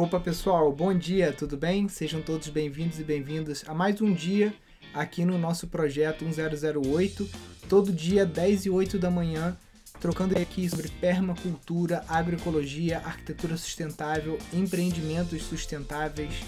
Opa 0.00 0.20
pessoal, 0.20 0.70
bom 0.70 0.94
dia, 0.94 1.32
tudo 1.32 1.56
bem? 1.56 1.88
Sejam 1.88 2.22
todos 2.22 2.48
bem-vindos 2.50 3.00
e 3.00 3.02
bem-vindas 3.02 3.64
a 3.66 3.74
mais 3.74 4.00
um 4.00 4.14
dia 4.14 4.54
aqui 4.94 5.24
no 5.24 5.36
nosso 5.36 5.66
projeto 5.66 6.24
1008, 6.24 7.28
todo 7.68 7.92
dia 7.92 8.24
10 8.24 8.66
e 8.66 8.70
8 8.70 8.96
da 8.96 9.10
manhã, 9.10 9.58
trocando 10.00 10.38
aqui 10.38 10.70
sobre 10.70 10.86
permacultura, 10.88 12.04
agroecologia, 12.06 12.98
arquitetura 12.98 13.56
sustentável, 13.56 14.38
empreendimentos 14.52 15.42
sustentáveis 15.42 16.44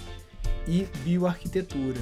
e 0.69 0.87
bioarquitetura. 1.03 1.98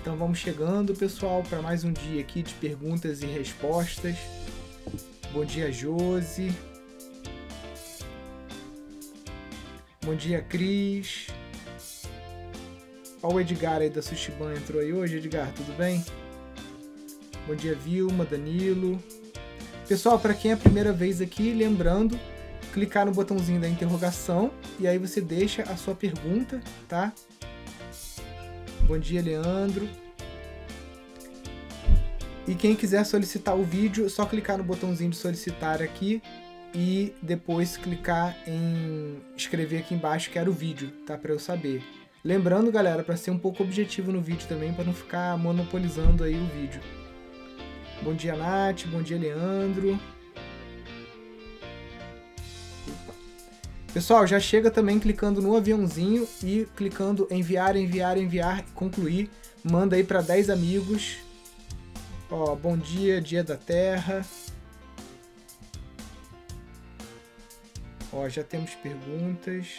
Então 0.00 0.16
vamos 0.16 0.38
chegando, 0.38 0.96
pessoal, 0.96 1.44
para 1.44 1.62
mais 1.62 1.84
um 1.84 1.92
dia 1.92 2.20
aqui 2.20 2.42
de 2.42 2.54
perguntas 2.54 3.22
e 3.22 3.26
respostas. 3.26 4.16
Bom 5.32 5.44
dia, 5.44 5.70
Josi. 5.70 6.52
Bom 10.08 10.16
dia, 10.16 10.40
Cris. 10.40 11.26
Olha 13.22 13.34
o 13.34 13.40
Edgar 13.40 13.82
aí 13.82 13.90
da 13.90 14.00
Sushiban 14.00 14.54
entrou 14.54 14.80
aí 14.80 14.90
hoje. 14.90 15.18
Edgar, 15.18 15.52
tudo 15.52 15.76
bem? 15.76 16.02
Bom 17.46 17.54
dia, 17.54 17.74
Vilma, 17.74 18.24
Danilo. 18.24 18.98
Pessoal, 19.86 20.18
para 20.18 20.32
quem 20.32 20.50
é 20.50 20.54
a 20.54 20.56
primeira 20.56 20.94
vez 20.94 21.20
aqui, 21.20 21.52
lembrando, 21.52 22.18
clicar 22.72 23.04
no 23.04 23.12
botãozinho 23.12 23.60
da 23.60 23.68
interrogação 23.68 24.50
e 24.80 24.88
aí 24.88 24.96
você 24.96 25.20
deixa 25.20 25.62
a 25.64 25.76
sua 25.76 25.94
pergunta, 25.94 26.58
tá? 26.88 27.12
Bom 28.84 28.98
dia, 28.98 29.20
Leandro. 29.20 29.86
E 32.46 32.54
quem 32.54 32.74
quiser 32.74 33.04
solicitar 33.04 33.54
o 33.54 33.62
vídeo, 33.62 34.06
é 34.06 34.08
só 34.08 34.24
clicar 34.24 34.56
no 34.56 34.64
botãozinho 34.64 35.10
de 35.10 35.18
solicitar 35.18 35.82
aqui 35.82 36.22
e 36.74 37.14
depois 37.22 37.76
clicar 37.76 38.36
em 38.46 39.18
escrever 39.36 39.78
aqui 39.78 39.94
embaixo 39.94 40.30
que 40.30 40.38
era 40.38 40.48
o 40.48 40.52
vídeo, 40.52 40.90
tá? 41.06 41.16
Para 41.16 41.32
eu 41.32 41.38
saber. 41.38 41.82
Lembrando, 42.24 42.70
galera, 42.70 43.02
para 43.02 43.16
ser 43.16 43.30
um 43.30 43.38
pouco 43.38 43.62
objetivo 43.62 44.12
no 44.12 44.20
vídeo 44.20 44.46
também, 44.48 44.72
para 44.72 44.84
não 44.84 44.92
ficar 44.92 45.38
monopolizando 45.38 46.24
aí 46.24 46.34
o 46.34 46.46
vídeo. 46.46 46.80
Bom 48.02 48.14
dia, 48.14 48.36
Nath. 48.36 48.86
Bom 48.86 49.02
dia, 49.02 49.18
Leandro. 49.18 49.98
Pessoal, 53.92 54.26
já 54.26 54.38
chega 54.38 54.70
também 54.70 54.98
clicando 54.98 55.40
no 55.40 55.56
aviãozinho 55.56 56.28
e 56.42 56.68
clicando 56.76 57.26
enviar, 57.30 57.74
enviar, 57.76 58.18
enviar, 58.18 58.64
concluir. 58.74 59.30
Manda 59.64 59.96
aí 59.96 60.04
para 60.04 60.20
10 60.20 60.50
amigos. 60.50 61.16
Ó, 62.30 62.54
bom 62.54 62.76
dia, 62.76 63.20
dia 63.20 63.42
da 63.42 63.56
Terra. 63.56 64.24
Ó, 68.18 68.28
já 68.28 68.42
temos 68.42 68.74
perguntas. 68.74 69.78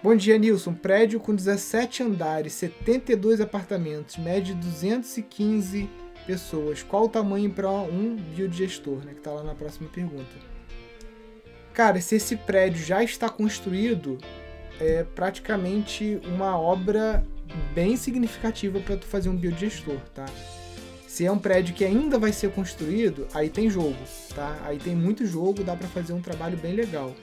Bom 0.00 0.14
dia, 0.14 0.38
Nilson. 0.38 0.72
Prédio 0.72 1.18
com 1.18 1.34
17 1.34 2.02
andares, 2.02 2.52
72 2.52 3.40
apartamentos, 3.40 4.16
média 4.16 4.54
de 4.54 4.60
215 4.60 5.90
pessoas. 6.26 6.82
Qual 6.84 7.04
o 7.04 7.08
tamanho 7.08 7.50
para 7.50 7.70
um 7.70 8.14
biodigestor, 8.14 9.04
né? 9.04 9.14
Que 9.14 9.20
tá 9.20 9.32
lá 9.32 9.42
na 9.42 9.54
próxima 9.54 9.88
pergunta. 9.88 10.36
Cara, 11.72 12.00
se 12.00 12.14
esse 12.16 12.36
prédio 12.36 12.84
já 12.84 13.02
está 13.02 13.28
construído, 13.28 14.18
é 14.78 15.02
praticamente 15.02 16.20
uma 16.24 16.56
obra 16.56 17.26
bem 17.74 17.96
significativa 17.96 18.78
para 18.78 18.96
tu 18.96 19.06
fazer 19.06 19.28
um 19.28 19.36
biodigestor, 19.36 19.98
tá? 20.14 20.26
Se 21.14 21.24
é 21.24 21.30
um 21.30 21.38
prédio 21.38 21.76
que 21.76 21.84
ainda 21.84 22.18
vai 22.18 22.32
ser 22.32 22.50
construído, 22.50 23.28
aí 23.32 23.48
tem 23.48 23.70
jogo, 23.70 23.94
tá? 24.34 24.58
Aí 24.64 24.78
tem 24.78 24.96
muito 24.96 25.24
jogo, 25.24 25.62
dá 25.62 25.76
para 25.76 25.86
fazer 25.86 26.12
um 26.12 26.20
trabalho 26.20 26.58
bem 26.58 26.74
legal. 26.74 27.14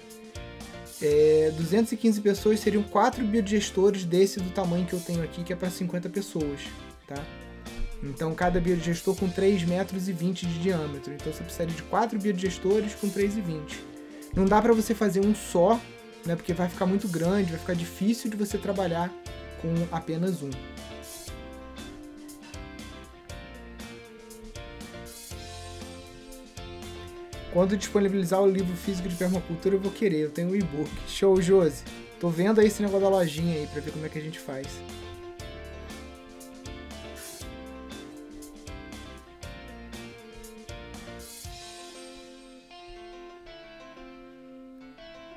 É, 1.02 1.52
215 1.58 2.22
pessoas 2.22 2.62
seriam 2.62 2.84
quatro 2.84 3.22
biodigestores 3.22 4.06
desse 4.06 4.40
do 4.40 4.50
tamanho 4.52 4.86
que 4.86 4.94
eu 4.94 5.00
tenho 5.02 5.22
aqui, 5.22 5.44
que 5.44 5.52
é 5.52 5.58
para 5.58 5.70
50 5.70 6.08
pessoas, 6.08 6.62
tá? 7.06 7.22
Então 8.02 8.34
cada 8.34 8.62
biodigestor 8.62 9.14
com 9.14 9.28
3 9.28 9.64
metros 9.66 10.08
e 10.08 10.14
20 10.14 10.46
de 10.46 10.60
diâmetro. 10.60 11.14
Então 11.14 11.34
você 11.34 11.44
precisaria 11.44 11.76
de 11.76 11.84
quatro 11.84 12.18
biodigestores 12.18 12.96
com 12.96 13.10
3,20. 13.10 13.60
Não 14.34 14.46
dá 14.46 14.62
para 14.62 14.72
você 14.72 14.96
fazer 14.96 15.20
um 15.20 15.36
só, 15.36 15.78
né? 16.26 16.38
Porque 16.38 16.54
vai 16.54 16.70
ficar 16.70 16.86
muito 16.86 17.10
grande, 17.10 17.52
vai 17.52 17.60
ficar 17.60 17.76
difícil 17.76 18.32
de 18.32 18.38
você 18.38 18.58
trabalhar 18.58 19.14
com 19.62 19.74
apenas 19.94 20.42
um. 20.42 20.50
Quando 27.54 27.76
disponibilizar 27.76 28.42
o 28.42 28.50
livro 28.50 28.74
físico 28.78 29.10
de 29.10 29.16
permacultura, 29.16 29.76
eu 29.76 29.80
vou 29.80 29.92
querer. 29.92 30.20
Eu 30.20 30.32
tenho 30.32 30.50
um 30.50 30.56
e-book. 30.56 30.90
Show, 31.06 31.42
Josi. 31.42 31.84
Tô 32.18 32.30
vendo 32.30 32.62
aí 32.62 32.68
esse 32.68 32.82
negócio 32.82 33.02
da 33.02 33.10
lojinha 33.10 33.58
aí 33.58 33.68
pra 33.68 33.82
ver 33.82 33.92
como 33.92 34.06
é 34.06 34.10
que 34.10 34.18
a 34.18 34.22
gente 34.22 34.40
faz. 34.40 34.68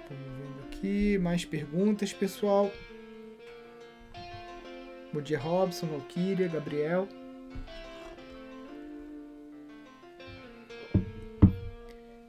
Vamos 0.09 0.25
vendo 0.39 0.65
aqui. 0.69 1.19
Mais 1.19 1.45
perguntas, 1.45 2.13
pessoal. 2.13 2.71
Bom 5.13 5.21
dia, 5.21 5.39
Robson, 5.39 5.87
Valkyria, 5.87 6.47
Gabriel. 6.47 7.09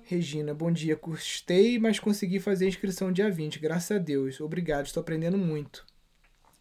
Regina, 0.08 0.54
bom 0.54 0.72
dia. 0.72 0.96
Custei, 0.96 1.80
mas 1.80 2.00
consegui 2.00 2.40
fazer 2.40 2.66
a 2.66 2.68
inscrição 2.68 3.12
dia 3.12 3.28
20, 3.32 3.58
graças 3.58 3.90
a 3.90 4.00
Deus. 4.00 4.40
Obrigado, 4.40 4.86
estou 4.86 5.02
aprendendo 5.02 5.36
muito. 5.36 5.84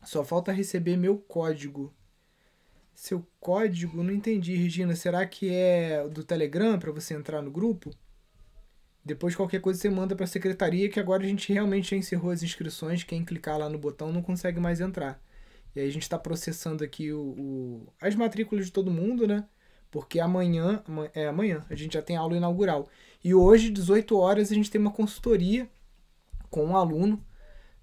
Só 0.03 0.25
falta 0.25 0.51
receber 0.51 0.97
meu 0.97 1.19
código. 1.19 1.93
Seu 2.95 3.27
código? 3.39 4.03
Não 4.03 4.15
entendi, 4.15 4.57
Regina. 4.57 4.97
Será 4.97 5.27
que 5.27 5.51
é 5.53 6.09
do 6.09 6.25
Telegram 6.25 6.79
para 6.79 6.91
você 6.91 7.13
entrar 7.13 7.43
no 7.43 7.51
grupo? 7.51 7.91
Depois 9.05 9.37
qualquer 9.37 9.61
coisa 9.61 9.79
você 9.79 9.91
manda 9.91 10.17
para 10.17 10.25
a 10.25 10.29
secretaria, 10.29 10.89
que 10.89 10.99
agora 10.99 11.23
a 11.23 11.29
gente 11.29 11.53
realmente 11.53 11.91
já 11.91 11.97
encerrou 11.99 12.31
as 12.31 12.43
inscrições. 12.43 13.05
Quem 13.05 13.27
clicar 13.27 13.59
lá 13.59 13.69
no 13.69 13.77
botão 13.77 14.11
não 14.11 14.23
consegue 14.23 14.59
mais 14.59 14.81
entrar. 14.81 15.23
E 15.77 15.81
aí 15.81 15.87
a 15.87 15.93
gente 15.93 16.05
está 16.05 16.19
processando 16.19 16.83
aqui 16.83 17.13
o, 17.13 17.21
o, 17.21 17.93
as 18.01 18.15
matrículas 18.15 18.65
de 18.65 18.73
todo 18.73 18.91
mundo, 18.91 19.27
né? 19.27 19.47
Porque 19.95 20.19
amanhã, 20.19 20.83
é 21.15 21.29
amanhã, 21.29 21.65
a 21.71 21.77
gente 21.77 21.95
já 21.95 22.03
tem 22.03 22.17
aula 22.17 22.37
inaugural. 22.37 22.89
E 23.23 23.33
hoje, 23.33 23.71
18 23.71 24.19
horas, 24.19 24.51
a 24.51 24.55
gente 24.57 24.69
tem 24.69 24.81
uma 24.81 24.91
consultoria 24.91 25.71
com 26.51 26.65
um 26.65 26.77
aluno, 26.77 27.25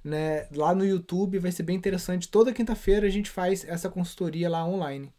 né, 0.04 0.46
lá 0.52 0.76
no 0.76 0.86
YouTube, 0.86 1.40
vai 1.40 1.54
ser 1.54 1.64
bem 1.64 1.78
interessante. 1.78 2.28
Toda 2.28 2.52
quinta-feira 2.52 3.08
a 3.08 3.10
gente 3.10 3.30
faz 3.30 3.64
essa 3.64 3.90
consultoria 3.90 4.50
lá 4.50 4.68
online. 4.68 5.10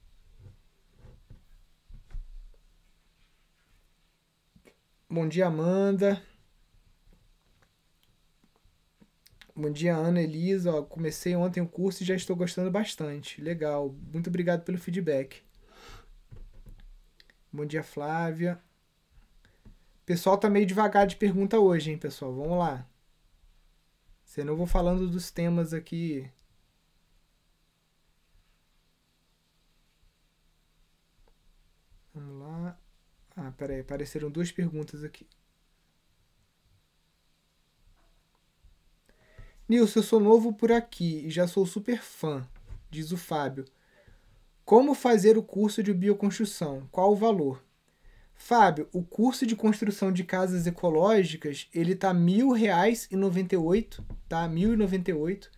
Bom 5.09 5.27
dia, 5.27 5.47
Amanda. 5.47 6.23
Bom 9.57 9.71
dia, 9.71 9.97
Ana 9.97 10.21
Elisa. 10.21 10.75
Ó, 10.75 10.83
comecei 10.83 11.35
ontem 11.35 11.63
o 11.63 11.67
curso 11.67 12.03
e 12.03 12.07
já 12.07 12.15
estou 12.15 12.37
gostando 12.37 12.71
bastante. 12.71 13.41
Legal. 13.41 13.95
Muito 14.13 14.29
obrigado 14.29 14.63
pelo 14.63 14.77
feedback. 14.77 15.43
Bom 17.53 17.67
dia, 17.67 17.83
Flávia. 17.83 18.59
O 19.67 20.05
pessoal 20.07 20.39
tá 20.39 20.49
meio 20.49 20.67
devagar 20.67 21.07
de 21.07 21.17
pergunta 21.17 21.59
hoje, 21.61 21.91
hein, 21.91 21.99
pessoal? 21.99 22.33
Vamos 22.35 22.59
lá. 22.59 22.87
Senão 24.25 24.55
eu 24.55 24.57
vou 24.57 24.67
falando 24.67 25.09
dos 25.09 25.31
temas 25.31 25.75
aqui. 25.75 26.31
Vamos 32.15 32.41
lá. 32.41 32.79
Ah, 33.37 33.53
peraí, 33.53 33.81
apareceram 33.81 34.31
duas 34.31 34.51
perguntas 34.51 35.05
aqui. 35.05 35.27
Nilson, 39.69 40.01
eu 40.01 40.03
sou 40.03 40.21
novo 40.21 40.53
por 40.55 40.73
aqui 40.73 41.27
e 41.27 41.31
já 41.31 41.47
sou 41.47 41.67
super 41.67 42.01
fã, 42.01 42.47
diz 42.91 43.13
o 43.13 43.17
Fábio. 43.17 43.65
Como 44.65 44.95
fazer 44.95 45.37
o 45.37 45.43
curso 45.43 45.83
de 45.83 45.93
bioconstrução? 45.93 46.89
Qual 46.91 47.13
o 47.13 47.17
valor? 47.17 47.63
Fábio, 48.35 48.89
o 48.93 49.03
curso 49.03 49.47
de 49.47 49.55
construção 49.55 50.11
de 50.13 50.25
casas 50.25 50.67
ecológicas, 50.67 51.69
ele 51.73 51.95
tá 51.95 52.13
e 53.55 53.59
oito, 53.59 54.05
tá? 54.29 54.49
Mil 54.49 54.77
noventa 54.77 55.11
e 55.11 55.15
oito. 55.15 55.51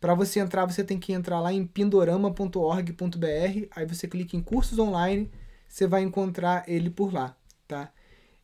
Para 0.00 0.14
você 0.14 0.40
entrar, 0.40 0.66
você 0.66 0.82
tem 0.84 0.98
que 0.98 1.12
entrar 1.12 1.40
lá 1.40 1.52
em 1.52 1.64
pindorama.org.br, 1.64 3.68
aí 3.70 3.86
você 3.86 4.08
clica 4.08 4.36
em 4.36 4.42
cursos 4.42 4.78
online, 4.78 5.30
você 5.68 5.86
vai 5.86 6.02
encontrar 6.02 6.64
ele 6.68 6.90
por 6.90 7.12
lá, 7.14 7.36
tá? 7.68 7.92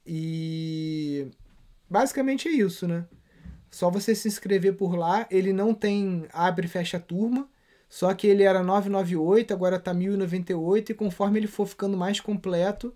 E 0.06 1.30
basicamente 1.88 2.48
é 2.48 2.52
isso, 2.52 2.86
né? 2.86 3.06
Só 3.70 3.90
você 3.90 4.14
se 4.14 4.28
inscrever 4.28 4.76
por 4.76 4.94
lá, 4.96 5.26
ele 5.30 5.52
não 5.52 5.74
tem 5.74 6.26
abre 6.32 6.66
e 6.66 6.70
fecha 6.70 7.00
turma, 7.00 7.48
só 7.90 8.14
que 8.14 8.28
ele 8.28 8.44
era 8.44 8.62
998, 8.64 9.54
agora 9.54 9.78
tá 9.80 9.94
1098 9.94 10.92
e 10.92 10.96
conforme 10.96 11.40
ele 11.40 11.48
for 11.48 11.66
ficando 11.66 11.96
mais 11.98 12.20
completo, 12.20 12.94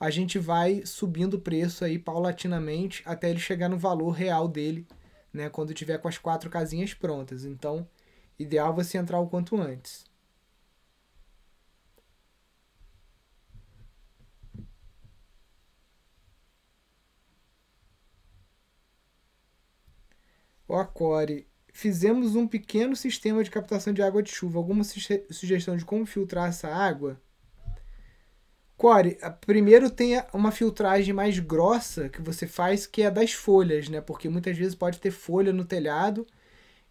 a 0.00 0.10
gente 0.10 0.38
vai 0.38 0.82
subindo 0.86 1.34
o 1.36 1.40
preço 1.40 1.84
aí 1.84 1.98
paulatinamente 1.98 3.02
até 3.06 3.30
ele 3.30 3.40
chegar 3.40 3.68
no 3.68 3.78
valor 3.78 4.10
real 4.12 4.48
dele, 4.48 4.86
né, 5.32 5.50
quando 5.50 5.74
tiver 5.74 5.98
com 5.98 6.08
as 6.08 6.18
quatro 6.18 6.50
casinhas 6.50 6.94
prontas. 6.94 7.44
Então, 7.44 7.88
ideal 8.38 8.74
você 8.74 8.98
entrar 8.98 9.20
o 9.20 9.28
quanto 9.28 9.56
antes. 9.60 10.06
O 20.66 20.74
Acore, 20.74 21.46
fizemos 21.80 22.36
um 22.36 22.46
pequeno 22.46 22.94
sistema 22.94 23.42
de 23.42 23.50
captação 23.50 23.90
de 23.90 24.02
água 24.02 24.22
de 24.22 24.30
chuva. 24.30 24.58
Alguma 24.58 24.84
sugestão 24.84 25.78
de 25.78 25.84
como 25.84 26.04
filtrar 26.04 26.50
essa 26.50 26.68
água? 26.68 27.18
Core, 28.76 29.18
primeiro 29.46 29.88
tem 29.88 30.22
uma 30.34 30.52
filtragem 30.52 31.14
mais 31.14 31.38
grossa 31.38 32.10
que 32.10 32.20
você 32.20 32.46
faz, 32.46 32.86
que 32.86 33.00
é 33.00 33.10
das 33.10 33.32
folhas, 33.32 33.88
né? 33.88 34.02
Porque 34.02 34.28
muitas 34.28 34.58
vezes 34.58 34.74
pode 34.74 35.00
ter 35.00 35.10
folha 35.10 35.54
no 35.54 35.64
telhado, 35.64 36.26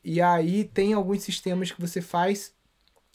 e 0.03 0.19
aí 0.19 0.63
tem 0.63 0.93
alguns 0.93 1.21
sistemas 1.21 1.71
que 1.71 1.79
você 1.79 2.01
faz 2.01 2.51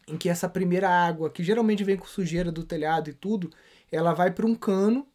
em 0.06 0.17
que 0.17 0.29
essa 0.29 0.49
primeira 0.49 0.88
água, 0.88 1.29
que 1.29 1.43
geralmente 1.43 1.82
vem 1.82 1.97
com 1.97 2.06
sujeira 2.06 2.53
do 2.53 2.62
telhado 2.62 3.11
e 3.11 3.15
tudo, 3.15 3.50
ela 3.91 4.12
vai 4.12 4.31
para 4.31 4.47
um 4.47 4.55
cano, 4.55 5.09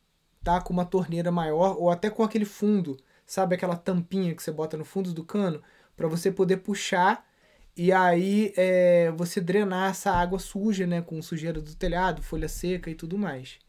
tá? 0.44 0.60
Com 0.60 0.74
uma 0.74 0.86
torneira 0.86 1.32
maior, 1.32 1.78
ou 1.78 1.90
até 1.90 2.10
com 2.10 2.22
aquele 2.22 2.46
fundo, 2.46 2.98
sabe 3.26 3.56
aquela 3.56 3.78
tampinha 3.78 4.36
que 4.36 4.44
você 4.44 4.52
bota 4.52 4.76
no 4.76 4.84
fundo 4.84 5.14
do 5.14 5.24
cano, 5.24 5.62
para 6.00 6.08
você 6.08 6.32
poder 6.32 6.58
puxar 6.58 7.28
e 7.76 7.92
aí 7.92 8.54
é, 8.56 9.12
você 9.18 9.42
drenar 9.42 9.92
essa 9.92 10.10
água 10.10 10.40
suja, 10.40 10.88
né, 10.88 11.02
com 11.02 11.22
sujeira 11.22 11.60
do 11.60 11.76
telhado, 11.76 12.24
folha 12.24 12.48
seca 12.48 12.90
e 12.90 12.96
tudo 12.96 13.18
mais. 13.18 13.60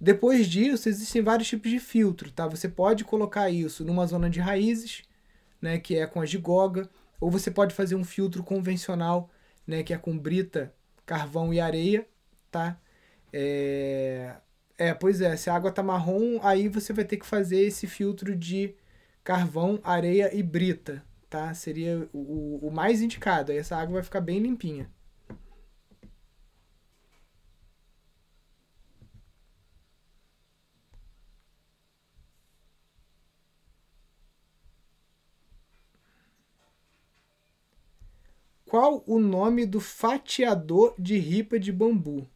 Depois 0.00 0.46
disso, 0.46 0.88
existem 0.88 1.20
vários 1.22 1.48
tipos 1.48 1.68
de 1.68 1.80
filtro, 1.80 2.30
tá? 2.30 2.46
Você 2.46 2.68
pode 2.68 3.02
colocar 3.02 3.50
isso 3.50 3.84
numa 3.84 4.06
zona 4.06 4.30
de 4.30 4.38
raízes, 4.38 5.02
né, 5.60 5.76
que 5.80 5.96
é 5.96 6.06
com 6.06 6.20
a 6.20 6.24
gigoga, 6.24 6.88
ou 7.20 7.28
você 7.32 7.50
pode 7.50 7.74
fazer 7.74 7.96
um 7.96 8.04
filtro 8.04 8.44
convencional, 8.44 9.28
né, 9.66 9.82
que 9.82 9.92
é 9.92 9.98
com 9.98 10.16
brita, 10.16 10.72
carvão 11.04 11.52
e 11.52 11.58
areia, 11.58 12.06
tá? 12.48 12.78
É, 13.32 14.36
é 14.78 14.94
pois 14.94 15.20
é, 15.20 15.36
se 15.36 15.50
a 15.50 15.56
água 15.56 15.72
tá 15.72 15.82
marrom, 15.82 16.38
aí 16.44 16.68
você 16.68 16.92
vai 16.92 17.04
ter 17.04 17.16
que 17.16 17.26
fazer 17.26 17.58
esse 17.58 17.88
filtro 17.88 18.36
de 18.36 18.72
carvão, 19.24 19.80
areia 19.82 20.32
e 20.32 20.44
brita, 20.44 21.04
tá? 21.30 21.54
Seria 21.54 22.08
o, 22.12 22.58
o 22.66 22.70
mais 22.72 23.00
indicado. 23.00 23.52
Aí 23.52 23.58
essa 23.58 23.76
água 23.76 23.94
vai 23.94 24.02
ficar 24.02 24.20
bem 24.20 24.40
limpinha. 24.40 24.90
Qual 38.66 39.02
o 39.06 39.18
nome 39.18 39.66
do 39.66 39.80
fatiador 39.80 40.94
de 40.98 41.18
ripa 41.18 41.58
de 41.58 41.72
bambu? 41.72 42.28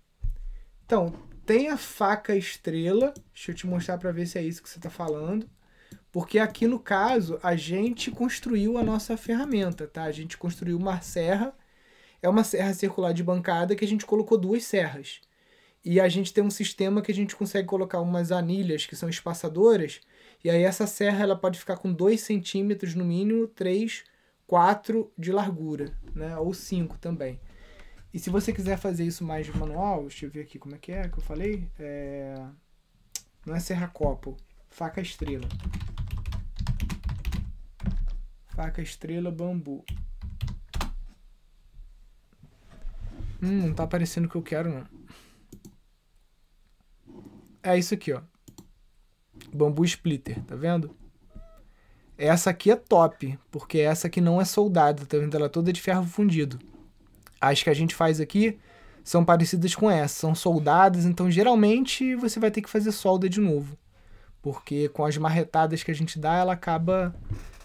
Então, 0.84 1.12
tem 1.46 1.68
a 1.68 1.76
faca 1.76 2.34
estrela. 2.34 3.14
Deixa 3.32 3.52
eu 3.52 3.54
te 3.54 3.66
mostrar 3.66 3.98
para 3.98 4.10
ver 4.10 4.26
se 4.26 4.38
é 4.38 4.42
isso 4.42 4.62
que 4.62 4.68
você 4.68 4.78
está 4.78 4.90
falando. 4.90 5.48
Porque 6.14 6.38
aqui 6.38 6.68
no 6.68 6.78
caso, 6.78 7.40
a 7.42 7.56
gente 7.56 8.08
construiu 8.08 8.78
a 8.78 8.84
nossa 8.84 9.16
ferramenta, 9.16 9.88
tá? 9.88 10.04
A 10.04 10.12
gente 10.12 10.38
construiu 10.38 10.76
uma 10.76 11.00
serra, 11.00 11.52
é 12.22 12.28
uma 12.28 12.44
serra 12.44 12.72
circular 12.72 13.12
de 13.12 13.24
bancada 13.24 13.74
que 13.74 13.84
a 13.84 13.88
gente 13.88 14.06
colocou 14.06 14.38
duas 14.38 14.62
serras. 14.62 15.20
E 15.84 15.98
a 15.98 16.08
gente 16.08 16.32
tem 16.32 16.44
um 16.44 16.52
sistema 16.52 17.02
que 17.02 17.10
a 17.10 17.14
gente 17.14 17.34
consegue 17.34 17.66
colocar 17.66 18.00
umas 18.00 18.30
anilhas 18.30 18.86
que 18.86 18.94
são 18.94 19.08
espaçadoras, 19.08 20.02
e 20.44 20.48
aí 20.48 20.62
essa 20.62 20.86
serra 20.86 21.24
ela 21.24 21.34
pode 21.34 21.58
ficar 21.58 21.78
com 21.78 21.92
2 21.92 22.20
centímetros 22.20 22.94
no 22.94 23.04
mínimo, 23.04 23.48
3, 23.48 24.04
4 24.46 25.12
de 25.18 25.32
largura, 25.32 25.92
né? 26.14 26.36
Ou 26.36 26.54
5 26.54 26.96
também. 26.98 27.40
E 28.12 28.20
se 28.20 28.30
você 28.30 28.52
quiser 28.52 28.78
fazer 28.78 29.04
isso 29.04 29.24
mais 29.24 29.48
manual, 29.48 30.02
deixa 30.02 30.26
eu 30.26 30.30
ver 30.30 30.42
aqui 30.42 30.60
como 30.60 30.76
é 30.76 30.78
que 30.78 30.92
é 30.92 31.08
que 31.08 31.18
eu 31.18 31.22
falei. 31.24 31.68
É... 31.76 32.36
Não 33.44 33.56
é 33.56 33.58
serra 33.58 33.88
copo, 33.88 34.36
faca 34.70 35.00
estrela. 35.00 35.48
Faca 38.54 38.80
estrela 38.80 39.30
bambu. 39.30 39.84
Hum, 43.42 43.66
não 43.66 43.74
tá 43.74 43.82
aparecendo 43.82 44.26
o 44.26 44.28
que 44.28 44.36
eu 44.36 44.42
quero, 44.42 44.72
não. 44.72 44.86
É 47.62 47.76
isso 47.76 47.94
aqui, 47.94 48.12
ó. 48.12 48.20
Bambu 49.52 49.84
splitter, 49.84 50.42
tá 50.44 50.54
vendo? 50.54 50.96
Essa 52.16 52.50
aqui 52.50 52.70
é 52.70 52.76
top, 52.76 53.36
porque 53.50 53.78
essa 53.78 54.06
aqui 54.06 54.20
não 54.20 54.40
é 54.40 54.44
soldada, 54.44 55.04
tá 55.04 55.18
vendo? 55.18 55.34
Ela 55.34 55.46
é 55.46 55.48
toda 55.48 55.72
de 55.72 55.80
ferro 55.80 56.04
fundido. 56.04 56.58
As 57.40 57.62
que 57.62 57.70
a 57.70 57.74
gente 57.74 57.94
faz 57.94 58.20
aqui 58.20 58.58
são 59.02 59.24
parecidas 59.24 59.74
com 59.74 59.90
essa, 59.90 60.20
são 60.20 60.34
soldadas, 60.34 61.04
então 61.04 61.30
geralmente 61.30 62.14
você 62.14 62.38
vai 62.38 62.50
ter 62.50 62.62
que 62.62 62.70
fazer 62.70 62.92
solda 62.92 63.28
de 63.28 63.40
novo. 63.40 63.76
Porque 64.40 64.88
com 64.90 65.04
as 65.04 65.16
marretadas 65.18 65.82
que 65.82 65.90
a 65.90 65.94
gente 65.94 66.18
dá, 66.18 66.36
ela 66.36 66.52
acaba 66.52 67.14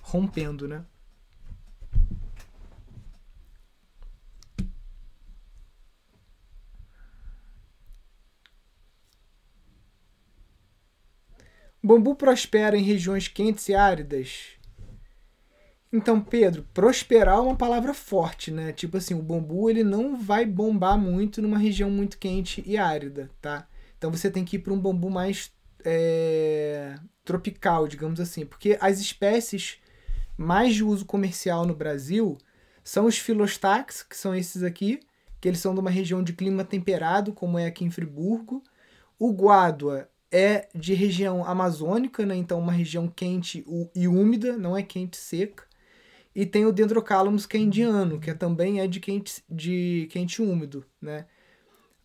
rompendo, 0.10 0.68
né? 0.68 0.84
O 11.82 11.88
bambu 11.88 12.14
prospera 12.16 12.78
em 12.78 12.84
regiões 12.84 13.28
quentes 13.28 13.70
e 13.70 13.74
áridas? 13.74 14.60
Então, 15.92 16.22
Pedro, 16.22 16.68
prosperar 16.74 17.38
é 17.38 17.42
uma 17.42 17.56
palavra 17.56 17.94
forte, 17.94 18.52
né? 18.52 18.72
Tipo 18.74 18.98
assim, 18.98 19.14
o 19.14 19.24
bambu 19.24 19.70
ele 19.70 19.84
não 19.84 20.20
vai 20.20 20.46
bombar 20.46 20.98
muito 20.98 21.42
numa 21.42 21.58
região 21.58 21.90
muito 21.90 22.18
quente 22.18 22.64
e 22.66 22.78
árida, 22.78 23.32
tá? 23.42 23.68
Então 23.98 24.12
você 24.12 24.30
tem 24.30 24.46
que 24.46 24.58
ir 24.58 24.60
para 24.60 24.74
um 24.74 24.80
bambu 24.80 25.10
mais 25.10 25.52
é, 25.84 26.96
tropical, 27.24 27.88
digamos 27.88 28.20
assim, 28.20 28.46
porque 28.46 28.78
as 28.80 29.00
espécies 29.00 29.80
mais 30.40 30.74
de 30.74 30.86
uso 30.86 31.06
comercial 31.06 31.66
no 31.66 31.76
Brasil 31.76 32.38
são 32.82 33.08
os 33.08 33.18
filostax, 33.18 34.04
que 34.04 34.16
são 34.16 34.34
esses 34.34 34.64
aqui, 34.64 35.02
que 35.42 35.50
eles 35.50 35.60
são 35.60 35.74
de 35.74 35.82
uma 35.82 35.90
região 35.90 36.24
de 36.24 36.32
clima 36.32 36.64
temperado, 36.64 37.34
como 37.34 37.60
é 37.60 37.66
aqui 37.66 37.84
em 37.84 37.92
Friburgo. 37.92 38.64
O 39.20 39.34
guádua 39.34 40.10
é 40.32 40.70
de 40.74 40.94
região 40.94 41.44
amazônica, 41.44 42.26
né? 42.26 42.38
então 42.38 42.58
uma 42.58 42.72
região 42.72 43.06
quente 43.06 43.66
e 43.94 44.08
úmida, 44.08 44.58
não 44.58 44.78
é 44.78 44.82
quente 44.82 45.18
seca. 45.18 45.66
E 46.34 46.46
tem 46.46 46.66
o 46.66 46.72
Dendrocalamus, 46.72 47.46
que 47.46 47.58
é 47.58 47.60
indiano, 47.60 48.18
que 48.18 48.30
é, 48.30 48.34
também 48.34 48.80
é 48.80 48.88
de 48.88 49.02
quente, 49.02 49.44
de 49.50 50.08
quente 50.10 50.42
úmido. 50.42 50.86
Né? 51.02 51.26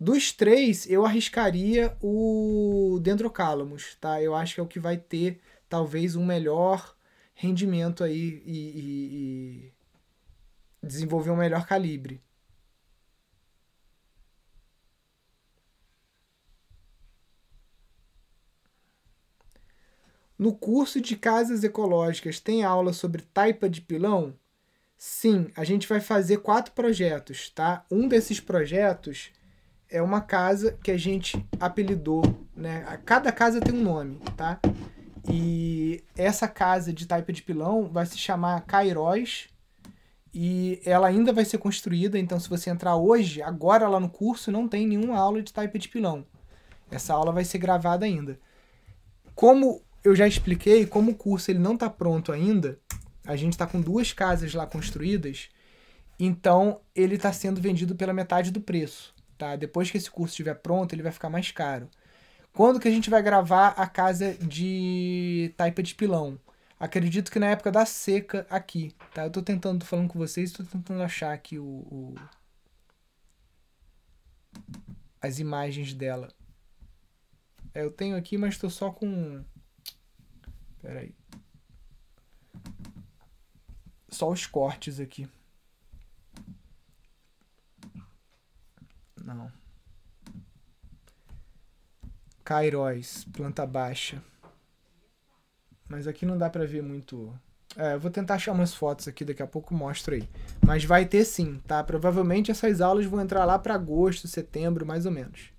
Dos 0.00 0.32
três, 0.32 0.90
eu 0.90 1.06
arriscaria 1.06 1.96
o 2.02 2.98
Dendrocalamus, 3.00 3.96
tá? 4.00 4.20
Eu 4.20 4.34
acho 4.34 4.54
que 4.54 4.60
é 4.60 4.62
o 4.62 4.66
que 4.66 4.80
vai 4.80 4.96
ter 4.96 5.38
talvez 5.68 6.16
um 6.16 6.26
melhor 6.26 6.96
rendimento 7.34 8.04
aí 8.04 8.42
e, 8.46 8.52
e, 8.52 9.72
e 10.82 10.86
desenvolver 10.86 11.30
um 11.30 11.36
melhor 11.36 11.66
calibre. 11.66 12.22
No 20.36 20.52
curso 20.54 21.00
de 21.00 21.16
casas 21.16 21.62
ecológicas 21.62 22.40
tem 22.40 22.64
aula 22.64 22.92
sobre 22.92 23.22
taipa 23.22 23.68
de 23.68 23.80
pilão? 23.80 24.34
Sim, 24.96 25.50
a 25.56 25.64
gente 25.64 25.88
vai 25.88 26.00
fazer 26.00 26.38
quatro 26.38 26.72
projetos, 26.72 27.50
tá? 27.50 27.84
Um 27.90 28.08
desses 28.08 28.40
projetos 28.40 29.30
é 29.88 30.02
uma 30.02 30.20
casa 30.20 30.78
que 30.82 30.90
a 30.90 30.96
gente 30.96 31.44
apelidou, 31.60 32.22
né? 32.56 32.84
Cada 33.04 33.30
casa 33.30 33.60
tem 33.60 33.74
um 33.74 33.82
nome, 33.82 34.18
tá? 34.36 34.60
E 35.28 36.04
essa 36.16 36.46
casa 36.46 36.92
de 36.92 37.06
taipa 37.06 37.32
de 37.32 37.42
pilão 37.42 37.88
vai 37.88 38.04
se 38.06 38.18
chamar 38.18 38.60
Cairóis 38.62 39.48
e 40.34 40.80
ela 40.84 41.06
ainda 41.06 41.32
vai 41.32 41.44
ser 41.44 41.58
construída, 41.58 42.18
então 42.18 42.40
se 42.40 42.48
você 42.48 42.68
entrar 42.68 42.96
hoje, 42.96 43.40
agora 43.40 43.86
lá 43.86 44.00
no 44.00 44.10
curso, 44.10 44.50
não 44.50 44.66
tem 44.66 44.86
nenhuma 44.86 45.16
aula 45.16 45.40
de 45.40 45.52
taipa 45.52 45.78
de 45.78 45.88
pilão. 45.88 46.26
Essa 46.90 47.14
aula 47.14 47.32
vai 47.32 47.44
ser 47.44 47.58
gravada 47.58 48.04
ainda. 48.04 48.38
Como 49.34 49.80
eu 50.02 50.14
já 50.14 50.26
expliquei, 50.26 50.86
como 50.86 51.12
o 51.12 51.14
curso 51.14 51.50
ele 51.50 51.60
não 51.60 51.74
está 51.74 51.88
pronto 51.88 52.32
ainda, 52.32 52.78
a 53.24 53.36
gente 53.36 53.52
está 53.52 53.66
com 53.66 53.80
duas 53.80 54.12
casas 54.12 54.52
lá 54.52 54.66
construídas, 54.66 55.48
então 56.18 56.80
ele 56.94 57.14
está 57.14 57.32
sendo 57.32 57.60
vendido 57.60 57.94
pela 57.94 58.12
metade 58.12 58.50
do 58.50 58.60
preço. 58.60 59.14
Tá? 59.38 59.56
Depois 59.56 59.90
que 59.90 59.96
esse 59.96 60.10
curso 60.10 60.32
estiver 60.32 60.54
pronto, 60.54 60.92
ele 60.92 61.02
vai 61.02 61.12
ficar 61.12 61.30
mais 61.30 61.50
caro. 61.50 61.88
Quando 62.54 62.78
que 62.78 62.86
a 62.86 62.90
gente 62.90 63.10
vai 63.10 63.20
gravar 63.20 63.70
a 63.70 63.86
casa 63.86 64.34
de 64.34 65.52
taipa 65.56 65.82
de 65.82 65.94
pilão? 65.94 66.38
Acredito 66.78 67.30
que 67.30 67.40
na 67.40 67.48
época 67.48 67.72
da 67.72 67.84
seca 67.84 68.46
aqui, 68.48 68.94
tá? 69.12 69.24
Eu 69.24 69.30
tô 69.30 69.42
tentando, 69.42 69.84
falando 69.84 70.08
com 70.08 70.18
vocês, 70.18 70.52
tô 70.52 70.62
tentando 70.62 71.02
achar 71.02 71.32
aqui 71.32 71.58
o, 71.58 71.64
o 71.64 72.14
as 75.20 75.40
imagens 75.40 75.92
dela. 75.94 76.32
É, 77.74 77.82
eu 77.82 77.90
tenho 77.90 78.16
aqui, 78.16 78.38
mas 78.38 78.56
tô 78.56 78.70
só 78.70 78.90
com... 78.90 79.44
Pera 80.80 81.00
aí. 81.00 81.14
só 84.10 84.30
os 84.30 84.46
cortes 84.46 85.00
aqui. 85.00 85.28
Não. 89.24 89.63
Cairóis, 92.44 93.24
planta 93.32 93.66
baixa. 93.66 94.22
Mas 95.88 96.06
aqui 96.06 96.26
não 96.26 96.36
dá 96.36 96.50
pra 96.50 96.66
ver 96.66 96.82
muito. 96.82 97.32
É, 97.76 97.94
eu 97.94 98.00
vou 98.00 98.10
tentar 98.10 98.34
achar 98.34 98.52
umas 98.52 98.74
fotos 98.74 99.08
aqui, 99.08 99.24
daqui 99.24 99.42
a 99.42 99.46
pouco 99.46 99.74
mostro 99.74 100.14
aí. 100.14 100.28
Mas 100.64 100.84
vai 100.84 101.06
ter 101.06 101.24
sim, 101.24 101.58
tá? 101.66 101.82
Provavelmente 101.82 102.50
essas 102.50 102.80
aulas 102.80 103.06
vão 103.06 103.20
entrar 103.20 103.44
lá 103.44 103.58
para 103.58 103.74
agosto, 103.74 104.28
setembro, 104.28 104.84
mais 104.84 105.06
ou 105.06 105.12
menos. 105.12 105.52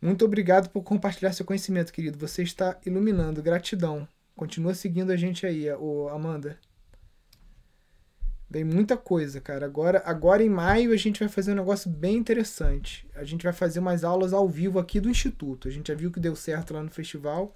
Muito 0.00 0.24
obrigado 0.24 0.68
por 0.70 0.82
compartilhar 0.82 1.32
seu 1.32 1.46
conhecimento, 1.46 1.92
querido. 1.92 2.18
Você 2.18 2.42
está 2.42 2.76
iluminando. 2.84 3.42
Gratidão. 3.42 4.08
Continua 4.34 4.74
seguindo 4.74 5.12
a 5.12 5.16
gente 5.16 5.46
aí, 5.46 5.70
o 5.72 6.08
Amanda. 6.08 6.58
Vem 8.52 8.64
muita 8.64 8.98
coisa, 8.98 9.40
cara. 9.40 9.64
Agora, 9.64 10.02
agora 10.04 10.42
em 10.42 10.48
maio 10.50 10.92
a 10.92 10.96
gente 10.98 11.20
vai 11.20 11.28
fazer 11.30 11.52
um 11.52 11.54
negócio 11.54 11.88
bem 11.88 12.16
interessante. 12.16 13.08
A 13.14 13.24
gente 13.24 13.44
vai 13.44 13.52
fazer 13.54 13.78
umas 13.78 14.04
aulas 14.04 14.34
ao 14.34 14.46
vivo 14.46 14.78
aqui 14.78 15.00
do 15.00 15.08
Instituto. 15.08 15.68
A 15.68 15.70
gente 15.70 15.88
já 15.88 15.94
viu 15.94 16.12
que 16.12 16.20
deu 16.20 16.36
certo 16.36 16.74
lá 16.74 16.82
no 16.82 16.90
festival. 16.90 17.50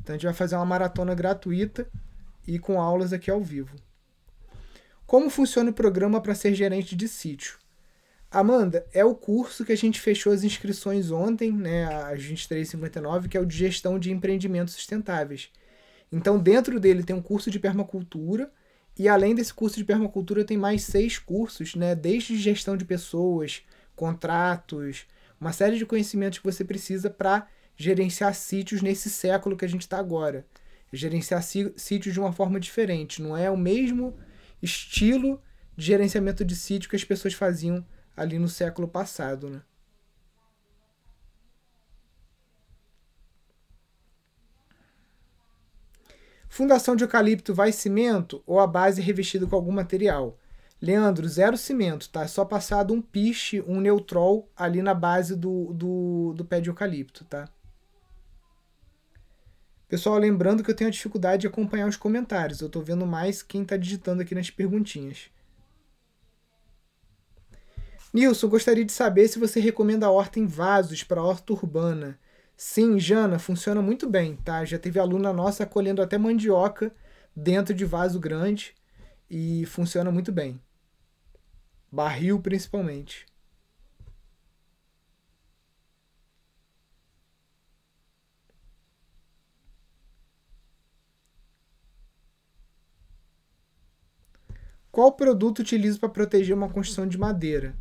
Então 0.00 0.14
a 0.14 0.16
gente 0.16 0.26
vai 0.26 0.32
fazer 0.32 0.54
uma 0.54 0.64
maratona 0.64 1.16
gratuita 1.16 1.84
e 2.46 2.60
com 2.60 2.80
aulas 2.80 3.12
aqui 3.12 3.28
ao 3.28 3.42
vivo. 3.42 3.74
Como 5.04 5.28
funciona 5.28 5.72
o 5.72 5.74
programa 5.74 6.20
para 6.20 6.36
ser 6.36 6.54
gerente 6.54 6.94
de 6.94 7.08
sítio? 7.08 7.58
Amanda, 8.30 8.86
é 8.92 9.04
o 9.04 9.16
curso 9.16 9.64
que 9.64 9.72
a 9.72 9.76
gente 9.76 10.00
fechou 10.00 10.32
as 10.32 10.44
inscrições 10.44 11.10
ontem, 11.10 11.50
né, 11.50 11.86
às 12.04 12.22
23h59, 12.22 13.26
que 13.26 13.36
é 13.36 13.40
o 13.40 13.44
de 13.44 13.56
gestão 13.56 13.98
de 13.98 14.12
empreendimentos 14.12 14.74
sustentáveis. 14.74 15.50
Então, 16.12 16.38
dentro 16.38 16.78
dele 16.78 17.02
tem 17.02 17.16
um 17.16 17.20
curso 17.20 17.50
de 17.50 17.58
permacultura, 17.58 18.48
e 19.00 19.08
além 19.08 19.34
desse 19.34 19.54
curso 19.54 19.78
de 19.78 19.84
permacultura, 19.84 20.44
tem 20.44 20.58
mais 20.58 20.82
seis 20.82 21.18
cursos, 21.18 21.74
né, 21.74 21.94
desde 21.94 22.36
gestão 22.36 22.76
de 22.76 22.84
pessoas, 22.84 23.62
contratos, 23.96 25.06
uma 25.40 25.54
série 25.54 25.78
de 25.78 25.86
conhecimentos 25.86 26.38
que 26.38 26.44
você 26.44 26.62
precisa 26.62 27.08
para 27.08 27.48
gerenciar 27.74 28.34
sítios 28.34 28.82
nesse 28.82 29.08
século 29.08 29.56
que 29.56 29.64
a 29.64 29.68
gente 29.68 29.80
está 29.80 29.98
agora. 29.98 30.46
Gerenciar 30.92 31.42
sítios 31.42 32.12
de 32.12 32.20
uma 32.20 32.30
forma 32.30 32.60
diferente, 32.60 33.22
não 33.22 33.34
é 33.34 33.50
o 33.50 33.56
mesmo 33.56 34.18
estilo 34.60 35.40
de 35.74 35.86
gerenciamento 35.86 36.44
de 36.44 36.54
sítio 36.54 36.90
que 36.90 36.96
as 36.96 37.02
pessoas 37.02 37.32
faziam 37.32 37.82
ali 38.14 38.38
no 38.38 38.48
século 38.48 38.86
passado, 38.86 39.48
né? 39.48 39.62
Fundação 46.50 46.96
de 46.96 47.04
eucalipto 47.04 47.54
vai 47.54 47.70
cimento 47.70 48.42
ou 48.44 48.58
a 48.58 48.66
base 48.66 49.00
revestida 49.00 49.46
com 49.46 49.54
algum 49.54 49.70
material? 49.70 50.36
Leandro, 50.82 51.28
zero 51.28 51.56
cimento, 51.56 52.10
tá? 52.10 52.24
É 52.24 52.26
só 52.26 52.44
passado 52.44 52.92
um 52.92 53.00
piche, 53.00 53.62
um 53.68 53.80
neutrol 53.80 54.50
ali 54.56 54.82
na 54.82 54.92
base 54.92 55.36
do, 55.36 55.72
do, 55.72 56.34
do 56.36 56.44
pé 56.44 56.60
de 56.60 56.68
eucalipto, 56.68 57.24
tá? 57.24 57.48
Pessoal, 59.88 60.18
lembrando 60.18 60.64
que 60.64 60.70
eu 60.70 60.74
tenho 60.74 60.88
a 60.88 60.92
dificuldade 60.92 61.42
de 61.42 61.46
acompanhar 61.46 61.86
os 61.86 61.96
comentários. 61.96 62.60
Eu 62.60 62.68
tô 62.68 62.80
vendo 62.80 63.06
mais 63.06 63.42
quem 63.42 63.64
tá 63.64 63.76
digitando 63.76 64.22
aqui 64.22 64.34
nas 64.34 64.50
perguntinhas. 64.50 65.30
Nilson, 68.12 68.48
gostaria 68.48 68.84
de 68.84 68.92
saber 68.92 69.28
se 69.28 69.38
você 69.38 69.60
recomenda 69.60 70.06
a 70.06 70.10
horta 70.10 70.40
em 70.40 70.46
vasos 70.46 71.04
para 71.04 71.22
horta 71.22 71.52
urbana. 71.52 72.18
Sim, 72.62 72.98
Jana, 72.98 73.38
funciona 73.38 73.80
muito 73.80 74.06
bem, 74.06 74.36
tá? 74.36 74.62
Já 74.66 74.78
teve 74.78 74.98
aluna 75.00 75.32
nossa 75.32 75.64
colhendo 75.64 76.02
até 76.02 76.18
mandioca 76.18 76.94
dentro 77.34 77.72
de 77.74 77.86
vaso 77.86 78.20
grande 78.20 78.74
e 79.30 79.64
funciona 79.66 80.10
muito 80.12 80.30
bem. 80.30 80.60
Barril 81.92 82.40
principalmente. 82.40 83.26
Qual 94.92 95.10
produto 95.12 95.60
utilizo 95.60 95.98
para 95.98 96.08
proteger 96.08 96.54
uma 96.54 96.68
construção 96.68 97.06
de 97.06 97.18
madeira? 97.18 97.74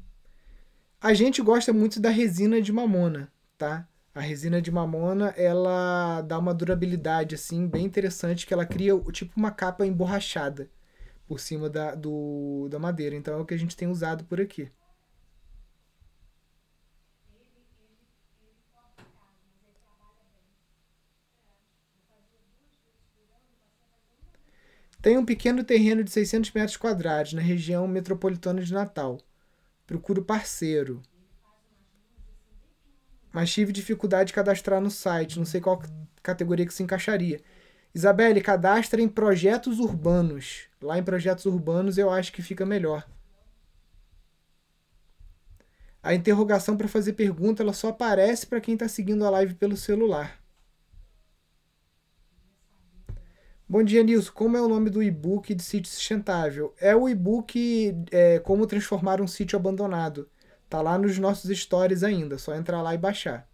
A 1.02 1.14
gente 1.14 1.42
gosta 1.42 1.74
muito 1.74 2.00
da 2.00 2.10
resina 2.10 2.62
de 2.62 2.72
mamona, 2.72 3.30
tá? 3.58 3.89
A 4.20 4.22
resina 4.22 4.62
de 4.62 4.70
mamona, 4.70 5.30
ela 5.38 6.20
dá 6.24 6.38
uma 6.38 6.54
durabilidade 6.54 7.36
assim 7.36 7.66
bem 7.66 7.86
interessante 7.86 8.46
que 8.46 8.54
ela 8.54 8.66
cria 8.66 8.92
tipo 9.14 9.32
uma 9.38 9.50
capa 9.50 9.86
emborrachada 9.86 10.70
por 11.26 11.40
cima 11.40 11.70
da, 11.70 11.96
do, 11.96 12.68
da 12.70 12.78
madeira. 12.78 13.16
Então 13.16 13.36
é 13.36 13.38
o 13.42 13.46
que 13.46 13.54
a 13.54 13.58
gente 13.58 13.78
tem 13.78 13.88
usado 13.88 14.26
por 14.26 14.42
aqui. 14.42 14.70
Tem 25.02 25.18
um 25.18 25.26
pequeno 25.26 25.64
terreno 25.64 26.04
de 26.04 26.12
600 26.12 26.52
metros 26.52 26.76
quadrados 26.76 27.32
na 27.32 27.42
região 27.42 27.88
metropolitana 27.88 28.62
de 28.62 28.74
Natal 28.74 29.18
procuro 29.88 30.26
parceiro. 30.26 31.02
Mas 33.32 33.52
tive 33.52 33.72
dificuldade 33.72 34.28
de 34.28 34.34
cadastrar 34.34 34.82
no 34.82 34.90
site, 34.90 35.38
não 35.38 35.46
sei 35.46 35.62
qual 35.62 35.82
categoria 36.22 36.66
que 36.66 36.74
se 36.74 36.84
encaixaria. 36.84 37.42
Isabelle, 37.94 38.42
cadastra 38.42 39.02
em 39.02 39.08
projetos 39.08 39.80
urbanos. 39.80 40.68
Lá 40.82 40.98
em 40.98 41.04
projetos 41.04 41.46
urbanos 41.46 41.98
eu 41.98 42.10
acho 42.10 42.32
que 42.32 42.42
fica 42.42 42.66
melhor. 42.66 43.08
A 46.02 46.14
interrogação 46.14 46.78
para 46.78 46.88
fazer 46.88 47.14
pergunta 47.14 47.62
ela 47.62 47.74
só 47.74 47.90
aparece 47.90 48.48
para 48.48 48.62
quem 48.62 48.74
está 48.74 48.88
seguindo 48.88 49.26
a 49.26 49.30
live 49.30 49.56
pelo 49.56 49.76
celular. 49.76 50.40
Bom 53.68 53.84
dia, 53.84 54.02
Nilson. 54.02 54.32
Como 54.32 54.58
é 54.58 54.62
o 54.62 54.68
nome 54.68 54.90
do 54.90 55.04
e-book 55.04 55.54
de 55.54 55.62
sítio 55.62 55.92
sustentável? 55.92 56.74
É 56.80 56.96
o 56.96 57.08
e-book 57.08 57.96
é, 58.12 58.40
Como 58.40 58.66
Transformar 58.66 59.22
um 59.22 59.28
Sítio 59.28 59.60
Abandonado. 59.60 60.28
Tá 60.70 60.82
lá 60.82 60.98
nos 60.98 61.18
nossos 61.18 61.50
stories 61.58 62.04
ainda, 62.04 62.38
só 62.38 62.54
entrar 62.56 62.82
lá 62.82 62.94
e 62.94 62.98
baixar. 62.98 63.50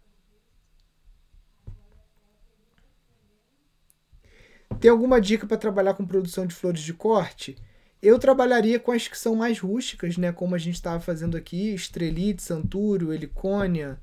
Tem 4.78 4.90
alguma 4.90 5.20
dica 5.20 5.46
para 5.46 5.56
trabalhar 5.56 5.94
com 5.94 6.06
produção 6.06 6.46
de 6.46 6.54
flores 6.54 6.82
de 6.82 6.92
corte? 6.92 7.56
Eu 8.02 8.18
trabalharia 8.18 8.78
com 8.78 8.92
as 8.92 9.08
que 9.08 9.16
são 9.16 9.34
mais 9.34 9.58
rústicas, 9.58 10.18
né? 10.18 10.30
Como 10.30 10.54
a 10.54 10.58
gente 10.58 10.74
estava 10.74 11.00
fazendo 11.00 11.36
aqui, 11.36 11.72
estrelite, 11.74 12.42
santúrio, 12.42 13.12
helicônia, 13.12 13.98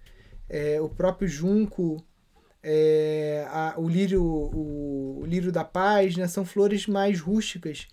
é, 0.49 0.81
o 0.81 0.89
próprio 0.89 1.27
junco 1.27 2.03
é, 2.63 3.45
a, 3.49 3.75
o, 3.77 3.89
lírio, 3.89 4.23
o, 4.23 5.19
o, 5.21 5.25
lírio 5.25 5.51
da 5.51 5.63
paz, 5.63 6.15
né? 6.15 6.27
São 6.27 6.45
flores 6.45 6.87
mais 6.87 7.19
rústicas 7.19 7.87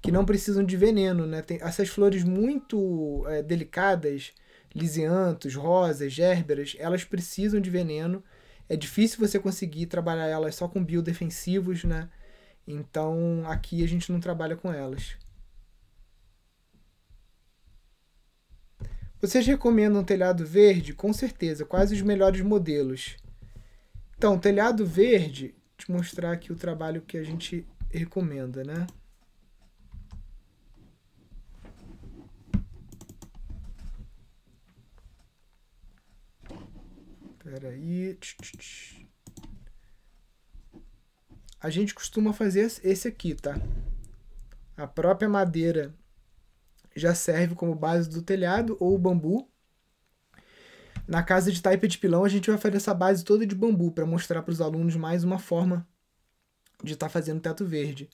que 0.00 0.12
não 0.12 0.24
precisam 0.24 0.64
de 0.64 0.76
veneno, 0.76 1.26
né? 1.26 1.42
Tem 1.42 1.58
essas 1.60 1.88
flores 1.88 2.24
muito 2.24 3.24
é, 3.28 3.42
delicadas, 3.42 4.32
lisiantos, 4.74 5.54
rosas, 5.54 6.12
gérberas, 6.12 6.76
elas 6.78 7.04
precisam 7.04 7.60
de 7.60 7.70
veneno. 7.70 8.22
É 8.68 8.76
difícil 8.76 9.18
você 9.18 9.38
conseguir 9.38 9.86
trabalhar 9.86 10.26
elas 10.26 10.54
só 10.54 10.68
com 10.68 10.84
biodefensivos, 10.84 11.84
né? 11.84 12.08
Então 12.66 13.42
aqui 13.46 13.82
a 13.84 13.88
gente 13.88 14.10
não 14.10 14.20
trabalha 14.20 14.56
com 14.56 14.72
elas. 14.72 15.16
Vocês 19.20 19.46
recomendam 19.46 20.02
telhado 20.02 20.44
verde? 20.44 20.92
Com 20.92 21.12
certeza, 21.12 21.64
quais 21.64 21.92
os 21.92 22.02
melhores 22.02 22.40
modelos? 22.40 23.16
Então, 24.18 24.36
telhado 24.38 24.84
verde, 24.84 25.54
te 25.76 25.90
mostrar 25.90 26.32
aqui 26.32 26.52
o 26.52 26.56
trabalho 26.56 27.02
que 27.02 27.16
a 27.16 27.22
gente 27.22 27.64
recomenda, 27.88 28.64
né? 28.64 28.86
Espera 37.52 37.68
aí. 37.68 38.18
A 41.60 41.68
gente 41.68 41.94
costuma 41.94 42.32
fazer 42.32 42.60
esse 42.82 43.06
aqui, 43.06 43.34
tá? 43.34 43.56
A 44.74 44.86
própria 44.86 45.28
madeira 45.28 45.94
já 46.96 47.14
serve 47.14 47.54
como 47.54 47.74
base 47.74 48.08
do 48.08 48.22
telhado 48.22 48.74
ou 48.80 48.96
bambu 48.96 49.50
na 51.06 51.22
casa 51.22 51.52
de 51.52 51.60
taipa 51.60 51.86
de 51.86 51.98
pilão, 51.98 52.24
a 52.24 52.28
gente 52.28 52.48
vai 52.48 52.58
fazer 52.58 52.78
essa 52.78 52.94
base 52.94 53.22
toda 53.22 53.46
de 53.46 53.54
bambu 53.54 53.92
para 53.92 54.06
mostrar 54.06 54.42
para 54.42 54.52
os 54.52 54.62
alunos 54.62 54.96
mais 54.96 55.22
uma 55.22 55.38
forma 55.38 55.86
de 56.82 56.94
estar 56.94 57.06
tá 57.06 57.10
fazendo 57.10 57.40
teto 57.40 57.66
verde. 57.66 58.08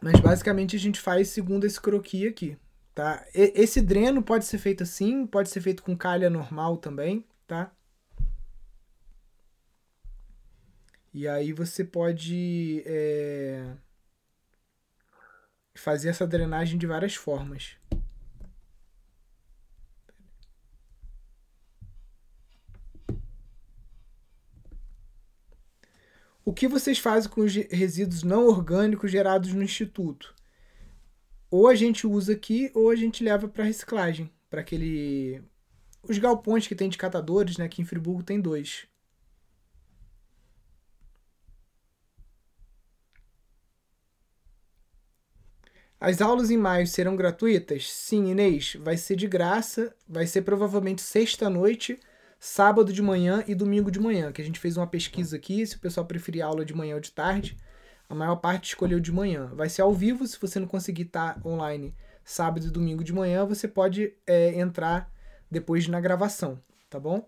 Mas 0.00 0.20
basicamente 0.20 0.76
a 0.76 0.78
gente 0.78 1.00
faz 1.00 1.30
segundo 1.30 1.64
esse 1.64 1.80
croquis 1.80 2.28
aqui, 2.28 2.56
Tá? 2.96 3.26
Esse 3.34 3.82
dreno 3.82 4.22
pode 4.22 4.46
ser 4.46 4.56
feito 4.56 4.82
assim, 4.82 5.26
pode 5.26 5.50
ser 5.50 5.60
feito 5.60 5.82
com 5.82 5.94
calha 5.94 6.30
normal 6.30 6.78
também, 6.78 7.26
tá? 7.46 7.70
E 11.12 11.28
aí 11.28 11.52
você 11.52 11.84
pode 11.84 12.82
é, 12.86 13.76
fazer 15.74 16.08
essa 16.08 16.26
drenagem 16.26 16.78
de 16.78 16.86
várias 16.86 17.14
formas. 17.14 17.76
O 26.42 26.54
que 26.54 26.66
vocês 26.66 26.98
fazem 26.98 27.30
com 27.30 27.42
os 27.42 27.54
resíduos 27.54 28.22
não 28.22 28.46
orgânicos 28.46 29.10
gerados 29.10 29.52
no 29.52 29.62
instituto? 29.62 30.35
Ou 31.50 31.68
a 31.68 31.74
gente 31.74 32.06
usa 32.06 32.32
aqui, 32.32 32.70
ou 32.74 32.90
a 32.90 32.96
gente 32.96 33.22
leva 33.24 33.48
para 33.48 33.64
reciclagem, 33.64 34.30
para 34.50 34.60
aquele 34.60 35.42
os 36.08 36.18
galpões 36.18 36.66
que 36.66 36.74
tem 36.74 36.88
de 36.88 36.98
catadores, 36.98 37.56
né? 37.58 37.64
Aqui 37.64 37.82
em 37.82 37.84
Friburgo 37.84 38.22
tem 38.22 38.40
dois. 38.40 38.86
As 45.98 46.20
aulas 46.20 46.50
em 46.50 46.56
maio 46.56 46.86
serão 46.86 47.16
gratuitas? 47.16 47.90
Sim, 47.90 48.30
Inês, 48.30 48.76
vai 48.78 48.96
ser 48.96 49.16
de 49.16 49.26
graça, 49.26 49.94
vai 50.06 50.26
ser 50.26 50.42
provavelmente 50.42 51.02
sexta-noite 51.02 51.98
sábado 52.38 52.92
de 52.92 53.02
manhã 53.02 53.42
e 53.46 53.54
domingo 53.54 53.90
de 53.90 53.98
manhã, 53.98 54.30
que 54.30 54.42
a 54.42 54.44
gente 54.44 54.60
fez 54.60 54.76
uma 54.76 54.86
pesquisa 54.86 55.36
aqui, 55.36 55.66
se 55.66 55.76
o 55.76 55.80
pessoal 55.80 56.06
preferir 56.06 56.42
aula 56.42 56.64
de 56.64 56.74
manhã 56.74 56.94
ou 56.94 57.00
de 57.00 57.10
tarde, 57.10 57.56
a 58.08 58.14
maior 58.14 58.36
parte 58.36 58.68
escolheu 58.68 59.00
de 59.00 59.12
manhã. 59.12 59.46
Vai 59.54 59.68
ser 59.68 59.82
ao 59.82 59.92
vivo, 59.92 60.26
se 60.26 60.38
você 60.40 60.58
não 60.60 60.66
conseguir 60.66 61.02
estar 61.02 61.40
online 61.44 61.94
sábado 62.24 62.66
e 62.66 62.70
domingo 62.70 63.04
de 63.04 63.12
manhã, 63.12 63.44
você 63.46 63.68
pode 63.68 64.12
é, 64.26 64.58
entrar 64.58 65.10
depois 65.50 65.86
na 65.88 66.00
gravação, 66.00 66.60
tá 66.90 66.98
bom? 66.98 67.26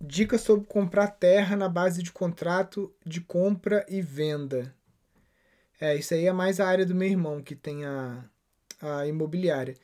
Dicas 0.00 0.40
sobre 0.40 0.66
comprar 0.66 1.08
terra 1.08 1.56
na 1.56 1.68
base 1.68 2.02
de 2.02 2.12
contrato 2.12 2.94
de 3.04 3.20
compra 3.20 3.84
e 3.88 4.00
venda. 4.00 4.75
É, 5.80 5.94
isso 5.96 6.14
aí 6.14 6.26
é 6.26 6.32
mais 6.32 6.60
a 6.60 6.66
área 6.66 6.86
do 6.86 6.94
meu 6.94 7.08
irmão, 7.08 7.42
que 7.42 7.54
tem 7.54 7.84
a, 7.84 8.24
a 8.80 9.06
imobiliária. 9.06 9.74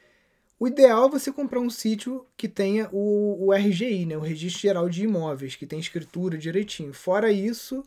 O 0.58 0.68
ideal 0.68 1.06
é 1.06 1.10
você 1.10 1.32
comprar 1.32 1.60
um 1.60 1.70
sítio 1.70 2.26
que 2.36 2.48
tenha 2.48 2.88
o, 2.92 3.46
o 3.46 3.52
RGI, 3.52 4.06
né, 4.06 4.16
o 4.16 4.20
Registro 4.20 4.62
Geral 4.62 4.88
de 4.88 5.04
Imóveis, 5.04 5.56
que 5.56 5.66
tem 5.66 5.80
escritura 5.80 6.38
direitinho. 6.38 6.94
Fora 6.94 7.32
isso, 7.32 7.84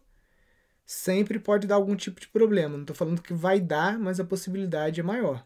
sempre 0.85 1.39
pode 1.39 1.67
dar 1.67 1.75
algum 1.75 1.95
tipo 1.95 2.19
de 2.19 2.27
problema. 2.27 2.75
Não 2.75 2.81
estou 2.81 2.95
falando 2.95 3.21
que 3.21 3.33
vai 3.33 3.59
dar, 3.61 3.97
mas 3.99 4.19
a 4.19 4.25
possibilidade 4.25 4.99
é 4.99 5.03
maior. 5.03 5.45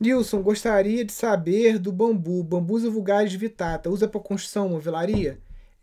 Nilson, 0.00 0.42
gostaria 0.42 1.04
de 1.04 1.12
saber 1.12 1.78
do 1.78 1.92
bambu, 1.92 2.42
bambus 2.42 2.84
vulgares 2.84 3.34
vitata, 3.34 3.90
usa 3.90 4.08
para 4.08 4.18
construção, 4.18 4.70
movelaria? 4.70 5.38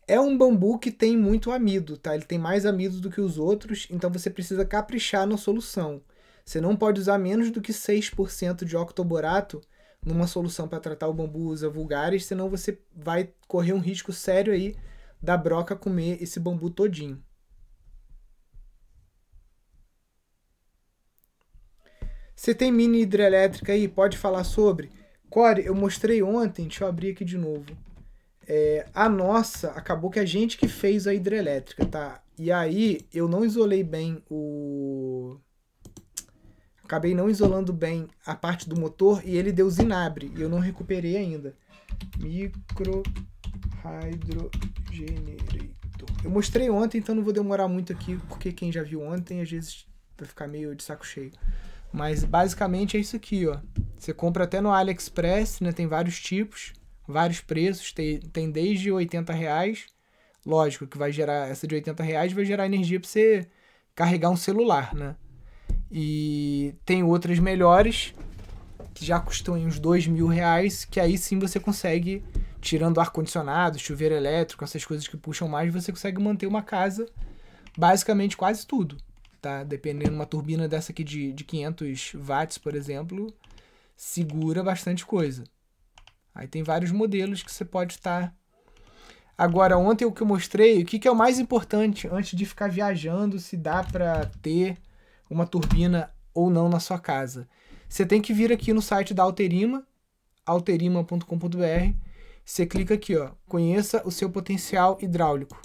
É 0.07 0.19
um 0.19 0.35
bambu 0.35 0.79
que 0.79 0.89
tem 0.89 1.15
muito 1.15 1.51
amido, 1.51 1.97
tá? 1.97 2.15
Ele 2.15 2.25
tem 2.25 2.39
mais 2.39 2.65
amido 2.65 2.99
do 2.99 3.11
que 3.11 3.21
os 3.21 3.37
outros, 3.37 3.87
então 3.91 4.09
você 4.09 4.27
precisa 4.27 4.65
caprichar 4.65 5.27
na 5.27 5.37
solução. 5.37 6.01
Você 6.43 6.59
não 6.59 6.75
pode 6.75 6.99
usar 6.99 7.19
menos 7.19 7.51
do 7.51 7.61
que 7.61 7.71
6% 7.71 8.65
de 8.65 8.75
octoborato 8.75 9.61
numa 10.03 10.25
solução 10.25 10.67
para 10.67 10.79
tratar 10.79 11.07
o 11.09 11.13
bambu 11.13 11.49
usa 11.49 11.69
vulgares, 11.69 12.25
senão 12.25 12.49
você 12.49 12.79
vai 12.95 13.29
correr 13.47 13.73
um 13.73 13.79
risco 13.79 14.11
sério 14.11 14.51
aí 14.51 14.75
da 15.21 15.37
broca 15.37 15.75
comer 15.75 16.17
esse 16.23 16.39
bambu 16.39 16.71
todinho. 16.71 17.21
Você 22.37 22.53
tem 22.53 22.71
mini 22.71 23.01
hidrelétrica 23.01 23.73
aí? 23.73 23.87
Pode 23.87 24.15
falar 24.15 24.43
sobre? 24.43 24.91
Core, 25.27 25.65
eu 25.65 25.73
mostrei 25.73 26.21
ontem, 26.21 26.67
deixa 26.67 26.83
eu 26.83 26.87
abrir 26.87 27.09
aqui 27.09 27.25
de 27.25 27.35
novo. 27.35 27.65
É, 28.47 28.85
a 28.93 29.09
nossa, 29.09 29.71
acabou 29.71 30.11
que 30.11 30.19
a 30.19 30.25
gente 30.25 30.55
que 30.55 30.67
fez 30.67 31.07
a 31.07 31.13
hidrelétrica, 31.15 31.83
tá? 31.83 32.21
E 32.37 32.51
aí 32.51 33.01
eu 33.11 33.27
não 33.27 33.43
isolei 33.43 33.83
bem 33.83 34.21
o. 34.29 35.35
Acabei 36.83 37.15
não 37.15 37.27
isolando 37.27 37.73
bem 37.73 38.07
a 38.23 38.35
parte 38.35 38.69
do 38.69 38.79
motor 38.79 39.21
e 39.25 39.35
ele 39.35 39.51
deu 39.51 39.67
zinabre. 39.69 40.31
E 40.37 40.41
eu 40.41 40.47
não 40.47 40.59
recuperei 40.59 41.17
ainda. 41.17 41.55
Micro 42.19 43.01
Hydrogenerator. 43.83 45.67
Eu 46.23 46.29
mostrei 46.29 46.69
ontem, 46.69 46.99
então 46.99 47.15
não 47.15 47.23
vou 47.23 47.33
demorar 47.33 47.67
muito 47.67 47.91
aqui, 47.91 48.15
porque 48.29 48.53
quem 48.53 48.71
já 48.71 48.83
viu 48.83 49.01
ontem 49.01 49.41
às 49.41 49.49
vezes 49.49 49.87
vai 50.15 50.27
ficar 50.27 50.47
meio 50.47 50.75
de 50.75 50.83
saco 50.83 51.05
cheio. 51.05 51.31
Mas 51.97 52.23
basicamente 52.23 52.95
é 52.95 52.99
isso 52.99 53.15
aqui, 53.15 53.47
ó. 53.47 53.57
Você 53.97 54.13
compra 54.13 54.43
até 54.43 54.61
no 54.61 54.71
AliExpress, 54.71 55.61
né? 55.61 55.71
Tem 55.71 55.87
vários 55.87 56.19
tipos, 56.19 56.73
vários 57.07 57.41
preços, 57.41 57.91
tem, 57.91 58.19
tem 58.19 58.51
desde 58.51 58.91
80 58.91 59.33
reais. 59.33 59.87
Lógico 60.45 60.85
que 60.85 60.95
vai 60.95 61.11
gerar, 61.11 61.49
essa 61.49 61.65
de 61.65 61.73
80 61.73 62.03
reais 62.03 62.31
vai 62.31 62.45
gerar 62.45 62.67
energia 62.67 62.99
para 62.99 63.09
você 63.09 63.47
carregar 63.95 64.29
um 64.29 64.37
celular, 64.37 64.93
né? 64.93 65.15
E 65.91 66.75
tem 66.85 67.01
outras 67.01 67.39
melhores, 67.39 68.13
que 68.93 69.03
já 69.03 69.19
custam 69.19 69.55
uns 69.55 69.79
dois 69.79 70.05
mil 70.05 70.27
reais, 70.27 70.85
que 70.85 70.99
aí 70.99 71.17
sim 71.17 71.39
você 71.39 71.59
consegue, 71.59 72.23
tirando 72.61 72.99
ar-condicionado, 72.99 73.79
chuveiro 73.79 74.13
elétrico, 74.13 74.63
essas 74.63 74.85
coisas 74.85 75.07
que 75.07 75.17
puxam 75.17 75.47
mais, 75.47 75.73
você 75.73 75.91
consegue 75.91 76.21
manter 76.21 76.45
uma 76.45 76.61
casa, 76.61 77.07
basicamente 77.75 78.37
quase 78.37 78.67
tudo 78.67 78.97
tá? 79.41 79.63
Dependendo 79.63 80.13
uma 80.13 80.25
turbina 80.25 80.67
dessa 80.67 80.91
aqui 80.91 81.03
de, 81.03 81.33
de 81.33 81.43
500 81.43 82.13
watts, 82.15 82.57
por 82.57 82.75
exemplo, 82.75 83.33
segura 83.95 84.63
bastante 84.63 85.05
coisa. 85.05 85.43
Aí 86.33 86.47
tem 86.47 86.61
vários 86.63 86.91
modelos 86.91 87.41
que 87.41 87.51
você 87.51 87.65
pode 87.65 87.93
estar. 87.93 88.27
Tá... 88.27 88.33
Agora, 89.37 89.77
ontem 89.77 90.05
o 90.05 90.11
que 90.11 90.21
eu 90.21 90.27
mostrei, 90.27 90.81
o 90.81 90.85
que, 90.85 90.99
que 90.99 91.07
é 91.07 91.11
o 91.11 91.15
mais 91.15 91.39
importante 91.39 92.07
antes 92.07 92.37
de 92.37 92.45
ficar 92.45 92.69
viajando, 92.69 93.39
se 93.39 93.55
dá 93.55 93.83
para 93.83 94.25
ter 94.41 94.77
uma 95.29 95.45
turbina 95.45 96.11
ou 96.33 96.49
não 96.49 96.69
na 96.69 96.79
sua 96.79 96.99
casa. 96.99 97.47
Você 97.89 98.05
tem 98.05 98.21
que 98.21 98.33
vir 98.33 98.51
aqui 98.51 98.73
no 98.73 98.81
site 98.81 99.13
da 99.13 99.23
Alterima, 99.23 99.85
alterima.com.br. 100.45 101.93
Você 102.43 102.65
clica 102.65 102.93
aqui, 102.93 103.15
ó, 103.15 103.31
conheça 103.47 104.01
o 104.05 104.11
seu 104.11 104.29
potencial 104.29 104.97
hidráulico. 105.01 105.59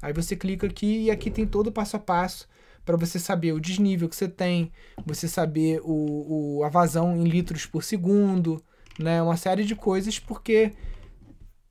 Aí 0.00 0.12
você 0.12 0.34
clica 0.34 0.66
aqui 0.66 1.04
e 1.04 1.10
aqui 1.10 1.30
tem 1.30 1.46
todo 1.46 1.68
o 1.68 1.72
passo 1.72 1.96
a 1.96 2.00
passo 2.00 2.48
para 2.84 2.96
você 2.96 3.18
saber 3.18 3.52
o 3.52 3.60
desnível 3.60 4.08
que 4.08 4.16
você 4.16 4.28
tem, 4.28 4.72
você 5.04 5.28
saber 5.28 5.80
o, 5.84 6.58
o, 6.58 6.64
a 6.64 6.68
vazão 6.68 7.16
em 7.16 7.24
litros 7.24 7.66
por 7.66 7.84
segundo, 7.84 8.62
né? 8.98 9.22
Uma 9.22 9.36
série 9.36 9.64
de 9.64 9.74
coisas, 9.74 10.18
porque 10.18 10.72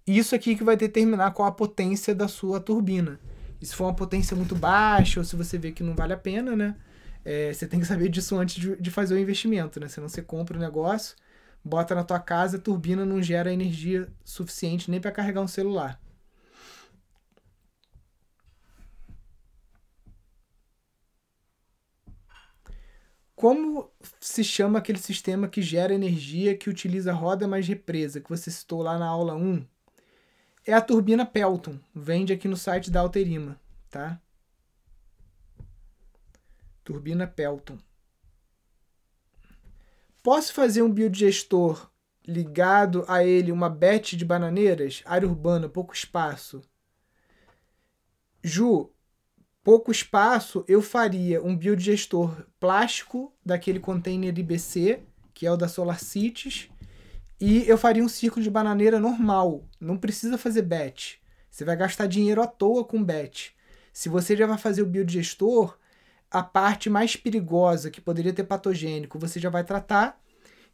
isso 0.08 0.34
aqui 0.36 0.56
que 0.56 0.63
vai 0.63 0.76
determinar 0.76 1.32
qual 1.32 1.47
a 1.47 1.52
potência 1.52 2.15
da 2.15 2.28
sua 2.28 2.60
turbina. 2.60 3.19
E 3.62 3.65
se 3.65 3.76
for 3.76 3.86
uma 3.86 3.93
potência 3.93 4.36
muito 4.36 4.56
baixa, 4.56 5.19
ou 5.19 5.24
se 5.24 5.36
você 5.36 5.58
vê 5.58 5.71
que 5.71 5.84
não 5.84 5.93
vale 5.93 6.13
a 6.13 6.17
pena, 6.17 6.56
né? 6.56 6.76
É, 7.24 7.54
você 7.54 7.67
tem 7.67 7.80
que 7.80 7.86
saber 7.86 8.10
disso 8.10 8.36
antes 8.36 8.56
de, 8.56 8.76
de 8.76 8.89
fazer 8.89 9.13
o 9.13 9.19
investimento, 9.19 9.80
né? 9.80 9.88
Senão 9.88 10.10
você 10.10 10.21
compra 10.21 10.58
o 10.58 10.60
negócio, 10.60 11.15
bota 11.63 11.93
na 11.93 12.04
tua 12.04 12.19
casa, 12.19 12.58
a 12.58 12.60
turbina 12.60 13.06
não 13.06 13.21
gera 13.21 13.54
energia 13.54 14.08
suficiente 14.24 14.89
nem 14.89 15.00
para 15.00 15.12
carregar 15.12 15.41
um 15.41 15.47
celular. 15.47 16.00
Como 23.41 23.91
se 24.19 24.43
chama 24.43 24.77
aquele 24.77 24.99
sistema 24.99 25.47
que 25.47 25.63
gera 25.63 25.95
energia 25.95 26.56
que 26.56 26.69
utiliza 26.69 27.12
roda 27.12 27.47
mais 27.47 27.67
represa, 27.67 28.21
que 28.21 28.30
você 28.30 28.51
citou 28.51 28.84
lá 28.84 28.99
na 28.99 29.08
aula 29.08 29.34
1? 29.34 29.65
É 30.63 30.73
a 30.73 30.80
turbina 30.80 31.25
Pelton. 31.25 31.80
Vende 31.91 32.32
aqui 32.32 32.47
no 32.47 32.56
site 32.56 32.91
da 32.91 32.99
Alterima, 32.99 33.60
tá? 33.89 34.21
Turbina 36.84 37.25
Pelton. 37.25 37.80
Posso 40.21 40.54
fazer 40.54 40.84
um 40.84 40.91
biodigestor 40.91 41.89
ligado 42.23 43.04
a 43.08 43.25
ele 43.25 43.51
uma 43.51 43.71
bete 43.71 44.15
de 44.15 44.23
bananeiras? 44.23 45.01
Área 45.04 45.27
urbana, 45.27 45.67
pouco 45.67 45.95
espaço. 45.95 46.62
Ju, 48.43 48.93
pouco 49.63 49.91
espaço, 49.91 50.63
eu 50.67 50.82
faria 50.82 51.41
um 51.41 51.56
biodigestor 51.56 52.45
plástico 52.60 53.34
daquele 53.45 53.80
container 53.80 54.38
IBC, 54.38 55.04
que 55.34 55.45
é 55.45 55.52
o 55.52 55.58
da 55.58 55.67
SolarCities, 55.67 56.69
e 57.39 57.67
eu 57.67 57.78
faria 57.78 58.04
um 58.04 58.10
círculo 58.10 58.43
de 58.43 58.50
bananeira 58.50 59.00
normal. 59.00 59.63
Não 59.80 59.97
precisa 59.97 60.38
fazer 60.38 60.62
bet. 60.62 61.19
Você 61.50 61.65
vai 61.65 61.76
gastar 61.76 62.08
dinheiro 62.08 62.41
à 62.41 62.47
toa 62.47 62.86
com 62.86 63.04
bet. 63.04 63.56
Se 63.91 64.08
você 64.10 64.36
já 64.38 64.45
vai 64.45 64.58
fazer 64.58 64.84
o 64.84 64.86
biodigestor, 64.86 65.78
a 66.30 66.41
parte 66.41 66.89
mais 66.89 67.15
perigosa, 67.15 67.91
que 67.91 68.00
poderia 68.00 68.32
ter 68.32 68.43
patogênico, 68.43 69.19
você 69.19 69.39
já 69.39 69.50
vai 69.50 69.63
tratar. 69.63 70.19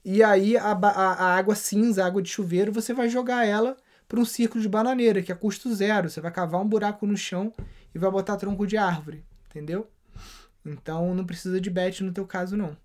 E 0.05 0.21
aí 0.21 0.55
a, 0.55 0.71
a, 0.71 1.13
a 1.13 1.35
água 1.35 1.55
cinza, 1.55 2.03
a 2.03 2.07
água 2.07 2.21
de 2.21 2.29
chuveiro, 2.29 2.71
você 2.71 2.93
vai 2.93 3.09
jogar 3.09 3.45
ela 3.45 3.75
para 4.07 4.19
um 4.19 4.25
círculo 4.25 4.61
de 4.61 4.69
bananeira, 4.69 5.21
que 5.21 5.31
é 5.31 5.35
custo 5.35 5.73
zero. 5.73 6.09
Você 6.09 6.21
vai 6.21 6.31
cavar 6.31 6.61
um 6.61 6.67
buraco 6.67 7.05
no 7.05 7.17
chão 7.17 7.51
e 7.97 7.99
vai 7.99 8.11
botar 8.11 8.37
tronco 8.37 8.67
de 8.67 8.77
árvore, 8.77 9.25
entendeu? 9.47 9.89
Então 10.63 11.15
não 11.15 11.25
precisa 11.25 11.59
de 11.59 11.69
bet 11.69 12.03
no 12.03 12.13
teu 12.13 12.27
caso 12.27 12.55
não. 12.55 12.77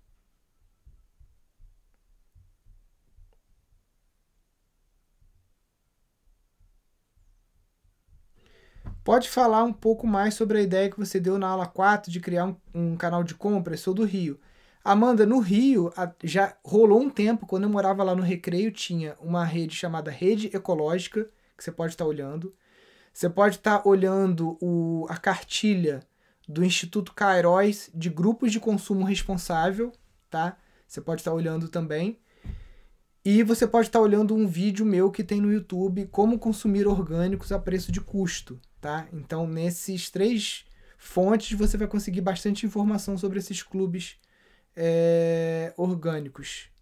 Pode 9.03 9.29
falar 9.29 9.63
um 9.63 9.73
pouco 9.73 10.07
mais 10.07 10.33
sobre 10.33 10.57
a 10.57 10.61
ideia 10.61 10.89
que 10.89 10.97
você 10.97 11.19
deu 11.19 11.37
na 11.37 11.47
aula 11.47 11.67
4 11.67 12.09
de 12.11 12.19
criar 12.19 12.45
um, 12.45 12.55
um 12.73 12.95
canal 12.95 13.23
de 13.23 13.35
compras? 13.35 13.81
Sou 13.81 13.93
do 13.93 14.05
Rio. 14.05 14.39
Amanda, 14.83 15.25
no 15.25 15.39
Rio, 15.39 15.93
já 16.23 16.57
rolou 16.63 17.01
um 17.01 17.09
tempo, 17.09 17.45
quando 17.45 17.63
eu 17.63 17.69
morava 17.69 18.03
lá 18.03 18.15
no 18.15 18.23
Recreio, 18.23 18.71
tinha 18.71 19.15
uma 19.19 19.45
rede 19.45 19.75
chamada 19.75 20.09
Rede 20.09 20.49
Ecológica, 20.53 21.29
que 21.55 21.63
você 21.63 21.71
pode 21.71 21.93
estar 21.93 22.05
tá 22.05 22.09
olhando. 22.09 22.53
Você 23.13 23.29
pode 23.29 23.57
estar 23.57 23.79
tá 23.79 23.87
olhando 23.87 24.57
o, 24.59 25.05
a 25.07 25.15
cartilha 25.17 26.01
do 26.49 26.65
Instituto 26.65 27.13
Cairóis 27.13 27.89
de 27.93 28.09
grupos 28.09 28.51
de 28.51 28.59
consumo 28.59 29.05
responsável, 29.05 29.91
tá? 30.31 30.57
Você 30.87 30.99
pode 30.99 31.21
estar 31.21 31.31
tá 31.31 31.37
olhando 31.37 31.69
também. 31.69 32.19
E 33.23 33.43
você 33.43 33.65
pode 33.67 33.87
estar 33.87 33.99
tá 33.99 34.03
olhando 34.03 34.35
um 34.35 34.47
vídeo 34.47 34.85
meu 34.85 35.11
que 35.11 35.23
tem 35.23 35.39
no 35.39 35.53
YouTube, 35.53 36.07
como 36.07 36.39
consumir 36.39 36.87
orgânicos 36.87 37.51
a 37.51 37.59
preço 37.59 37.91
de 37.91 38.01
custo, 38.01 38.59
tá? 38.81 39.07
Então, 39.13 39.47
nesses 39.47 40.09
três 40.09 40.65
fontes 40.97 41.57
você 41.57 41.77
vai 41.77 41.87
conseguir 41.87 42.21
bastante 42.21 42.65
informação 42.65 43.17
sobre 43.17 43.37
esses 43.37 43.61
clubes 43.61 44.17
é, 44.75 45.71
orgânicos. 45.77 46.72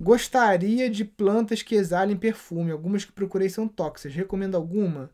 Gostaria 0.00 0.88
de 0.88 1.04
plantas 1.04 1.62
que 1.62 1.74
exalem 1.74 2.16
perfume. 2.16 2.70
Algumas 2.70 3.04
que 3.04 3.12
procurei 3.12 3.50
são 3.50 3.68
tóxicas. 3.68 4.14
Recomendo 4.14 4.56
alguma? 4.56 5.10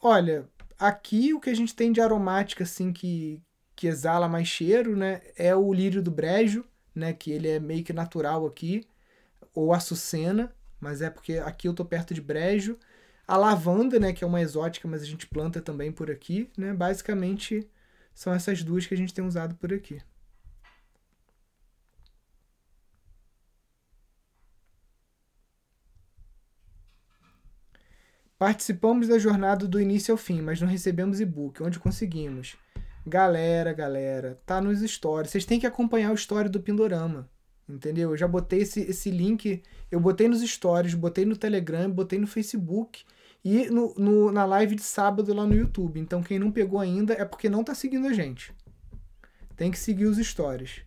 Olha, 0.00 0.48
aqui 0.78 1.34
o 1.34 1.40
que 1.40 1.50
a 1.50 1.54
gente 1.54 1.74
tem 1.74 1.92
de 1.92 2.00
aromática 2.00 2.64
assim 2.64 2.92
que, 2.92 3.42
que 3.76 3.86
exala 3.86 4.26
mais 4.26 4.48
cheiro, 4.48 4.96
né, 4.96 5.20
é 5.36 5.54
o 5.54 5.72
lírio 5.72 6.02
do 6.02 6.10
brejo, 6.10 6.64
né, 6.94 7.12
que 7.12 7.30
ele 7.30 7.48
é 7.48 7.60
meio 7.60 7.84
que 7.84 7.92
natural 7.92 8.46
aqui, 8.46 8.86
ou 9.54 9.72
açucena, 9.72 10.54
mas 10.80 11.02
é 11.02 11.10
porque 11.10 11.34
aqui 11.38 11.68
eu 11.68 11.74
tô 11.74 11.84
perto 11.84 12.14
de 12.14 12.20
brejo. 12.22 12.78
A 13.26 13.36
lavanda, 13.36 13.98
né, 13.98 14.12
que 14.12 14.24
é 14.24 14.26
uma 14.26 14.40
exótica, 14.40 14.88
mas 14.88 15.02
a 15.02 15.06
gente 15.06 15.26
planta 15.26 15.60
também 15.60 15.92
por 15.92 16.10
aqui, 16.10 16.50
né? 16.56 16.72
Basicamente 16.74 17.68
são 18.14 18.32
essas 18.32 18.62
duas 18.62 18.86
que 18.86 18.94
a 18.94 18.96
gente 18.96 19.14
tem 19.14 19.24
usado 19.24 19.54
por 19.56 19.72
aqui. 19.72 20.00
Participamos 28.44 29.08
da 29.08 29.18
jornada 29.18 29.66
do 29.66 29.80
início 29.80 30.12
ao 30.12 30.18
fim, 30.18 30.42
mas 30.42 30.60
não 30.60 30.68
recebemos 30.68 31.18
e-book. 31.18 31.62
Onde 31.62 31.78
conseguimos? 31.78 32.58
Galera, 33.06 33.72
galera, 33.72 34.38
tá 34.44 34.60
nos 34.60 34.82
stories. 34.82 35.30
Vocês 35.30 35.46
têm 35.46 35.58
que 35.58 35.66
acompanhar 35.66 36.10
o 36.10 36.14
story 36.14 36.50
do 36.50 36.60
Pindorama. 36.60 37.26
Entendeu? 37.66 38.10
Eu 38.10 38.18
já 38.18 38.28
botei 38.28 38.60
esse, 38.60 38.80
esse 38.82 39.10
link, 39.10 39.62
eu 39.90 39.98
botei 39.98 40.28
nos 40.28 40.42
stories, 40.42 40.92
botei 40.92 41.24
no 41.24 41.38
Telegram, 41.38 41.90
botei 41.90 42.18
no 42.18 42.26
Facebook 42.26 43.02
e 43.42 43.70
no, 43.70 43.94
no, 43.94 44.30
na 44.30 44.44
live 44.44 44.74
de 44.74 44.82
sábado 44.82 45.32
lá 45.32 45.46
no 45.46 45.54
YouTube. 45.54 45.98
Então 45.98 46.22
quem 46.22 46.38
não 46.38 46.52
pegou 46.52 46.78
ainda 46.78 47.14
é 47.14 47.24
porque 47.24 47.48
não 47.48 47.64
tá 47.64 47.74
seguindo 47.74 48.08
a 48.08 48.12
gente. 48.12 48.52
Tem 49.56 49.70
que 49.70 49.78
seguir 49.78 50.04
os 50.04 50.18
stories. 50.18 50.82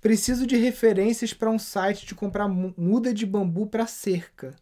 Preciso 0.00 0.48
de 0.48 0.56
referências 0.56 1.32
para 1.32 1.48
um 1.48 1.60
site 1.60 2.06
de 2.06 2.14
comprar 2.16 2.48
muda 2.48 3.14
de 3.14 3.24
bambu 3.24 3.68
para 3.68 3.86
cerca. 3.86 4.52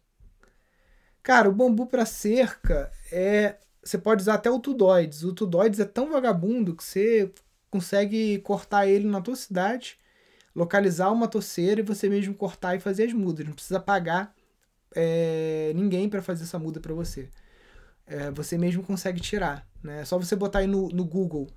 Cara, 1.27 1.49
o 1.49 1.51
bambu 1.51 1.85
para 1.85 2.05
cerca 2.05 2.89
é. 3.11 3.57
Você 3.83 3.97
pode 3.97 4.21
usar 4.21 4.35
até 4.35 4.49
o 4.49 4.61
Tudoides. 4.61 5.23
O 5.23 5.33
Tudoides 5.33 5.77
é 5.77 5.83
tão 5.83 6.09
vagabundo 6.09 6.73
que 6.73 6.81
você 6.81 7.29
consegue 7.69 8.37
cortar 8.39 8.87
ele 8.87 9.05
na 9.05 9.19
tua 9.19 9.35
cidade, 9.35 9.97
localizar 10.55 11.11
uma 11.11 11.27
torceira 11.27 11.81
e 11.81 11.83
você 11.83 12.07
mesmo 12.07 12.33
cortar 12.33 12.77
e 12.77 12.79
fazer 12.79 13.07
as 13.07 13.13
mudas. 13.13 13.45
Não 13.45 13.53
precisa 13.53 13.77
pagar 13.77 14.33
é, 14.95 15.73
ninguém 15.75 16.07
para 16.07 16.21
fazer 16.21 16.45
essa 16.45 16.57
muda 16.57 16.79
para 16.79 16.93
você. 16.93 17.27
É, 18.05 18.31
você 18.31 18.57
mesmo 18.57 18.81
consegue 18.81 19.19
tirar. 19.19 19.67
Né? 19.83 20.03
É 20.03 20.05
só 20.05 20.17
você 20.17 20.33
botar 20.33 20.59
aí 20.59 20.67
no, 20.67 20.87
no 20.87 21.03
Google 21.03 21.47